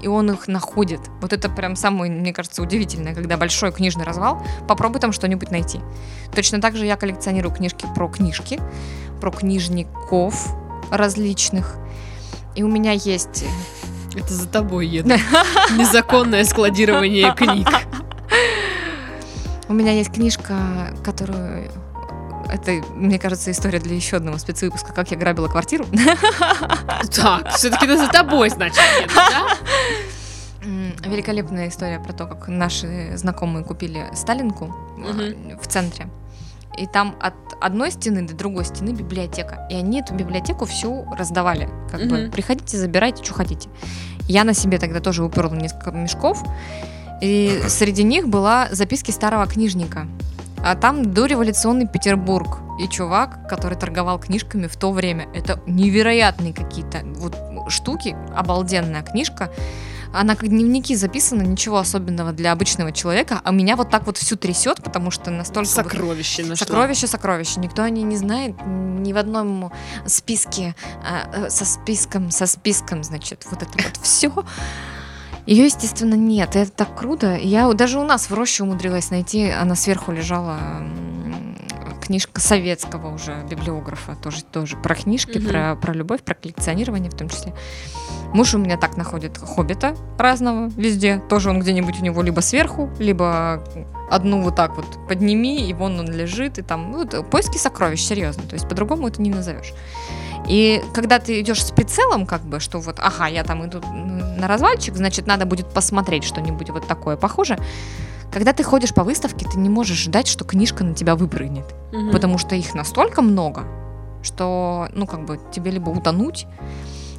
И 0.00 0.08
он 0.08 0.32
их 0.32 0.48
находит. 0.48 1.00
Вот 1.20 1.32
это 1.32 1.48
прям 1.48 1.76
самое, 1.76 2.10
мне 2.10 2.32
кажется, 2.32 2.60
удивительное, 2.60 3.14
когда 3.14 3.36
большой 3.36 3.70
книжный 3.70 4.04
развал, 4.04 4.44
попробуй 4.66 5.00
там 5.00 5.12
что-нибудь 5.12 5.52
найти. 5.52 5.78
Точно 6.34 6.60
так 6.60 6.74
же 6.76 6.86
я 6.86 6.96
коллекционирую 6.96 7.54
книжки 7.54 7.86
про 7.94 8.08
книжки, 8.08 8.60
про 9.20 9.30
книжников 9.30 10.56
различных. 10.90 11.76
И 12.56 12.64
у 12.64 12.68
меня 12.68 12.92
есть... 12.92 13.44
Это 14.14 14.34
за 14.34 14.46
тобой 14.48 14.88
едут. 14.88 15.12
Незаконное 15.78 16.44
складирование 16.44 17.32
книг. 17.34 17.68
У 19.72 19.74
меня 19.74 19.92
есть 19.92 20.12
книжка, 20.12 20.94
которую... 21.02 21.70
Это, 22.50 22.72
мне 22.94 23.18
кажется, 23.18 23.50
история 23.50 23.78
для 23.78 23.96
еще 23.96 24.18
одного 24.18 24.36
спецвыпуска, 24.36 24.92
как 24.92 25.10
я 25.10 25.16
грабила 25.16 25.48
квартиру. 25.48 25.86
Так, 27.16 27.48
все-таки 27.52 27.86
это 27.86 27.96
за 27.96 28.08
тобой, 28.08 28.50
значит, 28.50 28.82
да? 29.14 29.46
Великолепная 31.06 31.68
история 31.68 32.00
про 32.00 32.12
то, 32.12 32.26
как 32.26 32.48
наши 32.48 33.16
знакомые 33.16 33.64
купили 33.64 34.10
Сталинку 34.12 34.76
э, 34.98 35.56
в 35.56 35.66
центре. 35.66 36.06
И 36.76 36.86
там 36.86 37.16
от 37.18 37.34
одной 37.58 37.92
стены 37.92 38.28
до 38.28 38.34
другой 38.34 38.66
стены 38.66 38.90
библиотека. 38.90 39.66
И 39.70 39.74
они 39.74 40.00
эту 40.02 40.12
библиотеку 40.12 40.66
всю 40.66 41.06
раздавали. 41.16 41.70
Как 41.90 42.06
бы 42.08 42.30
приходите, 42.30 42.76
забирайте, 42.76 43.24
что 43.24 43.32
хотите. 43.32 43.70
Я 44.28 44.44
на 44.44 44.52
себе 44.52 44.78
тогда 44.78 45.00
тоже 45.00 45.24
уперла 45.24 45.56
несколько 45.56 45.92
мешков. 45.92 46.44
И 47.22 47.62
среди 47.68 48.02
них 48.02 48.28
была 48.28 48.68
записки 48.72 49.12
старого 49.12 49.46
книжника. 49.46 50.08
А 50.58 50.74
там 50.74 51.12
дореволюционный 51.12 51.86
Петербург. 51.86 52.58
И 52.80 52.88
чувак, 52.88 53.48
который 53.48 53.78
торговал 53.78 54.18
книжками 54.18 54.66
в 54.66 54.76
то 54.76 54.90
время. 54.90 55.28
Это 55.32 55.60
невероятные 55.66 56.52
какие-то 56.52 57.02
вот 57.16 57.36
штуки. 57.68 58.16
Обалденная 58.34 59.02
книжка 59.02 59.50
она 60.12 60.36
как 60.36 60.48
дневники 60.48 60.94
записана, 60.94 61.42
ничего 61.42 61.78
особенного 61.78 62.32
для 62.32 62.52
обычного 62.52 62.92
человека, 62.92 63.40
а 63.42 63.50
меня 63.50 63.76
вот 63.76 63.88
так 63.88 64.04
вот 64.06 64.18
всю 64.18 64.36
трясет, 64.36 64.82
потому 64.82 65.10
что 65.10 65.30
настолько... 65.30 65.70
Сокровище 65.70 66.44
вот, 66.44 66.58
Сокровище, 66.58 67.06
сокровище. 67.06 67.60
Никто 67.60 67.82
о 67.82 67.88
ней 67.88 68.02
не 68.02 68.16
знает, 68.16 68.54
ни 68.66 69.12
в 69.12 69.16
одном 69.16 69.72
списке, 70.06 70.74
а, 71.02 71.48
со 71.48 71.64
списком, 71.64 72.30
со 72.30 72.46
списком, 72.46 73.02
значит, 73.02 73.46
вот 73.50 73.62
это 73.62 73.72
вот 73.72 73.96
все. 74.02 74.30
Ее, 75.46 75.64
естественно, 75.64 76.14
нет. 76.14 76.56
Это 76.56 76.70
так 76.70 76.96
круто. 76.96 77.36
Я 77.36 77.72
даже 77.72 77.98
у 77.98 78.04
нас 78.04 78.30
в 78.30 78.34
роще 78.34 78.62
умудрилась 78.62 79.10
найти, 79.10 79.50
она 79.50 79.74
сверху 79.74 80.12
лежала 80.12 80.58
книжка 82.02 82.40
советского 82.40 83.14
уже 83.14 83.34
библиографа, 83.48 84.16
тоже, 84.16 84.42
тоже 84.44 84.76
про 84.76 84.94
книжки, 84.94 85.38
угу. 85.38 85.48
про, 85.48 85.76
про 85.76 85.94
любовь, 85.94 86.22
про 86.22 86.34
коллекционирование 86.34 87.10
в 87.10 87.14
том 87.14 87.28
числе. 87.28 87.54
Муж 88.34 88.54
у 88.54 88.58
меня 88.58 88.76
так 88.76 88.96
находит 88.96 89.38
хоббита 89.38 89.94
разного 90.18 90.70
везде. 90.76 91.22
Тоже 91.28 91.50
он 91.50 91.60
где-нибудь 91.60 92.00
у 92.00 92.02
него 92.04 92.22
либо 92.22 92.40
сверху, 92.40 92.90
либо 92.98 93.62
одну 94.10 94.42
вот 94.42 94.56
так 94.56 94.76
вот 94.76 94.86
подними, 95.08 95.68
и 95.68 95.72
вон 95.72 96.00
он 96.00 96.10
лежит, 96.10 96.58
и 96.58 96.62
там 96.62 96.90
ну, 96.90 97.06
поиски 97.24 97.56
сокровищ, 97.56 98.00
серьезно. 98.00 98.42
То 98.42 98.54
есть 98.54 98.68
по-другому 98.68 99.08
это 99.08 99.22
не 99.22 99.30
назовешь. 99.30 99.72
И 100.48 100.82
когда 100.92 101.18
ты 101.18 101.40
идешь 101.40 101.64
с 101.64 101.70
прицелом, 101.70 102.26
как 102.26 102.42
бы, 102.42 102.60
что 102.60 102.78
вот, 102.80 102.98
ага, 102.98 103.26
я 103.26 103.44
там 103.44 103.64
иду 103.66 103.80
на 103.80 104.48
развальчик, 104.48 104.96
значит, 104.96 105.26
надо 105.26 105.46
будет 105.46 105.68
посмотреть 105.68 106.24
что-нибудь 106.24 106.70
вот 106.70 106.86
такое 106.86 107.16
похоже. 107.16 107.58
Когда 108.32 108.52
ты 108.52 108.62
ходишь 108.64 108.94
по 108.94 109.04
выставке, 109.04 109.46
ты 109.48 109.58
не 109.58 109.68
можешь 109.68 109.98
ждать, 109.98 110.26
что 110.26 110.44
книжка 110.44 110.84
на 110.84 110.94
тебя 110.94 111.16
выпрыгнет. 111.16 111.66
Угу. 111.92 112.12
Потому 112.12 112.38
что 112.38 112.54
их 112.56 112.74
настолько 112.74 113.22
много, 113.22 113.64
что, 114.22 114.88
ну, 114.92 115.06
как 115.06 115.24
бы, 115.24 115.38
тебе 115.52 115.70
либо 115.70 115.90
утонуть, 115.90 116.46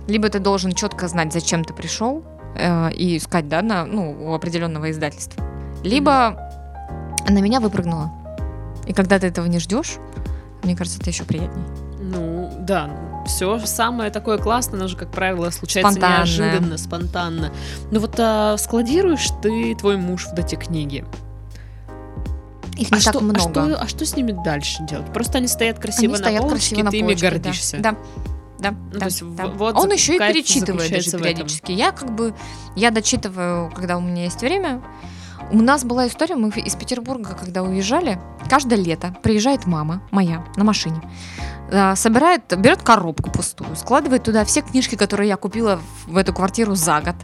либо 0.08 0.28
ты 0.30 0.40
должен 0.40 0.74
четко 0.74 1.08
знать, 1.08 1.32
зачем 1.32 1.64
ты 1.64 1.74
пришел, 1.74 2.24
э, 2.56 2.92
и 2.94 3.18
искать, 3.18 3.48
да, 3.48 3.62
на, 3.62 3.86
ну, 3.86 4.16
у 4.20 4.34
определенного 4.34 4.92
издательства. 4.92 5.44
Либо 5.84 6.38
на 7.30 7.40
меня 7.40 7.60
выпрыгнула. 7.60 8.12
И 8.86 8.94
когда 8.94 9.20
ты 9.20 9.28
этого 9.28 9.46
не 9.46 9.60
ждешь, 9.60 9.98
мне 10.64 10.76
кажется, 10.76 11.00
это 11.00 11.10
еще 11.10 11.24
приятнее. 11.24 11.66
Ну, 12.00 12.52
да, 12.60 12.90
все 13.26 13.60
самое 13.60 14.12
такое 14.12 14.38
классное, 14.38 14.80
оно 14.80 14.88
же, 14.88 14.98
как 14.98 15.12
правило, 15.12 15.50
случается 15.50 15.92
спонтанно. 15.92 16.18
неожиданно, 16.18 16.78
спонтанно. 16.78 17.54
Ну 17.92 18.00
вот 18.00 18.16
а, 18.20 18.58
складируешь 18.58 19.30
ты 19.42 19.76
твой 19.76 19.98
муж 19.98 20.28
в 20.28 20.34
эти 20.40 20.56
книги. 20.56 21.06
Их 22.78 22.92
не 22.92 22.98
а 22.98 23.02
так 23.02 23.16
что, 23.16 23.20
много. 23.22 23.64
А 23.64 23.70
что, 23.70 23.82
а 23.82 23.88
что 23.88 24.06
с 24.06 24.16
ними 24.16 24.32
дальше 24.44 24.84
делать? 24.84 25.12
Просто 25.14 25.38
они 25.38 25.48
стоят 25.48 25.80
красиво 25.80 26.14
они 26.14 26.14
на 26.14 26.18
стоят 26.18 26.42
полочке, 26.42 26.76
красиво 26.76 26.92
ты 26.92 26.98
на 26.98 27.06
полочке, 27.06 27.28
ими 27.28 27.32
гордишься. 27.32 27.78
Да. 27.80 27.96
Да, 28.60 28.72
ну, 28.72 28.78
да, 28.94 29.00
то 29.00 29.06
есть 29.06 29.36
да. 29.36 29.48
Вот 29.48 29.76
Он 29.76 29.92
еще 29.92 30.16
и 30.16 30.20
перечитывает 30.20 30.90
даже 30.90 31.12
периодически. 31.12 31.74
Я 31.74 31.92
как 31.92 32.16
бы, 32.16 32.34
я 32.76 32.92
дочитываю, 32.92 33.70
когда 33.72 33.98
у 33.98 34.02
меня 34.02 34.24
есть 34.24 34.42
время. 34.42 34.82
У 35.52 35.62
нас 35.62 35.84
была 35.84 36.08
история, 36.08 36.36
мы 36.36 36.50
из 36.50 36.76
Петербурга, 36.76 37.38
когда 37.40 37.62
уезжали, 37.64 38.20
каждое 38.50 38.80
лето 38.80 39.16
приезжает 39.22 39.66
мама 39.66 40.02
моя 40.10 40.46
на 40.56 40.64
машине, 40.64 41.02
собирает, 41.96 42.42
берет 42.58 42.82
коробку 42.84 43.32
пустую, 43.32 43.76
складывает 43.76 44.24
туда 44.24 44.46
все 44.46 44.62
книжки, 44.62 44.96
которые 44.96 45.30
я 45.30 45.38
купила 45.38 45.80
в 46.08 46.18
эту 46.18 46.34
квартиру 46.34 46.76
за 46.76 47.02
год, 47.02 47.16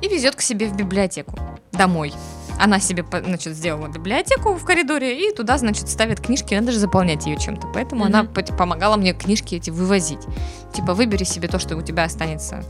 и 0.00 0.08
везет 0.08 0.36
к 0.36 0.40
себе 0.40 0.66
в 0.66 0.76
библиотеку 0.76 1.38
домой. 1.72 2.12
Она 2.60 2.78
себе, 2.78 3.04
значит, 3.10 3.54
сделала 3.54 3.88
библиотеку 3.88 4.54
в 4.54 4.64
коридоре 4.64 5.28
и 5.28 5.34
туда, 5.34 5.58
значит, 5.58 5.88
ставит 5.88 6.20
книжки, 6.20 6.54
надо 6.54 6.70
же 6.70 6.78
заполнять 6.78 7.26
ее 7.26 7.36
чем-то. 7.36 7.66
Поэтому 7.74 8.04
mm-hmm. 8.04 8.42
она 8.46 8.56
помогала 8.56 8.96
мне 8.96 9.12
книжки 9.12 9.56
эти 9.56 9.70
вывозить. 9.70 10.20
Типа, 10.72 10.94
выбери 10.94 11.24
себе 11.24 11.48
то, 11.48 11.58
что 11.58 11.76
у 11.76 11.82
тебя 11.82 12.04
останется, 12.04 12.64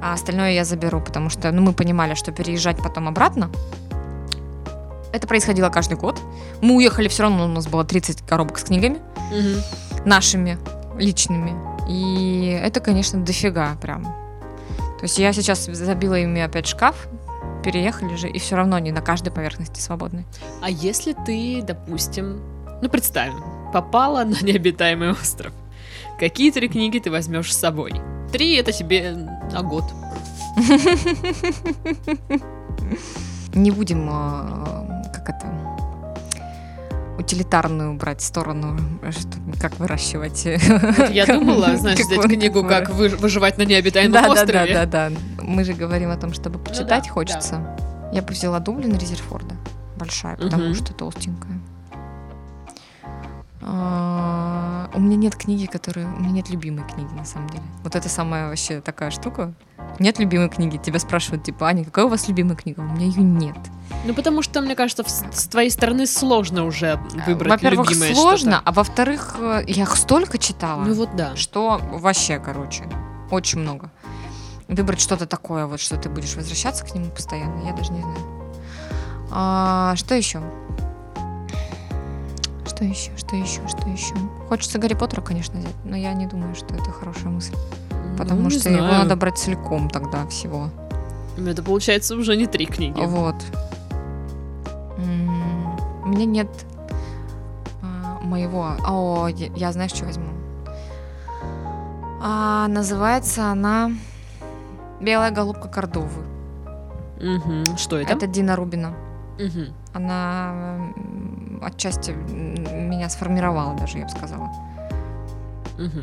а 0.00 0.14
остальное 0.14 0.52
я 0.52 0.64
заберу, 0.64 1.00
потому 1.00 1.28
что, 1.28 1.52
ну, 1.52 1.60
мы 1.60 1.72
понимали, 1.74 2.14
что 2.14 2.32
переезжать 2.32 2.78
потом 2.78 3.08
обратно 3.08 3.50
это 5.16 5.26
происходило 5.26 5.70
каждый 5.70 5.96
год. 5.96 6.20
Мы 6.60 6.76
уехали, 6.76 7.08
все 7.08 7.24
равно 7.24 7.44
у 7.44 7.48
нас 7.48 7.66
было 7.66 7.84
30 7.84 8.22
коробок 8.22 8.58
с 8.58 8.64
книгами. 8.64 8.98
Угу. 9.32 9.85
Нашими, 10.06 10.58
личными. 10.98 11.52
И 11.88 12.58
это, 12.62 12.80
конечно, 12.80 13.20
дофига 13.20 13.76
прям. 13.82 14.04
То 14.04 15.02
есть 15.02 15.18
я 15.18 15.32
сейчас 15.32 15.66
забила 15.66 16.14
ими 16.14 16.40
опять 16.40 16.66
шкаф, 16.66 17.08
переехали 17.62 18.16
же, 18.16 18.30
и 18.30 18.38
все 18.38 18.56
равно 18.56 18.76
они 18.76 18.92
на 18.92 19.02
каждой 19.02 19.30
поверхности 19.30 19.80
свободны. 19.80 20.24
А 20.62 20.70
если 20.70 21.12
ты, 21.12 21.60
допустим, 21.62 22.40
ну 22.80 22.88
представим, 22.88 23.42
попала 23.72 24.24
на 24.24 24.40
необитаемый 24.40 25.10
остров, 25.10 25.52
какие 26.18 26.50
три 26.50 26.68
книги 26.68 26.98
ты 26.98 27.10
возьмешь 27.10 27.52
с 27.52 27.58
собой? 27.58 27.92
Три 28.32 28.54
это 28.54 28.72
тебе 28.72 29.12
на 29.52 29.62
год. 29.62 29.84
Не 33.54 33.70
будем 33.70 34.08
а, 34.10 35.04
как 35.12 35.28
это 35.30 35.65
утилитарную 37.26 37.94
брать 37.94 38.22
сторону, 38.22 38.78
что, 39.10 39.60
как 39.60 39.78
выращивать. 39.80 40.44
я 41.10 41.26
думала, 41.26 41.76
знаешь, 41.76 41.98
взять 41.98 42.22
книгу, 42.22 42.62
как 42.64 42.90
выживать 42.90 43.58
на 43.58 43.62
необитаемом 43.62 44.12
да, 44.12 44.28
острове. 44.30 44.72
Да, 44.72 44.86
да, 44.86 44.86
да, 44.86 45.10
да. 45.10 45.42
Мы 45.42 45.64
же 45.64 45.72
говорим 45.72 46.10
о 46.10 46.16
том, 46.16 46.32
чтобы 46.32 46.58
ну 46.58 46.64
почитать 46.64 47.02
ну, 47.02 47.08
да, 47.08 47.12
хочется. 47.12 47.52
Да. 47.52 48.10
Я 48.12 48.22
бы 48.22 48.32
взяла 48.32 48.60
Дублин 48.60 48.96
Резерфорда. 48.96 49.56
Большая, 49.96 50.36
потому 50.36 50.66
угу. 50.66 50.74
что 50.74 50.94
толстенькая. 50.94 51.58
А, 53.62 54.88
у 54.94 55.00
меня 55.00 55.16
нет 55.16 55.34
книги, 55.34 55.66
которые... 55.66 56.06
У 56.06 56.20
меня 56.20 56.30
нет 56.30 56.50
любимой 56.50 56.84
книги, 56.88 57.12
на 57.16 57.24
самом 57.24 57.48
деле. 57.48 57.64
Вот 57.82 57.96
это 57.96 58.08
самая 58.08 58.48
вообще 58.48 58.80
такая 58.80 59.10
штука. 59.10 59.52
Нет 59.98 60.18
любимой 60.18 60.48
книги. 60.48 60.76
Тебя 60.76 60.98
спрашивают, 60.98 61.44
типа, 61.44 61.68
Аня, 61.68 61.84
какая 61.84 62.04
у 62.04 62.08
вас 62.08 62.28
любимая 62.28 62.56
книга? 62.56 62.80
У 62.80 62.84
меня 62.84 63.06
ее 63.06 63.22
нет. 63.22 63.56
Ну, 64.04 64.14
потому 64.14 64.42
что, 64.42 64.60
мне 64.60 64.74
кажется, 64.74 65.04
с 65.06 65.48
твоей 65.48 65.70
стороны 65.70 66.06
сложно 66.06 66.64
уже 66.64 67.00
выбрать 67.26 67.50
Во-первых, 67.50 67.94
сложно, 67.94 68.60
а 68.64 68.72
во-вторых, 68.72 69.36
э, 69.38 69.64
я 69.66 69.84
их 69.84 69.96
столько 69.96 70.38
читала. 70.38 70.84
Ну 70.84 70.94
вот 70.94 71.16
да. 71.16 71.34
Что 71.36 71.80
вообще, 71.92 72.38
короче, 72.38 72.84
очень 73.30 73.60
много. 73.60 73.90
Выбрать 74.68 75.00
что-то 75.00 75.26
такое, 75.26 75.66
вот 75.66 75.80
что 75.80 75.96
ты 75.96 76.08
будешь 76.08 76.34
возвращаться 76.34 76.84
к 76.84 76.94
нему 76.94 77.10
постоянно, 77.10 77.64
я 77.64 77.72
даже 77.72 77.92
не 77.92 78.00
знаю. 78.00 78.18
А, 79.30 79.94
что 79.96 80.14
еще? 80.14 80.42
Что 82.66 82.84
еще? 82.84 83.16
Что 83.16 83.36
еще? 83.36 83.66
Что 83.68 83.88
еще? 83.88 84.14
Хочется 84.48 84.78
Гарри 84.78 84.94
Поттера, 84.94 85.20
конечно, 85.20 85.58
взять, 85.58 85.74
но 85.84 85.96
я 85.96 86.12
не 86.12 86.26
думаю, 86.26 86.54
что 86.54 86.74
это 86.74 86.90
хорошая 86.90 87.28
мысль. 87.28 87.54
Потому 88.16 88.42
ну, 88.42 88.50
что 88.50 88.60
знаю. 88.60 88.76
его 88.78 88.86
надо 88.86 89.16
брать 89.16 89.38
целиком 89.38 89.90
тогда 89.90 90.26
всего. 90.26 90.70
Это 91.36 91.62
получается 91.62 92.16
уже 92.16 92.36
не 92.36 92.46
три 92.46 92.66
книги. 92.66 93.00
Вот. 93.04 93.36
У 96.06 96.08
меня 96.08 96.24
нет 96.24 96.48
а, 97.82 98.20
моего. 98.22 98.76
О, 98.86 99.26
я, 99.26 99.48
я 99.56 99.72
знаешь, 99.72 99.90
что 99.90 100.04
возьму. 100.04 100.28
А, 102.22 102.68
называется 102.68 103.46
она 103.50 103.90
Белая 105.00 105.32
голубка 105.32 105.68
Кордовы. 105.68 106.22
Угу. 107.18 107.76
Что 107.76 107.98
это? 107.98 108.12
Это 108.12 108.26
Дина 108.28 108.54
Рубина. 108.54 108.94
Угу. 109.38 109.74
Она 109.94 110.92
отчасти 111.60 112.12
меня 112.12 113.08
сформировала 113.08 113.76
даже, 113.76 113.98
я 113.98 114.04
бы 114.04 114.10
сказала. 114.10 114.48
Угу. 115.78 116.02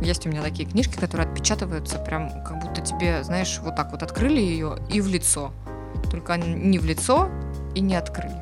Есть 0.00 0.26
у 0.26 0.30
меня 0.30 0.42
такие 0.42 0.68
книжки, 0.68 0.98
которые 0.98 1.28
отпечатываются 1.28 1.98
прям 1.98 2.42
как 2.44 2.60
будто 2.60 2.80
тебе, 2.80 3.22
знаешь, 3.22 3.60
вот 3.62 3.76
так 3.76 3.92
вот 3.92 4.02
открыли 4.02 4.40
ее 4.40 4.78
и 4.90 5.00
в 5.00 5.08
лицо. 5.08 5.52
Только 6.10 6.36
не 6.36 6.78
в 6.78 6.84
лицо 6.84 7.28
и 7.74 7.80
не 7.80 7.94
открыли. 7.94 8.36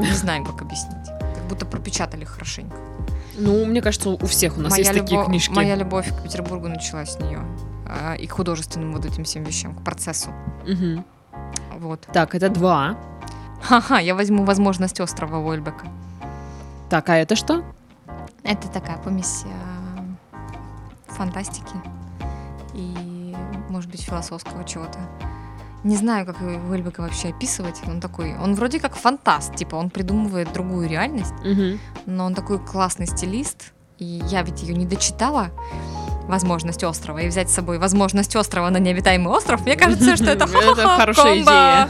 Не 0.00 0.12
знаем, 0.14 0.44
как 0.44 0.62
объяснить. 0.62 1.06
Как 1.06 1.44
будто 1.48 1.66
пропечатали 1.66 2.24
хорошенько. 2.24 2.76
Ну, 3.38 3.64
мне 3.66 3.82
кажется, 3.82 4.10
у 4.10 4.26
всех 4.26 4.56
у 4.56 4.60
нас 4.60 4.70
моя 4.70 4.82
есть 4.82 4.94
любовь, 4.94 5.10
такие 5.10 5.24
книжки. 5.26 5.52
Моя 5.52 5.74
любовь 5.76 6.08
к 6.08 6.22
Петербургу 6.22 6.68
началась 6.68 7.10
с 7.10 7.18
нее. 7.18 7.40
А, 7.86 8.14
и 8.14 8.26
к 8.26 8.32
художественным 8.32 8.92
вот 8.92 9.04
этим 9.04 9.24
всем 9.24 9.44
вещам, 9.44 9.74
к 9.74 9.82
процессу. 9.82 10.30
Угу. 10.64 11.04
Вот. 11.80 12.00
Так, 12.12 12.34
это 12.34 12.48
два. 12.48 12.96
Ха-ха, 13.62 13.98
я 13.98 14.14
возьму 14.14 14.44
возможность 14.44 15.00
острова 15.00 15.38
Вольбека. 15.38 15.86
Так, 16.88 17.08
а 17.10 17.16
это 17.16 17.36
что? 17.36 17.64
Это 18.42 18.68
такая 18.68 18.96
помесь 18.98 19.42
э, 19.44 19.75
фантастики 21.16 21.74
и, 22.74 23.34
может 23.68 23.90
быть, 23.90 24.02
философского 24.02 24.64
чего-то. 24.64 24.98
Не 25.84 25.96
знаю, 25.96 26.26
как 26.26 26.40
Вельбека 26.40 27.00
вообще 27.00 27.28
описывать. 27.28 27.80
Он 27.86 28.00
такой, 28.00 28.36
он 28.36 28.54
вроде 28.54 28.80
как 28.80 28.96
фантаст, 28.96 29.54
типа 29.54 29.76
он 29.76 29.90
придумывает 29.90 30.52
другую 30.52 30.88
реальность, 30.88 31.34
угу. 31.40 31.78
но 32.06 32.26
он 32.26 32.34
такой 32.34 32.58
классный 32.58 33.06
стилист. 33.06 33.72
И 33.98 34.20
я 34.28 34.42
ведь 34.42 34.62
ее 34.62 34.74
не 34.74 34.84
дочитала 34.84 35.50
возможность 36.26 36.82
острова 36.84 37.18
и 37.18 37.28
взять 37.28 37.48
с 37.48 37.54
собой 37.54 37.78
возможность 37.78 38.34
острова 38.36 38.68
на 38.70 38.78
необитаемый 38.78 39.32
остров, 39.32 39.62
мне 39.62 39.76
кажется, 39.76 40.16
что 40.16 40.30
это 40.30 40.46
хорошая 40.96 41.40
идея. 41.40 41.88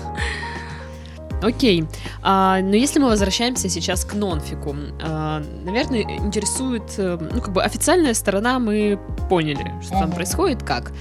Окей. 1.42 1.84
А, 2.22 2.60
но 2.60 2.76
если 2.76 2.98
мы 2.98 3.08
возвращаемся 3.08 3.68
сейчас 3.68 4.04
к 4.04 4.14
нонфику, 4.14 4.74
а, 5.02 5.42
наверное, 5.64 6.02
интересует, 6.02 6.94
э, 6.96 7.18
ну, 7.20 7.40
как 7.40 7.52
бы 7.52 7.62
официальная 7.62 8.14
сторона, 8.14 8.58
мы 8.58 8.98
поняли, 9.28 9.72
что 9.82 9.92
там 9.92 10.10
происходит, 10.12 10.62
как. 10.62 10.92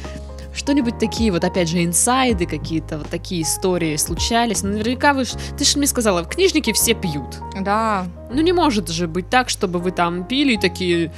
что-нибудь 0.53 0.97
такие 0.99 1.31
вот, 1.31 1.43
опять 1.43 1.69
же, 1.69 1.83
инсайды 1.83 2.45
какие-то, 2.45 2.97
вот 2.97 3.09
такие 3.09 3.41
истории 3.41 3.95
случались. 3.97 4.63
Наверняка 4.63 5.13
вы... 5.13 5.25
Ты 5.57 5.65
же 5.65 5.77
мне 5.77 5.87
сказала, 5.87 6.23
книжники 6.23 6.71
все 6.73 6.93
пьют. 6.93 7.41
Да. 7.59 8.07
Ну 8.31 8.41
не 8.41 8.53
может 8.53 8.89
же 8.89 9.07
быть 9.07 9.29
так, 9.29 9.49
чтобы 9.49 9.79
вы 9.79 9.91
там 9.91 10.23
пили 10.23 10.53
и 10.53 10.57
такие 10.57 11.11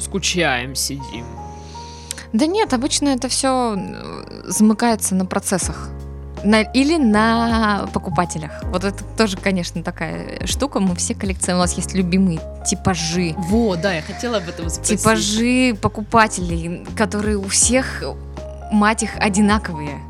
скучаем, 0.00 0.74
сидим. 0.74 1.26
Да 2.32 2.46
нет, 2.46 2.72
обычно 2.72 3.08
это 3.08 3.28
все 3.28 3.76
замыкается 4.44 5.14
на 5.14 5.26
процессах. 5.26 5.90
На, 6.44 6.62
или 6.62 6.96
на 6.96 7.88
покупателях. 7.92 8.62
Вот 8.66 8.84
это 8.84 9.02
тоже, 9.16 9.36
конечно, 9.36 9.82
такая 9.82 10.46
штука. 10.46 10.80
Мы 10.80 10.94
все 10.94 11.14
коллекционируем. 11.14 11.58
У 11.58 11.62
нас 11.62 11.76
есть 11.76 11.94
любимые 11.94 12.40
типажи. 12.64 13.34
Во, 13.36 13.76
да, 13.76 13.94
я 13.94 14.02
хотела 14.02 14.36
об 14.36 14.48
этом 14.48 14.70
спросить. 14.70 15.00
Типажи 15.00 15.76
покупателей, 15.80 16.86
которые 16.96 17.36
у 17.38 17.48
всех, 17.48 18.04
мать 18.70 19.02
их, 19.02 19.16
одинаковые. 19.18 20.00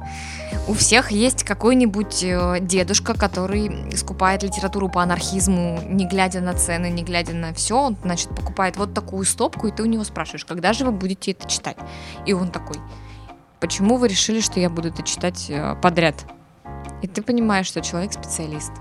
У 0.67 0.75
всех 0.75 1.11
есть 1.13 1.45
какой-нибудь 1.45 2.23
э, 2.23 2.59
дедушка, 2.61 3.15
который 3.15 3.97
скупает 3.97 4.43
литературу 4.43 4.91
по 4.91 5.03
анархизму, 5.03 5.81
не 5.89 6.07
глядя 6.07 6.41
на 6.41 6.53
цены, 6.53 6.91
не 6.91 7.03
глядя 7.03 7.33
на 7.33 7.55
все. 7.55 7.75
Он, 7.81 7.97
значит, 8.05 8.29
покупает 8.29 8.77
вот 8.77 8.93
такую 8.93 9.25
стопку, 9.25 9.69
и 9.69 9.71
ты 9.71 9.83
у 9.83 9.87
него 9.87 10.05
спрашиваешь, 10.05 10.45
когда 10.45 10.75
же 10.75 10.85
вы 10.85 10.93
будете 10.93 11.31
это 11.31 11.49
читать? 11.49 11.79
И 12.27 12.35
он 12.35 12.51
такой, 12.51 12.77
почему 13.61 13.97
вы 13.97 14.09
решили, 14.09 14.41
что 14.41 14.61
я 14.61 14.71
буду 14.71 14.89
это 14.89 15.03
читать 15.03 15.47
э, 15.49 15.77
подряд? 15.83 16.15
И 17.03 17.07
ты 17.07 17.23
понимаешь, 17.23 17.67
что 17.67 17.81
человек 17.81 18.13
специалист. 18.13 18.73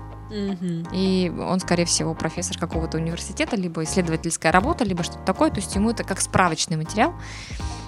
И 0.92 1.32
он, 1.38 1.58
скорее 1.60 1.86
всего, 1.86 2.14
профессор 2.14 2.58
какого-то 2.58 2.98
университета, 2.98 3.56
либо 3.56 3.82
исследовательская 3.84 4.52
работа, 4.52 4.84
либо 4.84 5.02
что-то 5.02 5.22
такое. 5.24 5.50
То 5.50 5.56
есть 5.56 5.74
ему 5.74 5.90
это 5.90 6.04
как 6.04 6.20
справочный 6.20 6.76
материал, 6.76 7.14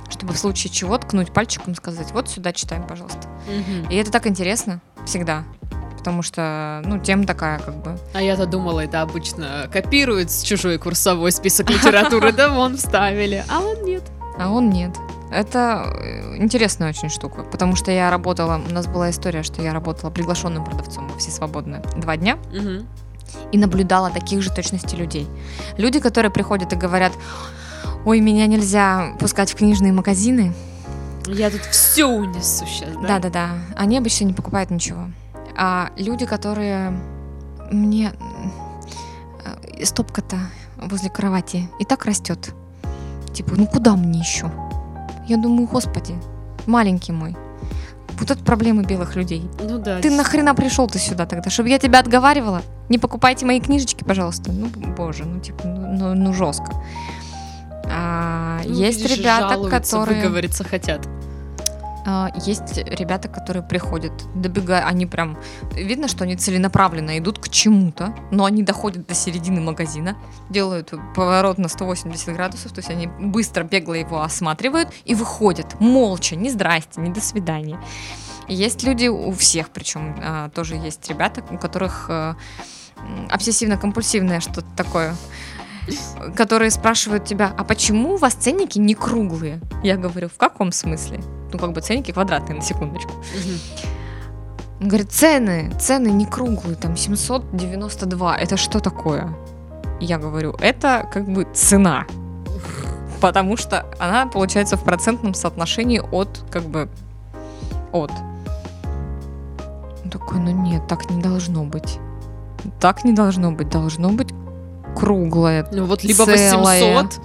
чтобы 0.09 0.33
в 0.33 0.39
случае 0.39 0.73
чего 0.73 0.97
ткнуть 0.97 1.33
пальчиком 1.33 1.75
и 1.75 1.77
сказать, 1.77 2.13
вот 2.13 2.29
сюда 2.29 2.53
читаем, 2.53 2.87
пожалуйста. 2.87 3.29
И 3.91 3.97
это 3.97 4.11
так 4.11 4.27
интересно 4.27 4.81
всегда. 5.05 5.45
Потому 5.99 6.23
что, 6.23 6.83
ну, 6.87 6.99
тема 6.99 7.27
такая, 7.27 7.59
как 7.59 7.77
бы. 7.83 7.99
А 8.15 8.23
я-то 8.23 8.47
думала, 8.47 8.81
это 8.81 9.03
обычно 9.03 9.69
копируют 9.71 10.31
с 10.31 10.43
чужой 10.43 10.79
курсовой 10.79 11.31
список 11.31 11.69
литературы, 11.69 12.33
да 12.33 12.49
вон 12.49 12.79
вставили, 12.79 13.45
а 13.51 13.61
он 13.61 13.85
нет. 13.85 14.03
А 14.39 14.51
он 14.51 14.71
нет. 14.71 14.97
Это 15.31 15.85
э, 16.01 16.37
интересная 16.39 16.89
очень 16.91 17.09
штука, 17.09 17.43
потому 17.43 17.77
что 17.77 17.91
я 17.93 18.11
работала, 18.11 18.61
у 18.69 18.73
нас 18.73 18.87
была 18.87 19.11
история, 19.11 19.43
что 19.43 19.63
я 19.63 19.73
работала 19.73 20.11
приглашенным 20.11 20.65
продавцом 20.65 21.09
во 21.09 21.19
все 21.19 21.31
свободные 21.31 21.83
два 21.97 22.17
дня 22.17 22.37
Мгм. 22.53 22.87
и 23.53 23.59
наблюдала 23.59 24.11
таких 24.11 24.43
же 24.43 24.51
точности 24.53 24.97
людей. 24.97 25.29
Люди, 25.77 26.01
которые 26.01 26.33
приходят 26.33 26.73
и 26.73 26.77
говорят, 26.77 27.13
ой, 28.05 28.21
меня 28.21 28.47
нельзя 28.47 29.13
пускать 29.21 29.53
в 29.53 29.57
книжные 29.57 29.93
магазины. 29.93 30.53
Я 31.27 31.51
тут 31.51 31.61
все 31.67 32.07
унесу 32.07 32.67
сейчас, 32.67 32.91
да? 33.03 33.07
Да-да-да, 33.21 33.51
они 33.77 33.99
обычно 33.99 34.25
не 34.25 34.33
покупают 34.33 34.71
ничего. 34.71 35.05
А 35.57 35.91
люди, 35.97 36.27
которые 36.27 36.99
мне 37.71 38.13
э, 39.45 39.85
стопка-то 39.85 40.39
возле 40.77 41.09
кровати 41.11 41.69
и 41.79 41.85
так 41.85 42.05
растет. 42.07 42.53
Типа, 43.33 43.53
ну 43.57 43.67
куда 43.67 43.95
мне 43.95 44.19
еще? 44.21 44.51
Я 45.27 45.37
думаю, 45.37 45.67
господи, 45.67 46.15
маленький 46.67 47.13
мой. 47.13 47.37
Вот 48.19 48.31
это 48.31 48.43
проблемы 48.45 48.83
белых 48.83 49.17
людей. 49.17 49.49
Ну 49.61 49.79
да. 49.79 50.01
Ты 50.01 50.11
нахрена 50.11 50.55
пришел 50.55 50.87
ты 50.87 50.99
сюда 50.99 51.25
тогда, 51.27 51.49
чтобы 51.51 51.71
я 51.71 51.79
тебя 51.79 52.01
отговаривала? 52.01 52.63
Не 52.89 52.99
покупайте 52.99 53.47
мои 53.47 53.61
книжечки, 53.61 54.05
пожалуйста. 54.05 54.53
Ну, 54.53 54.67
боже, 54.97 55.25
ну 55.25 55.41
типа, 55.41 55.63
ну, 55.65 55.97
ну, 55.97 56.15
ну, 56.15 56.33
жестко. 56.35 56.73
А, 57.93 58.61
Ну, 58.65 58.75
есть 58.75 59.05
ребята, 59.05 59.51
жалуются, 59.51 59.81
которые... 59.81 60.23
выговориться 60.23 60.65
хотят. 60.65 61.09
А, 62.05 62.31
Есть 62.47 62.79
ребята, 62.79 63.29
которые 63.29 63.63
приходят, 63.63 64.13
добегая, 64.35 64.87
они 64.87 65.07
прям, 65.07 65.39
видно, 65.73 66.09
что 66.09 66.25
они 66.25 66.37
целенаправленно 66.37 67.19
идут 67.19 67.39
к 67.39 67.49
чему-то, 67.49 68.15
но 68.31 68.45
они 68.45 68.63
доходят 68.63 69.07
до 69.07 69.15
середины 69.15 69.61
магазина, 69.61 70.17
делают 70.49 70.93
поворот 71.15 71.59
на 71.59 71.69
180 71.69 72.35
градусов, 72.35 72.73
то 72.73 72.79
есть 72.79 72.91
они 72.91 73.07
быстро, 73.07 73.65
бегло 73.65 73.95
его 73.95 74.23
осматривают 74.23 74.89
и 75.05 75.15
выходят 75.15 75.81
молча, 75.81 76.37
не 76.37 76.51
здрасте, 76.51 77.01
не 77.01 77.11
до 77.11 77.21
свидания. 77.21 77.79
Есть 78.49 78.83
люди, 78.83 79.07
у 79.07 79.31
всех 79.33 79.71
причем, 79.71 80.17
а, 80.23 80.49
тоже 80.49 80.75
есть 80.75 81.09
ребята, 81.09 81.45
у 81.51 81.59
которых 81.59 82.07
э, 82.09 82.35
обсессивно-компульсивное 83.29 84.41
что-то 84.41 84.67
такое, 84.77 85.15
которые 86.37 86.71
спрашивают 86.71 87.25
тебя, 87.25 87.53
а 87.57 87.65
почему 87.65 88.15
у 88.15 88.17
вас 88.17 88.35
ценники 88.35 88.79
не 88.79 88.95
круглые? 88.95 89.61
Я 89.83 89.97
говорю, 89.97 90.29
в 90.29 90.37
каком 90.37 90.73
смысле? 90.73 91.21
Ну, 91.53 91.59
как 91.59 91.73
бы 91.73 91.81
ценники 91.81 92.13
квадратные, 92.13 92.57
на 92.57 92.63
секундочку. 92.63 93.13
Он 94.81 94.89
говорит, 94.89 95.13
цены, 95.13 95.71
цены 95.79 96.09
не 96.09 96.25
круглые, 96.25 96.77
там 96.77 96.97
792, 96.97 98.37
это 98.37 98.57
что 98.57 98.81
такое? 98.81 99.35
Я 100.01 100.19
говорю, 100.19 100.57
это 100.61 101.07
как 101.13 101.29
бы 101.29 101.47
цена. 101.53 102.07
Потому 103.21 103.59
что 103.59 103.85
она 103.99 104.27
получается 104.27 104.79
в 104.79 104.85
процентном 104.85 105.35
соотношении 105.35 105.99
от, 105.99 106.43
как 106.51 106.63
бы, 106.63 106.89
от. 107.93 108.11
Он 110.03 110.11
такой, 110.11 110.39
ну 110.39 110.51
нет, 110.51 110.87
так 110.89 111.11
не 111.11 111.21
должно 111.21 111.65
быть. 111.65 111.99
Так 112.79 113.05
не 113.05 113.13
должно 113.13 113.53
быть, 113.53 113.69
должно 113.69 114.11
быть 114.11 114.33
круглое. 114.97 115.67
Ну 115.73 115.85
вот 115.85 116.05
либо 116.05 116.25
Целая. 116.25 116.95
800, 116.95 117.21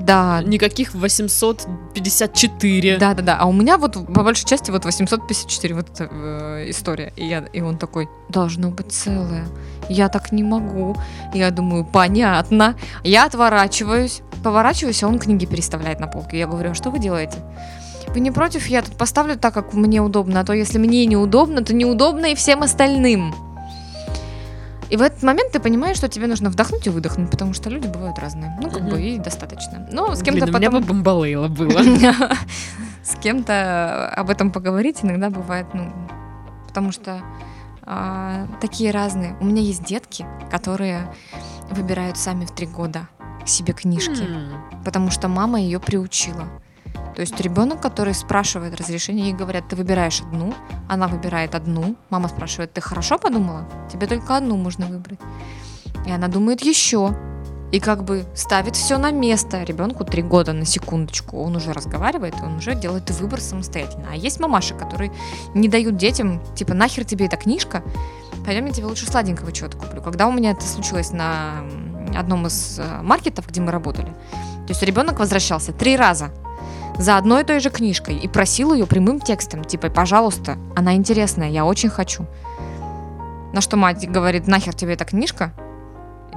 Да, 0.00 0.42
никаких 0.44 0.94
854. 0.94 2.98
Да, 2.98 3.14
да, 3.14 3.22
да. 3.22 3.36
А 3.38 3.46
у 3.46 3.52
меня 3.52 3.78
вот 3.78 3.94
по 4.12 4.22
большей 4.22 4.46
части 4.46 4.70
вот 4.70 4.84
854 4.84 5.74
вот 5.74 5.90
эта 5.90 6.08
э, 6.10 6.66
история. 6.68 7.12
И, 7.16 7.26
я, 7.26 7.44
и 7.52 7.60
он 7.60 7.78
такой, 7.78 8.08
должно 8.28 8.70
быть 8.70 8.92
целое. 8.92 9.46
Я 9.88 10.08
так 10.08 10.32
не 10.32 10.42
могу. 10.42 10.96
Я 11.32 11.50
думаю, 11.50 11.84
понятно. 11.84 12.76
Я 13.02 13.26
отворачиваюсь, 13.26 14.22
поворачиваюсь, 14.42 15.02
а 15.02 15.08
он 15.08 15.18
книги 15.18 15.46
переставляет 15.46 16.00
на 16.00 16.06
полке. 16.06 16.38
Я 16.38 16.46
говорю, 16.46 16.70
а 16.70 16.74
что 16.74 16.90
вы 16.90 16.98
делаете? 16.98 17.38
Вы 18.14 18.20
не 18.20 18.30
против? 18.30 18.66
Я 18.66 18.82
тут 18.82 18.96
поставлю 18.96 19.36
так, 19.36 19.54
как 19.54 19.74
мне 19.74 20.00
удобно. 20.00 20.40
А 20.40 20.44
то 20.44 20.52
если 20.52 20.78
мне 20.78 21.06
неудобно, 21.06 21.64
то 21.64 21.74
неудобно 21.74 22.26
и 22.26 22.34
всем 22.34 22.62
остальным. 22.62 23.34
И 24.94 24.96
в 24.96 25.02
этот 25.02 25.24
момент 25.24 25.50
ты 25.50 25.58
понимаешь, 25.58 25.96
что 25.96 26.08
тебе 26.08 26.28
нужно 26.28 26.50
вдохнуть 26.50 26.86
и 26.86 26.90
выдохнуть, 26.90 27.28
потому 27.28 27.52
что 27.52 27.68
люди 27.68 27.88
бывают 27.88 28.16
разные. 28.20 28.56
Ну, 28.62 28.70
как 28.70 28.88
бы, 28.88 29.02
и 29.02 29.18
достаточно. 29.18 29.88
Но 29.90 30.14
с 30.14 30.20
Блин, 30.20 30.36
кем-то 30.36 30.52
у 30.52 30.56
меня 30.56 30.70
бы 30.70 30.80
потом... 30.80 30.98
бомбалейло 30.98 31.48
было. 31.48 31.82
с 33.02 33.16
кем-то 33.20 34.08
об 34.10 34.30
этом 34.30 34.52
поговорить 34.52 34.98
иногда 35.02 35.30
бывает, 35.30 35.66
ну, 35.74 35.92
потому 36.68 36.92
что 36.92 37.22
а, 37.82 38.46
такие 38.60 38.92
разные. 38.92 39.36
У 39.40 39.46
меня 39.46 39.62
есть 39.62 39.82
детки, 39.82 40.24
которые 40.48 41.12
выбирают 41.72 42.16
сами 42.16 42.44
в 42.44 42.52
три 42.52 42.68
года 42.68 43.08
себе 43.46 43.72
книжки, 43.72 44.28
потому 44.84 45.10
что 45.10 45.26
мама 45.26 45.60
ее 45.60 45.80
приучила. 45.80 46.44
То 47.14 47.20
есть 47.20 47.40
ребенок, 47.40 47.80
который 47.80 48.12
спрашивает 48.12 48.74
разрешение, 48.74 49.26
ей 49.26 49.34
говорят, 49.34 49.68
ты 49.68 49.76
выбираешь 49.76 50.20
одну, 50.20 50.52
она 50.88 51.06
выбирает 51.06 51.54
одну, 51.54 51.96
мама 52.10 52.28
спрашивает, 52.28 52.72
ты 52.72 52.80
хорошо 52.80 53.18
подумала? 53.18 53.68
Тебе 53.92 54.06
только 54.06 54.36
одну 54.36 54.56
можно 54.56 54.86
выбрать. 54.86 55.20
И 56.06 56.10
она 56.10 56.28
думает 56.28 56.62
еще. 56.62 57.14
И 57.72 57.80
как 57.80 58.04
бы 58.04 58.24
ставит 58.36 58.76
все 58.76 58.98
на 58.98 59.10
место. 59.10 59.64
Ребенку 59.64 60.04
три 60.04 60.22
года 60.22 60.52
на 60.52 60.64
секундочку. 60.64 61.42
Он 61.42 61.56
уже 61.56 61.72
разговаривает, 61.72 62.34
он 62.40 62.58
уже 62.58 62.74
делает 62.76 63.10
выбор 63.10 63.40
самостоятельно. 63.40 64.08
А 64.12 64.16
есть 64.16 64.38
мамаши, 64.38 64.74
которые 64.74 65.12
не 65.54 65.68
дают 65.68 65.96
детям, 65.96 66.40
типа, 66.54 66.74
нахер 66.74 67.04
тебе 67.04 67.26
эта 67.26 67.36
книжка? 67.36 67.82
Пойдем, 68.44 68.66
я 68.66 68.72
тебе 68.72 68.86
лучше 68.86 69.06
сладенького 69.06 69.50
чего-то 69.50 69.76
куплю. 69.76 70.02
Когда 70.02 70.28
у 70.28 70.32
меня 70.32 70.52
это 70.52 70.64
случилось 70.64 71.10
на 71.10 71.64
одном 72.16 72.46
из 72.46 72.78
э, 72.78 73.02
маркетов, 73.02 73.48
где 73.48 73.60
мы 73.60 73.72
работали, 73.72 74.08
то 74.66 74.68
есть 74.68 74.82
ребенок 74.82 75.18
возвращался 75.18 75.72
три 75.72 75.96
раза 75.96 76.30
за 76.98 77.16
одной 77.16 77.42
и 77.42 77.44
той 77.44 77.60
же 77.60 77.70
книжкой 77.70 78.16
и 78.16 78.28
просил 78.28 78.72
ее 78.72 78.86
прямым 78.86 79.20
текстом, 79.20 79.64
типа, 79.64 79.90
пожалуйста, 79.90 80.56
она 80.76 80.94
интересная, 80.94 81.50
я 81.50 81.64
очень 81.64 81.88
хочу. 81.88 82.26
На 83.52 83.60
что 83.60 83.76
мать 83.76 84.08
говорит, 84.08 84.46
нахер 84.46 84.74
тебе 84.74 84.94
эта 84.94 85.04
книжка, 85.04 85.52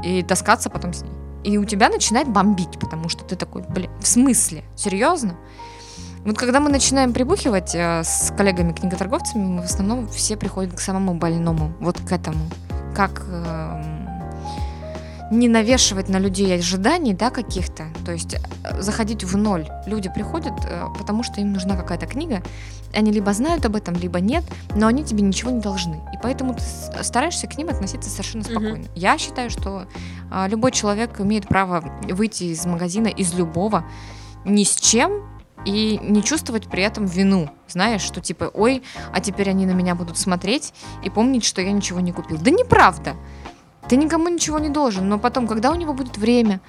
и 0.03 0.23
таскаться 0.23 0.69
потом 0.69 0.93
с 0.93 1.01
ней. 1.01 1.11
И 1.43 1.57
у 1.57 1.65
тебя 1.65 1.89
начинает 1.89 2.27
бомбить, 2.27 2.79
потому 2.79 3.09
что 3.09 3.23
ты 3.23 3.35
такой, 3.35 3.63
блин, 3.69 3.89
в 3.99 4.07
смысле? 4.07 4.63
Серьезно? 4.75 5.35
Вот 6.25 6.37
когда 6.37 6.59
мы 6.59 6.69
начинаем 6.69 7.13
прибухивать 7.13 7.73
э, 7.73 8.03
с 8.03 8.33
коллегами-книготорговцами, 8.35 9.43
мы 9.43 9.61
в 9.61 9.65
основном 9.65 10.07
все 10.09 10.35
приходят 10.35 10.73
к 10.73 10.79
самому 10.79 11.13
больному, 11.13 11.71
вот 11.79 11.99
к 11.99 12.11
этому. 12.11 12.39
Как 12.93 13.23
эм, 13.29 13.96
не 15.31 15.47
навешивать 15.49 16.09
на 16.09 16.19
людей 16.19 16.55
ожиданий, 16.57 17.13
да, 17.13 17.29
каких-то. 17.29 17.87
То 18.05 18.11
есть 18.13 18.35
э, 18.35 18.81
заходить 18.81 19.23
в 19.23 19.35
ноль. 19.37 19.67
Люди 19.85 20.09
приходят, 20.09 20.53
э, 20.65 20.85
потому 20.97 21.23
что 21.23 21.41
им 21.41 21.51
нужна 21.53 21.75
какая-то 21.75 22.05
книга. 22.05 22.41
Они 22.95 23.11
либо 23.11 23.33
знают 23.33 23.65
об 23.65 23.75
этом, 23.75 23.95
либо 23.95 24.19
нет, 24.21 24.43
но 24.75 24.87
они 24.87 25.03
тебе 25.03 25.21
ничего 25.21 25.51
не 25.51 25.59
должны. 25.59 25.95
И 26.13 26.17
поэтому 26.23 26.53
ты 26.53 26.61
с- 26.61 26.91
стараешься 27.03 27.47
к 27.47 27.57
ним 27.57 27.69
относиться 27.69 28.09
совершенно 28.09 28.43
спокойно. 28.43 28.85
Я 28.95 29.17
считаю, 29.17 29.49
что 29.49 29.85
любой 30.47 30.71
человек 30.71 31.19
имеет 31.19 31.47
право 31.47 31.83
выйти 32.09 32.45
из 32.45 32.65
магазина, 32.65 33.07
из 33.07 33.33
любого, 33.33 33.83
ни 34.45 34.63
с 34.63 34.75
чем, 34.77 35.23
и 35.65 35.99
не 36.01 36.23
чувствовать 36.23 36.67
при 36.67 36.83
этом 36.83 37.05
вину, 37.05 37.49
знаешь, 37.67 38.01
что 38.01 38.21
типа, 38.21 38.49
ой, 38.53 38.83
а 39.11 39.19
теперь 39.19 39.49
они 39.49 39.65
на 39.65 39.71
меня 39.71 39.95
будут 39.95 40.17
смотреть 40.17 40.73
и 41.03 41.09
помнить, 41.09 41.43
что 41.43 41.61
я 41.61 41.71
ничего 41.73 41.99
не 41.99 42.13
купил. 42.13 42.37
Да 42.39 42.51
неправда. 42.51 43.15
Ты 43.89 43.95
никому 43.95 44.27
ничего 44.29 44.59
не 44.59 44.69
должен, 44.69 45.07
но 45.07 45.17
потом, 45.17 45.47
когда 45.47 45.71
у 45.71 45.75
него 45.75 45.93
будет 45.93 46.17
время, 46.17 46.59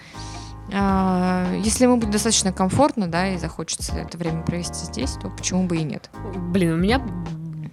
а, 0.72 1.52
если 1.64 1.84
ему 1.84 1.96
будет 1.96 2.10
достаточно 2.10 2.52
комфортно, 2.52 3.08
да, 3.08 3.28
и 3.28 3.38
захочется 3.38 3.96
это 3.96 4.18
время 4.18 4.42
провести 4.42 4.84
здесь, 4.86 5.12
то 5.12 5.28
почему 5.30 5.64
бы 5.66 5.78
и 5.78 5.82
нет? 5.82 6.10
Блин, 6.36 6.74
у 6.74 6.76
меня 6.76 7.02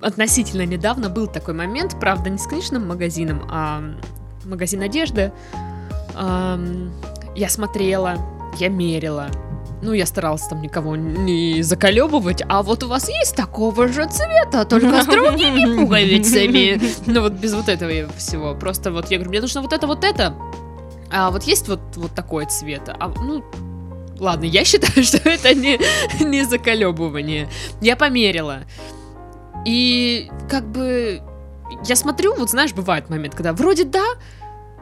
относительно 0.01 0.65
недавно 0.65 1.09
был 1.09 1.27
такой 1.27 1.53
момент, 1.53 1.99
правда, 1.99 2.29
не 2.29 2.37
с 2.37 2.47
книжным 2.47 2.87
магазином, 2.87 3.47
а 3.49 3.83
магазин 4.45 4.81
одежды. 4.81 5.31
Я 6.13 7.49
смотрела, 7.49 8.17
я 8.57 8.69
мерила, 8.69 9.29
ну, 9.86 9.93
я 9.93 10.05
старалась 10.05 10.47
там 10.47 10.61
никого 10.61 10.95
не 10.95 11.61
заколебывать, 11.61 12.41
а 12.49 12.63
вот 12.63 12.83
у 12.83 12.88
вас 12.88 13.07
есть 13.07 13.36
такого 13.36 13.88
же 13.88 14.07
цвета, 14.07 14.65
только 14.65 15.03
с 15.03 15.05
другими 15.05 15.75
пуговицами. 15.79 16.81
Ну, 17.05 17.21
вот 17.21 17.33
без 17.33 17.53
вот 17.53 17.69
этого 17.69 17.91
всего. 18.17 18.55
Просто 18.55 18.91
вот 18.91 19.11
я 19.11 19.17
говорю, 19.17 19.29
мне 19.29 19.41
нужно 19.41 19.61
вот 19.61 19.73
это, 19.73 19.88
вот 19.88 20.03
это. 20.03 20.36
А 21.11 21.29
вот 21.29 21.43
есть 21.43 21.67
вот, 21.67 21.79
вот 21.95 22.13
такой 22.15 22.45
цвет. 22.47 22.89
А, 22.89 23.09
ну, 23.09 23.43
ладно, 24.19 24.45
я 24.45 24.65
считаю, 24.65 25.03
что 25.05 25.17
это 25.29 25.53
не, 25.53 25.79
не 26.19 26.43
заколебывание. 26.43 27.47
Я 27.79 27.95
померила. 27.95 28.61
И 29.65 30.29
как 30.49 30.67
бы 30.67 31.21
я 31.86 31.95
смотрю, 31.95 32.36
вот 32.36 32.49
знаешь, 32.49 32.73
бывает 32.73 33.09
момент, 33.09 33.36
когда 33.36 33.53
вроде 33.53 33.83
да, 33.83 34.05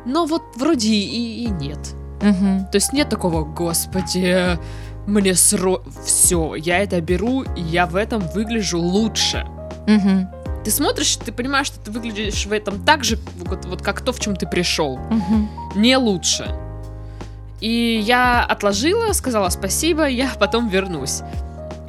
но 0.05 0.25
вот 0.25 0.43
вроде 0.55 0.89
и, 0.89 1.43
и 1.43 1.47
нет. 1.47 1.79
Угу. 2.21 2.69
То 2.71 2.75
есть 2.75 2.93
нет 2.93 3.09
такого, 3.09 3.43
господи, 3.43 4.57
мне 5.05 5.35
сро... 5.35 5.81
Все, 6.05 6.55
я 6.55 6.79
это 6.79 7.01
беру, 7.01 7.43
и 7.43 7.61
я 7.61 7.85
в 7.85 7.95
этом 7.95 8.21
выгляжу 8.33 8.79
лучше. 8.79 9.45
Угу. 9.87 10.63
Ты 10.63 10.71
смотришь, 10.71 11.17
ты 11.17 11.31
понимаешь, 11.31 11.67
что 11.67 11.79
ты 11.79 11.91
выглядишь 11.91 12.45
в 12.45 12.51
этом 12.51 12.83
так 12.83 13.03
же, 13.03 13.19
вот, 13.37 13.65
вот 13.65 13.81
как 13.81 14.01
то, 14.01 14.13
в 14.13 14.19
чем 14.19 14.35
ты 14.35 14.47
пришел. 14.47 14.93
Угу. 14.93 15.79
Не 15.79 15.97
лучше. 15.97 16.55
И 17.59 18.01
я 18.05 18.43
отложила, 18.43 19.13
сказала 19.13 19.49
спасибо, 19.49 20.07
я 20.07 20.31
потом 20.39 20.69
вернусь. 20.69 21.21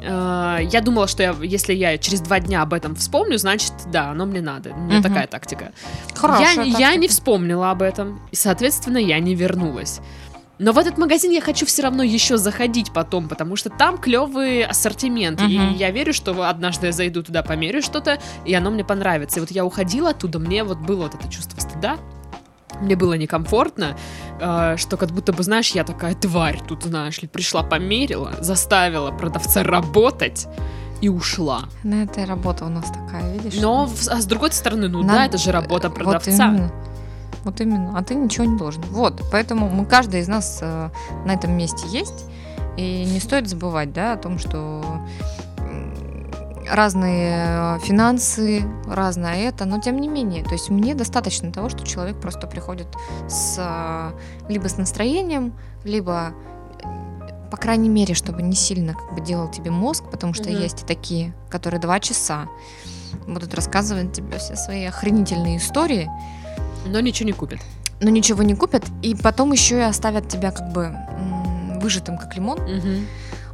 Э, 0.01 0.59
я 0.61 0.81
думала, 0.81 1.07
что 1.07 1.23
я, 1.23 1.35
если 1.41 1.73
я 1.73 1.97
через 1.97 2.21
два 2.21 2.39
дня 2.39 2.61
об 2.61 2.73
этом 2.73 2.95
вспомню, 2.95 3.37
значит, 3.37 3.73
да, 3.91 4.11
оно 4.11 4.25
мне 4.25 4.41
надо. 4.41 4.71
У 4.71 4.79
меня 4.79 4.99
угу. 4.99 5.07
такая 5.07 5.27
тактика. 5.27 5.71
Хорошая 6.13 6.49
я, 6.49 6.55
тактика. 6.55 6.79
я 6.79 6.95
не 6.95 7.07
вспомнила 7.07 7.71
об 7.71 7.81
этом, 7.81 8.21
и, 8.31 8.35
соответственно, 8.35 8.97
я 8.97 9.19
не 9.19 9.35
вернулась. 9.35 9.99
Но 10.57 10.71
в 10.71 10.77
этот 10.77 10.97
магазин 10.97 11.31
я 11.31 11.41
хочу 11.41 11.65
все 11.65 11.83
равно 11.83 12.03
еще 12.03 12.37
заходить 12.37 12.93
потом, 12.93 13.27
потому 13.27 13.55
что 13.55 13.69
там 13.69 13.97
клевый 13.97 14.63
ассортимент. 14.63 15.41
Uh-huh. 15.41 15.73
И 15.73 15.75
я 15.75 15.91
верю, 15.91 16.13
что 16.13 16.47
однажды 16.47 16.87
я 16.87 16.91
зайду 16.91 17.23
туда, 17.23 17.43
померю 17.43 17.81
что-то, 17.81 18.19
и 18.45 18.53
оно 18.53 18.71
мне 18.71 18.85
понравится. 18.85 19.37
И 19.37 19.39
вот 19.41 19.51
я 19.51 19.65
уходила 19.65 20.11
оттуда, 20.11 20.39
мне 20.39 20.63
вот 20.63 20.77
было 20.77 21.03
вот 21.03 21.15
это 21.15 21.29
чувство 21.29 21.59
стыда. 21.59 21.97
Мне 22.81 22.95
было 22.97 23.13
некомфортно, 23.13 23.97
э, 24.39 24.75
что 24.77 24.97
как 24.97 25.11
будто 25.11 25.31
бы, 25.31 25.43
знаешь, 25.43 25.71
я 25.71 25.85
такая 25.85 26.13
тварь 26.13 26.59
тут, 26.67 26.83
знаешь 26.83 27.21
ли, 27.21 27.27
пришла, 27.27 27.63
померила, 27.63 28.33
заставила 28.41 29.11
продавца 29.11 29.63
работать 29.63 30.47
и 31.01 31.09
ушла. 31.09 31.63
Ну, 31.83 32.03
это 32.03 32.25
работа 32.25 32.65
у 32.65 32.69
нас 32.69 32.89
такая, 32.89 33.37
видишь? 33.37 33.61
Но, 33.61 33.89
а 34.09 34.21
с 34.21 34.25
другой 34.25 34.51
стороны, 34.51 34.89
ну 34.89 35.01
Надо... 35.03 35.13
да, 35.13 35.25
это 35.25 35.37
же 35.37 35.51
работа 35.51 35.89
продавца. 35.89 36.31
Вот 36.31 36.39
именно. 36.39 36.71
Вот 37.45 37.61
именно. 37.61 37.97
А 37.97 38.03
ты 38.03 38.15
ничего 38.15 38.45
не 38.45 38.57
должен. 38.57 38.83
Вот. 38.89 39.21
Поэтому 39.31 39.69
мы, 39.69 39.85
каждый 39.85 40.19
из 40.19 40.27
нас 40.27 40.59
э, 40.61 40.89
на 41.25 41.33
этом 41.33 41.55
месте 41.55 41.87
есть. 41.87 42.25
И 42.75 43.05
не 43.05 43.19
стоит 43.21 43.47
забывать, 43.47 43.93
да, 43.93 44.13
о 44.13 44.17
том, 44.17 44.37
что 44.37 44.83
разные 46.69 47.79
финансы, 47.79 48.63
разное 48.87 49.47
это, 49.47 49.65
но 49.65 49.79
тем 49.79 49.99
не 49.99 50.07
менее, 50.07 50.43
то 50.43 50.53
есть 50.53 50.69
мне 50.69 50.95
достаточно 50.95 51.51
того, 51.51 51.69
что 51.69 51.85
человек 51.85 52.19
просто 52.19 52.47
приходит 52.47 52.87
с 53.27 54.11
либо 54.49 54.67
с 54.67 54.77
настроением, 54.77 55.53
либо 55.83 56.33
по 57.51 57.57
крайней 57.57 57.89
мере, 57.89 58.13
чтобы 58.13 58.41
не 58.41 58.55
сильно 58.55 58.93
как 58.93 59.13
бы 59.13 59.21
делал 59.21 59.49
тебе 59.49 59.71
мозг, 59.71 60.03
потому 60.11 60.33
что 60.33 60.49
угу. 60.49 60.57
есть 60.57 60.83
и 60.83 60.85
такие, 60.85 61.33
которые 61.49 61.79
два 61.79 61.99
часа 61.99 62.47
будут 63.27 63.53
рассказывать 63.53 64.13
тебе 64.13 64.37
все 64.39 64.55
свои 64.55 64.85
охренительные 64.85 65.57
истории, 65.57 66.09
но 66.85 66.99
ничего 66.99 67.27
не 67.27 67.33
купят. 67.33 67.59
Но 68.01 68.09
ничего 68.09 68.43
не 68.43 68.55
купят, 68.55 68.83
и 69.01 69.15
потом 69.15 69.51
еще 69.51 69.77
и 69.77 69.81
оставят 69.81 70.27
тебя 70.27 70.51
как 70.51 70.71
бы 70.71 70.95
выжатым, 71.81 72.17
как 72.17 72.35
лимон. 72.35 72.59
Угу. 72.59 73.05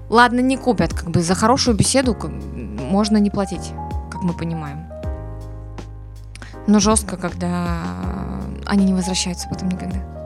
Ладно, 0.10 0.40
не 0.40 0.58
купят, 0.58 0.94
как 0.94 1.10
бы 1.10 1.22
за 1.22 1.36
хорошую 1.36 1.76
беседу 1.76 2.18
можно 2.54 3.18
не 3.18 3.30
платить, 3.30 3.72
как 4.12 4.22
мы 4.24 4.34
понимаем. 4.34 4.88
Но 6.68 6.80
жестко, 6.80 7.18
когда 7.18 7.82
они 8.66 8.86
не 8.86 8.94
возвращаются 8.94 9.48
потом 9.50 9.70
никогда. 9.70 10.21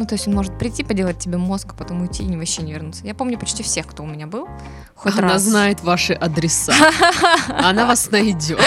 Ну, 0.00 0.06
то 0.06 0.14
есть 0.14 0.26
он 0.26 0.34
может 0.34 0.58
прийти, 0.58 0.82
поделать 0.82 1.18
тебе 1.18 1.36
мозг, 1.36 1.72
а 1.72 1.74
потом 1.74 2.00
уйти 2.00 2.24
и 2.24 2.34
вообще 2.34 2.62
не 2.62 2.72
вернуться. 2.72 3.06
Я 3.06 3.14
помню 3.14 3.38
почти 3.38 3.62
всех, 3.62 3.86
кто 3.86 4.02
у 4.02 4.06
меня 4.06 4.26
был. 4.26 4.48
Хоть 4.94 5.18
Она 5.18 5.34
раз. 5.34 5.42
знает 5.42 5.82
ваши 5.82 6.14
адреса. 6.14 6.72
Она 7.48 7.84
вас 7.84 8.10
найдет. 8.10 8.58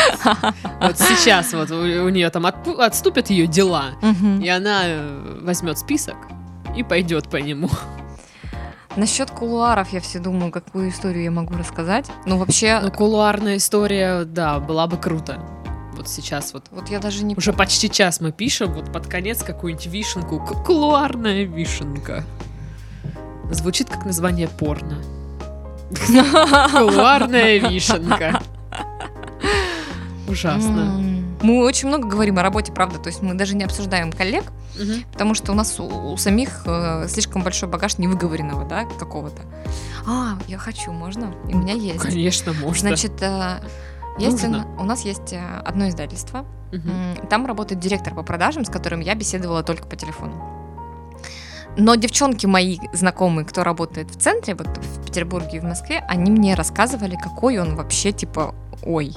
Вот 0.79 0.99
сейчас 0.99 1.53
вот 1.53 1.71
у, 1.71 2.09
нее 2.09 2.29
там 2.29 2.45
отступят 2.45 3.31
ее 3.31 3.47
дела, 3.47 3.95
и 4.43 4.47
она 4.47 4.81
э, 4.85 5.39
возьмет 5.41 5.79
список 5.79 6.17
и 6.77 6.83
пойдет 6.83 7.27
по 7.29 7.37
нему. 7.37 7.71
Насчет 8.95 9.31
кулуаров 9.31 9.91
я 9.91 10.01
все 10.01 10.19
думаю, 10.19 10.51
какую 10.51 10.89
историю 10.89 11.23
я 11.23 11.31
могу 11.31 11.55
рассказать. 11.57 12.11
Ну, 12.27 12.37
вообще... 12.37 12.79
Ну, 12.79 12.91
кулуарная 12.91 13.57
история, 13.57 14.23
да, 14.23 14.59
была 14.59 14.85
бы 14.85 14.97
круто 14.97 15.39
вот 15.93 16.07
сейчас 16.07 16.53
вот. 16.53 16.65
Вот 16.71 16.89
я 16.89 16.99
даже 16.99 17.23
не... 17.23 17.35
Уже 17.35 17.53
почти 17.53 17.89
час 17.89 18.21
мы 18.21 18.31
пишем, 18.31 18.73
вот 18.73 18.91
под 18.91 19.07
конец 19.07 19.43
какую-нибудь 19.43 19.87
вишенку. 19.87 20.39
Кулуарная 20.65 21.43
вишенка. 21.43 22.23
Звучит 23.51 23.89
как 23.89 24.05
название 24.05 24.47
порно. 24.47 24.97
Кулуарная 26.71 27.59
вишенка. 27.59 28.41
Ужасно. 30.27 31.13
Мы 31.43 31.61
очень 31.65 31.89
много 31.89 32.07
говорим 32.07 32.39
о 32.39 32.41
работе, 32.41 32.71
правда, 32.71 32.99
то 32.99 33.09
есть 33.09 33.21
мы 33.21 33.33
даже 33.33 33.53
не 33.55 33.65
обсуждаем 33.65 34.13
коллег, 34.13 34.45
угу. 34.79 34.93
потому 35.11 35.35
что 35.35 35.51
у 35.51 35.55
нас 35.55 35.77
у, 35.77 36.13
у 36.13 36.15
самих 36.15 36.63
э, 36.65 37.05
слишком 37.09 37.43
большой 37.43 37.67
багаж 37.67 37.97
невыговоренного, 37.97 38.65
да, 38.65 38.85
какого-то. 38.85 39.41
А, 40.07 40.37
я 40.47 40.57
хочу, 40.57 40.93
можно? 40.93 41.35
И 41.49 41.53
у 41.53 41.57
меня 41.57 41.73
есть. 41.73 41.99
Конечно, 41.99 42.53
можно. 42.53 42.87
Значит, 42.87 43.21
э, 43.21 43.59
есть 44.19 44.43
у, 44.43 44.81
у 44.81 44.85
нас 44.85 45.05
есть 45.05 45.33
э, 45.33 45.39
одно 45.65 45.89
издательство. 45.89 46.45
Угу. 46.71 47.27
Там 47.29 47.45
работает 47.45 47.81
директор 47.81 48.13
по 48.13 48.23
продажам, 48.23 48.65
с 48.65 48.69
которым 48.69 48.99
я 48.99 49.15
беседовала 49.15 49.63
только 49.63 49.87
по 49.87 49.95
телефону. 49.95 50.53
Но 51.75 51.95
девчонки 51.95 52.45
мои 52.45 52.77
знакомые, 52.93 53.45
кто 53.45 53.63
работает 53.63 54.09
в 54.11 54.19
центре, 54.19 54.53
вот 54.55 54.67
в 54.67 55.05
Петербурге 55.05 55.57
и 55.57 55.59
в 55.59 55.63
Москве, 55.63 56.03
они 56.07 56.29
мне 56.29 56.53
рассказывали, 56.53 57.15
какой 57.15 57.57
он 57.57 57.75
вообще, 57.75 58.11
типа, 58.11 58.53
ой, 58.83 59.15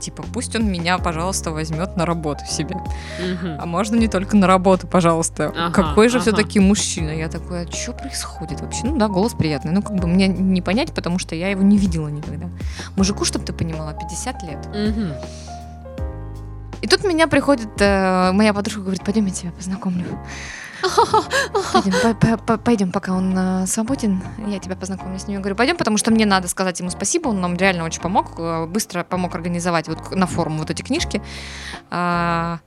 Типа, 0.00 0.22
пусть 0.32 0.54
он 0.54 0.70
меня, 0.70 0.98
пожалуйста, 0.98 1.50
возьмет 1.50 1.96
на 1.96 2.06
работу 2.06 2.44
себе. 2.46 2.76
Угу. 2.76 3.56
А 3.58 3.66
можно 3.66 3.96
не 3.96 4.08
только 4.08 4.36
на 4.36 4.46
работу, 4.46 4.86
пожалуйста. 4.86 5.52
Ага, 5.56 5.72
Какой 5.72 6.08
же 6.08 6.18
ага. 6.18 6.22
все-таки 6.22 6.60
мужчина? 6.60 7.10
Я 7.10 7.28
такой, 7.28 7.62
а 7.62 7.72
что 7.72 7.92
происходит 7.92 8.60
вообще? 8.60 8.84
Ну 8.84 8.96
да, 8.98 9.08
голос 9.08 9.32
приятный. 9.32 9.72
Ну, 9.72 9.82
как 9.82 9.96
бы 9.96 10.06
мне 10.06 10.28
не 10.28 10.60
понять, 10.60 10.92
потому 10.92 11.18
что 11.18 11.34
я 11.34 11.48
его 11.48 11.62
не 11.62 11.78
видела 11.78 12.08
никогда. 12.08 12.48
Мужику, 12.96 13.24
чтобы 13.24 13.44
ты 13.44 13.52
понимала, 13.52 13.94
50 13.94 14.42
лет. 14.42 14.66
Угу. 14.66 15.14
И 16.82 16.86
тут 16.86 17.04
меня 17.04 17.26
приходит 17.26 17.68
э, 17.80 18.32
моя 18.32 18.52
подружка 18.52 18.80
говорит, 18.80 19.04
пойдем 19.04 19.26
я 19.26 19.32
тебя 19.32 19.52
познакомлю. 19.52 20.04
Пойдем, 21.72 21.92
по, 22.20 22.36
по, 22.36 22.58
пойдем, 22.58 22.92
пока 22.92 23.12
он 23.12 23.34
э, 23.36 23.66
свободен, 23.66 24.22
я 24.46 24.58
тебя 24.58 24.76
познакомлю 24.76 25.18
с 25.18 25.26
ним. 25.26 25.38
Я 25.38 25.40
говорю, 25.40 25.56
пойдем, 25.56 25.76
потому 25.76 25.96
что 25.96 26.10
мне 26.10 26.26
надо 26.26 26.48
сказать 26.48 26.78
ему 26.80 26.90
спасибо, 26.90 27.28
он 27.28 27.40
нам 27.40 27.56
реально 27.56 27.84
очень 27.84 28.00
помог, 28.00 28.32
э, 28.38 28.66
быстро 28.66 29.02
помог 29.04 29.34
организовать 29.34 29.88
вот 29.88 30.14
на 30.14 30.26
форум 30.26 30.58
вот 30.58 30.70
эти 30.70 30.82
книжки. 30.82 31.22
А, 31.90 32.60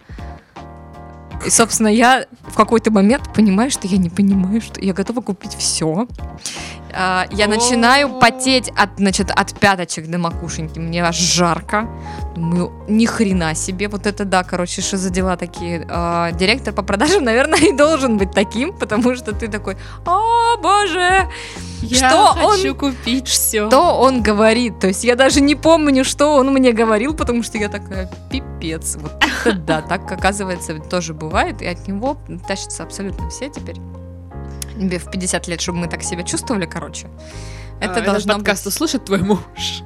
и, 1.46 1.50
собственно, 1.50 1.88
я 1.88 2.26
в 2.48 2.56
какой-то 2.56 2.92
момент 2.92 3.34
понимаю, 3.34 3.72
что 3.72 3.88
я 3.88 3.98
не 3.98 4.10
понимаю, 4.10 4.62
что 4.62 4.82
я 4.82 4.94
готова 4.94 5.22
купить 5.22 5.56
все. 5.56 6.08
А, 6.94 7.26
я 7.32 7.48
начинаю 7.48 8.20
потеть 8.20 8.70
от, 8.76 8.90
значит, 8.98 9.32
от 9.32 9.58
пяточек 9.60 10.08
до 10.08 10.18
макушеньки. 10.18 10.80
Мне 10.80 11.04
аж 11.04 11.16
жарко. 11.16 11.88
Думаю, 12.36 12.72
ни 12.88 13.06
хрена 13.06 13.56
себе. 13.56 13.88
Вот 13.88 14.06
это 14.06 14.26
да, 14.26 14.44
короче, 14.44 14.82
что 14.82 14.98
за 14.98 15.10
дела 15.10 15.38
такие. 15.38 15.86
А, 15.90 16.32
директор 16.32 16.74
по 16.74 16.84
продажам, 16.84 17.24
наверное, 17.26 17.60
и 17.60 17.74
должен 17.74 18.18
быть 18.18 18.32
таким, 18.32 18.74
потому 18.74 19.16
что 19.16 19.34
ты 19.34 19.48
такой, 19.48 19.78
о 20.06 20.58
боже, 20.58 21.28
я 21.82 22.10
что 22.10 22.34
хочу 22.34 22.72
он, 22.72 22.78
купить 22.78 23.28
все. 23.28 23.68
Что 23.68 24.00
он 24.00 24.22
говорит? 24.22 24.80
То 24.80 24.88
есть 24.88 25.04
я 25.04 25.16
даже 25.16 25.42
не 25.42 25.56
помню, 25.56 26.04
что 26.04 26.36
он 26.36 26.52
мне 26.54 26.72
говорил, 26.72 27.14
потому 27.14 27.44
что 27.44 27.58
я 27.58 27.70
такая, 27.70 28.10
пипец. 28.30 28.98
Вот 28.98 29.12
это 29.46 29.58
да, 29.58 29.82
так 29.82 30.12
оказывается 30.12 30.80
тоже 30.80 31.14
бывает, 31.14 31.62
и 31.62 31.68
от 31.68 31.88
него 31.88 32.18
тащатся 32.48 32.84
абсолютно 32.84 33.30
все 33.30 33.50
теперь 33.50 33.78
в 34.80 35.12
50 35.12 35.48
лет, 35.48 35.62
чтобы 35.62 35.80
мы 35.80 35.88
так 35.88 36.04
себя 36.04 36.24
чувствовали, 36.24 36.66
короче. 36.66 37.08
Это 37.80 38.00
а, 38.00 38.02
должно 38.02 38.34
этот 38.34 38.44
подкаст 38.44 38.66
быть. 38.66 38.74
услышит 38.74 39.06
твой 39.06 39.20
муж. 39.20 39.40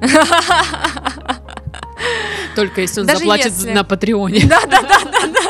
Только 2.56 2.80
если 2.80 3.00
он 3.00 3.06
Даже 3.06 3.20
заплатит 3.20 3.46
если. 3.46 3.72
на 3.72 3.84
Патреоне. 3.84 4.46
Да, 4.46 4.60
да, 4.66 4.82
да, 4.82 5.00
да, 5.04 5.26
да. 5.32 5.40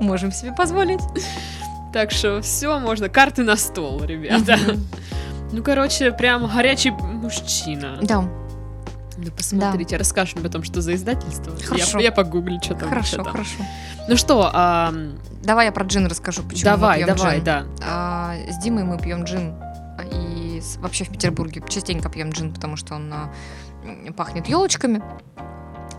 Можем 0.00 0.32
себе 0.32 0.52
позволить. 0.52 1.00
Так 1.92 2.10
что 2.10 2.40
все, 2.42 2.78
можно. 2.78 3.08
Карты 3.08 3.42
на 3.42 3.56
стол, 3.56 4.02
ребята. 4.04 4.58
Ну, 5.52 5.62
короче, 5.62 6.12
прям 6.12 6.46
горячий 6.46 6.90
мужчина. 6.90 7.98
Да, 8.02 8.28
Ну, 9.22 9.30
посмотрите, 9.32 9.96
расскажешь 9.96 10.34
мне 10.34 10.42
потом, 10.44 10.62
что 10.62 10.80
за 10.80 10.94
издательство. 10.94 11.52
Я- 11.58 11.66
Хорошо. 11.66 11.98
Я, 11.98 12.12
погуглю, 12.12 12.58
что 12.62 12.74
там. 12.74 12.88
хорошо, 12.88 13.06
что 13.08 13.16
там. 13.24 13.32
хорошо. 13.32 13.54
Ну 14.08 14.16
что, 14.16 14.50
ам, 14.52 15.18
Давай 15.42 15.66
я 15.66 15.72
про 15.72 15.84
джин 15.84 16.06
расскажу, 16.06 16.42
почему 16.42 16.64
давай, 16.70 17.00
мы 17.00 17.04
пьем 17.06 17.16
давай, 17.16 17.36
джин. 17.36 17.44
да. 17.44 17.64
А, 17.82 18.34
с 18.50 18.58
Димой 18.62 18.84
мы 18.84 18.98
пьем 18.98 19.24
джин. 19.24 19.54
а, 19.60 20.02
И 20.10 20.60
вообще 20.78 21.04
в 21.04 21.10
Петербурге 21.10 21.62
частенько 21.68 22.08
пьем 22.08 22.30
джин, 22.30 22.52
потому 22.52 22.76
что 22.76 22.94
он 22.94 23.12
а, 23.12 23.30
пахнет 24.16 24.46
елочками, 24.48 25.02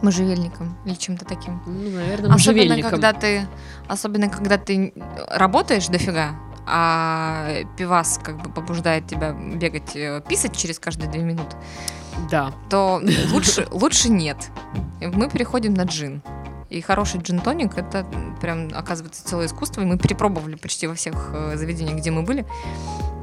можжевельником 0.01 0.77
или 0.85 0.95
чем-то 0.95 1.25
таким. 1.25 1.61
Ну, 1.65 1.91
наверное, 1.91 2.33
Особенно 2.33 2.81
когда 2.81 3.13
ты, 3.13 3.47
особенно 3.87 4.29
когда 4.29 4.57
ты 4.57 4.93
работаешь 5.29 5.87
дофига, 5.87 6.31
а 6.65 7.63
пивас 7.77 8.19
как 8.23 8.37
бы 8.41 8.49
побуждает 8.51 9.07
тебя 9.07 9.31
бегать, 9.33 9.95
э, 9.95 10.21
писать 10.27 10.55
через 10.55 10.79
каждые 10.79 11.09
две 11.11 11.21
минуты, 11.21 11.55
Да. 12.29 12.51
то 12.69 13.01
лучше, 13.31 13.67
лучше 13.71 14.09
нет. 14.09 14.51
Мы 15.01 15.29
переходим 15.29 15.73
на 15.73 15.83
джин. 15.83 16.21
И 16.69 16.79
хороший 16.79 17.19
джин-тоник 17.19 17.77
это 17.77 18.05
прям 18.39 18.69
оказывается 18.73 19.25
целое 19.27 19.47
искусство. 19.47 19.81
И 19.81 19.85
мы 19.85 19.97
перепробовали 19.97 20.55
почти 20.55 20.87
во 20.87 20.95
всех 20.95 21.31
э, 21.33 21.57
заведениях, 21.57 21.97
где 21.97 22.11
мы 22.11 22.23
были. 22.23 22.45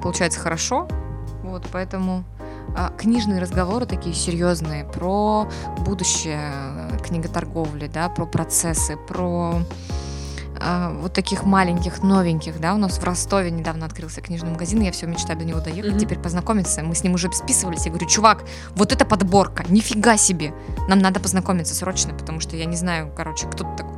Получается 0.03 0.39
хорошо. 0.39 0.87
Вот, 1.43 1.67
поэтому 1.73 2.25
а, 2.77 2.91
книжные 2.91 3.41
разговоры 3.41 3.87
такие 3.87 4.15
серьезные 4.15 4.85
про 4.85 5.49
будущее 5.79 6.53
э, 6.53 6.99
книготорговли, 7.03 7.87
да, 7.87 8.11
про 8.11 8.27
процессы, 8.27 8.97
про 8.97 9.63
а, 10.61 10.91
вот 10.93 11.13
таких 11.13 11.45
маленьких, 11.45 12.03
новеньких, 12.03 12.61
да, 12.61 12.75
у 12.75 12.79
нас 12.79 12.99
в 12.99 13.05
Ростове 13.05 13.51
недавно 13.51 13.87
открылся 13.87 14.21
книжный 14.21 14.51
магазин, 14.51 14.81
я 14.83 14.93
все 14.93 15.07
мечтаю 15.07 15.39
до 15.39 15.45
него 15.45 15.61
доехать, 15.61 15.93
Мгм. 15.93 16.01
теперь 16.01 16.19
познакомиться, 16.19 16.83
мы 16.83 16.95
с 16.95 17.03
ним 17.05 17.15
уже 17.15 17.31
списывались, 17.33 17.85
я 17.87 17.91
говорю, 17.93 18.07
чувак, 18.09 18.45
вот 18.75 18.93
это 18.93 19.05
подборка, 19.05 19.65
нифига 19.69 20.17
себе, 20.17 20.53
нам 20.89 20.99
надо 20.99 21.21
познакомиться 21.21 21.75
срочно, 21.75 22.15
потому 22.15 22.41
что 22.41 22.57
я 22.57 22.65
не 22.65 22.77
знаю, 22.77 23.13
короче, 23.17 23.47
кто 23.47 23.65
ты 23.65 23.77
такой, 23.77 23.95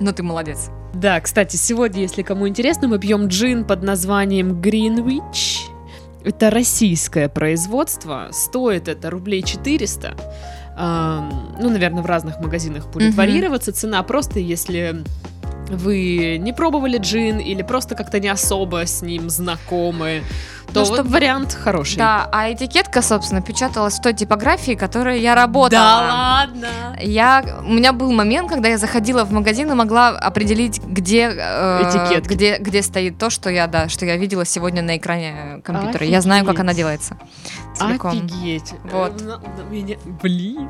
но 0.00 0.12
ты 0.12 0.22
молодец. 0.22 0.68
Да, 0.94 1.20
кстати, 1.20 1.56
сегодня, 1.56 2.02
если 2.02 2.22
кому 2.22 2.46
интересно, 2.48 2.88
мы 2.88 2.98
пьем 2.98 3.28
джин 3.28 3.64
под 3.64 3.82
названием 3.82 4.60
Greenwich. 4.60 5.68
Это 6.24 6.50
российское 6.50 7.28
производство. 7.28 8.28
Стоит 8.30 8.86
это 8.88 9.10
рублей 9.10 9.42
400. 9.42 10.14
Ам, 10.76 11.56
ну, 11.60 11.68
наверное, 11.70 12.02
в 12.02 12.06
разных 12.06 12.38
магазинах 12.40 12.86
будет 12.88 13.08
Мгм. 13.08 13.16
варьироваться 13.16 13.72
цена. 13.72 14.02
Просто 14.02 14.38
если 14.38 15.02
вы 15.76 16.38
не 16.38 16.52
пробовали 16.52 16.98
джин 16.98 17.38
или 17.38 17.62
просто 17.62 17.94
как-то 17.94 18.20
не 18.20 18.28
особо 18.28 18.86
с 18.86 19.02
ним 19.02 19.30
знакомы, 19.30 20.22
то 20.72 20.80
Ну, 20.80 20.86
вот 20.86 20.94
чтоб- 21.00 21.08
вариант 21.08 21.52
хороший. 21.54 21.96
Да, 21.98 22.28
а 22.32 22.50
этикетка, 22.50 23.02
собственно, 23.02 23.42
печаталась 23.42 23.98
в 23.98 24.02
той 24.02 24.14
типографии, 24.14 24.72
которой 24.74 25.20
я 25.20 25.34
работала. 25.34 25.70
Да 25.70 25.98
ладно. 26.00 26.68
Я, 27.00 27.44
у 27.66 27.72
меня 27.72 27.92
был 27.92 28.10
момент, 28.12 28.48
когда 28.48 28.68
я 28.68 28.78
заходила 28.78 29.24
в 29.24 29.32
магазин 29.32 29.70
и 29.70 29.74
могла 29.74 30.08
определить, 30.10 30.80
где, 30.82 31.30
э, 31.36 31.82
Этикетки. 31.82 32.32
где, 32.32 32.58
где 32.58 32.82
стоит 32.82 33.18
то, 33.18 33.28
что 33.28 33.50
я, 33.50 33.66
да, 33.66 33.88
что 33.88 34.06
я 34.06 34.16
видела 34.16 34.44
сегодня 34.46 34.82
на 34.82 34.96
экране 34.96 35.60
компьютера. 35.64 36.06
Я 36.06 36.20
знаю, 36.22 36.44
как 36.44 36.54
Офигеть. 36.54 36.60
она 36.64 36.74
делается. 36.74 37.16
Целиком. 37.76 38.10
Офигеть. 38.12 38.72
Вот. 38.84 39.20
Э, 39.20 39.38
меня- 39.70 39.96
Блин. 40.22 40.68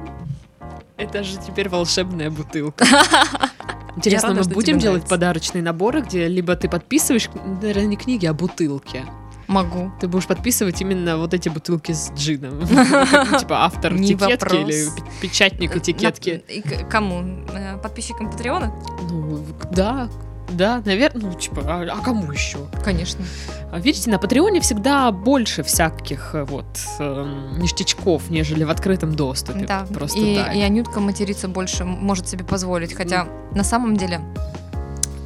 Это 0.97 1.23
же 1.25 1.37
теперь 1.39 1.69
волшебная 1.69 2.31
бутылка. 2.31 2.85
Интересно, 3.97 4.31
рада, 4.31 4.45
мы 4.49 4.55
будем 4.55 4.79
делать 4.79 5.03
нравится. 5.03 5.11
подарочные 5.11 5.63
наборы, 5.63 6.01
где 6.03 6.27
либо 6.29 6.57
ты 6.57 6.69
подписываешь, 6.69 7.29
наверное, 7.61 7.87
не 7.87 7.97
книги, 7.97 8.25
а 8.27 8.33
бутылки. 8.33 9.05
Могу. 9.49 9.93
Ты 10.01 10.09
будешь 10.09 10.27
подписывать 10.27 10.81
именно 10.81 11.19
вот 11.19 11.35
эти 11.35 11.51
бутылки 11.51 11.93
с 11.93 12.11
джином. 12.13 12.61
Типа 13.39 13.65
автор 13.65 13.95
этикетки 13.95 14.55
или 14.55 14.87
пе- 14.97 15.03
печатник 15.29 15.77
этикетки. 15.77 16.43
На- 16.49 16.53
и 16.53 16.63
к- 16.63 16.89
кому? 16.89 17.45
Э, 17.53 17.77
Подписчикам 17.77 18.31
Патреона? 18.31 18.73
Ну, 19.11 19.45
да, 19.73 20.09
да, 20.53 20.83
наверное, 20.85 21.31
ну, 21.31 21.35
типа, 21.35 21.63
а 21.67 21.87
а 21.93 22.03
кому 22.03 22.31
еще? 22.33 22.59
Конечно. 22.85 23.25
А 23.71 23.79
Видите, 23.79 24.11
на 24.11 24.19
Патреоне 24.19 24.61
всегда 24.61 25.11
больше 25.11 25.63
всяких 25.63 26.35
э, 26.35 26.45
вот 26.45 26.67
эм, 26.99 27.59
ништячков, 27.59 28.31
нежели 28.31 28.65
в 28.65 28.71
открытом 28.71 29.15
доступе. 29.15 29.65
Да. 29.67 29.87
Просто 29.93 30.19
и, 30.19 30.37
так. 30.37 30.55
и 30.55 30.61
Анютка 30.61 31.01
материться 31.01 31.49
больше 31.49 31.85
может 31.85 32.29
себе 32.29 32.45
позволить. 32.45 32.95
Хотя 32.95 33.27
на 33.55 33.65
самом 33.65 33.97
деле 33.97 34.21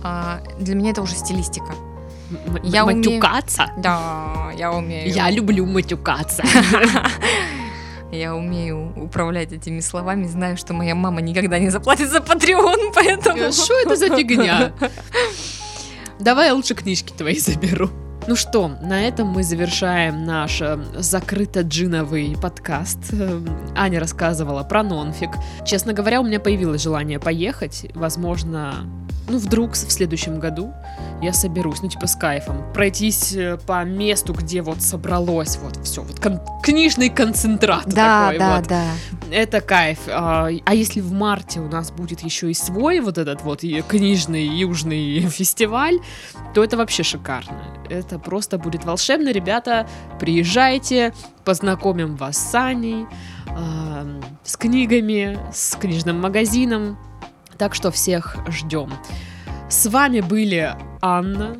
а, 0.02 0.40
для 0.60 0.74
меня 0.74 0.90
это 0.90 1.02
уже 1.02 1.14
стилистика. 1.14 1.74
М- 2.46 2.58
я 2.62 2.84
умею- 2.84 2.98
матюкаться? 2.98 3.70
Да, 3.78 4.50
я 4.56 4.72
умею. 4.72 5.12
Я 5.12 5.30
люблю 5.30 5.66
матюкаться. 5.66 6.42
Я 8.12 8.34
умею 8.34 8.92
управлять 8.96 9.52
этими 9.52 9.80
словами, 9.80 10.26
знаю, 10.26 10.56
что 10.56 10.72
моя 10.72 10.94
мама 10.94 11.20
никогда 11.20 11.58
не 11.58 11.70
заплатит 11.70 12.10
за 12.10 12.20
Патреон, 12.20 12.92
поэтому... 12.94 13.52
Что 13.52 13.74
это 13.80 13.96
за 13.96 14.14
фигня? 14.16 14.72
Давай 16.20 16.48
я 16.48 16.54
лучше 16.54 16.74
книжки 16.74 17.12
твои 17.12 17.38
заберу. 17.38 17.90
Ну 18.28 18.34
что, 18.34 18.68
на 18.68 19.06
этом 19.06 19.28
мы 19.28 19.44
завершаем 19.44 20.24
наш 20.24 20.60
э, 20.60 20.78
закрыто-джиновый 20.96 22.36
подкаст. 22.40 22.98
Э, 23.12 23.40
Аня 23.76 24.00
рассказывала 24.00 24.64
про 24.64 24.82
нонфик. 24.82 25.30
Честно 25.64 25.92
говоря, 25.92 26.20
у 26.20 26.24
меня 26.24 26.40
появилось 26.40 26.82
желание 26.82 27.20
поехать. 27.20 27.86
Возможно, 27.94 28.74
ну 29.28 29.38
вдруг 29.38 29.72
в 29.72 29.76
следующем 29.90 30.38
году 30.38 30.72
я 31.22 31.32
соберусь, 31.32 31.82
ну 31.82 31.88
типа 31.88 32.06
с 32.06 32.14
кайфом, 32.16 32.72
пройтись 32.72 33.32
э, 33.34 33.58
по 33.66 33.82
месту, 33.84 34.32
где 34.34 34.62
вот 34.62 34.82
собралось 34.82 35.56
вот 35.56 35.78
все, 35.84 36.02
вот 36.02 36.20
кон- 36.20 36.40
книжный 36.62 37.08
концентрат 37.08 37.86
Да, 37.86 38.24
такой 38.26 38.38
да, 38.38 38.56
вот. 38.56 38.68
да. 38.68 38.84
Это 39.30 39.60
кайф. 39.60 39.98
А, 40.08 40.48
а 40.64 40.74
если 40.74 41.00
в 41.00 41.12
марте 41.12 41.60
у 41.60 41.68
нас 41.68 41.90
будет 41.90 42.20
еще 42.20 42.50
и 42.50 42.54
свой 42.54 43.00
вот 43.00 43.18
этот 43.18 43.42
вот 43.42 43.62
книжный 43.88 44.46
южный 44.46 45.20
фестиваль, 45.28 45.98
то 46.54 46.62
это 46.62 46.76
вообще 46.76 47.02
шикарно. 47.02 47.60
Это 47.90 48.18
просто 48.18 48.58
будет 48.58 48.84
волшебно. 48.84 49.30
Ребята, 49.32 49.88
приезжайте, 50.20 51.12
познакомим 51.44 52.16
вас 52.16 52.36
с 52.36 52.54
Аней, 52.54 53.06
а, 53.48 54.06
с 54.44 54.56
книгами, 54.56 55.38
с 55.52 55.76
книжным 55.76 56.20
магазином. 56.20 56.98
Так 57.58 57.74
что 57.74 57.90
всех 57.90 58.36
ждем. 58.48 58.92
С 59.68 59.86
вами 59.86 60.20
были 60.20 60.74
Анна, 61.00 61.56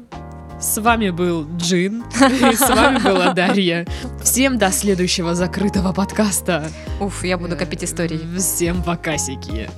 с 0.60 0.80
вами 0.80 1.10
был 1.10 1.46
Джин, 1.56 2.04
и 2.20 2.54
с 2.54 2.68
вами 2.68 2.98
была 3.02 3.32
Дарья. 3.34 3.86
Всем 4.22 4.58
до 4.58 4.70
следующего 4.70 5.34
закрытого 5.34 5.92
подкаста. 5.92 6.68
Уф, 7.00 7.24
я 7.24 7.36
буду 7.36 7.56
копить 7.56 7.84
истории. 7.84 8.20
Всем 8.38 8.82
покасики. 8.82 9.68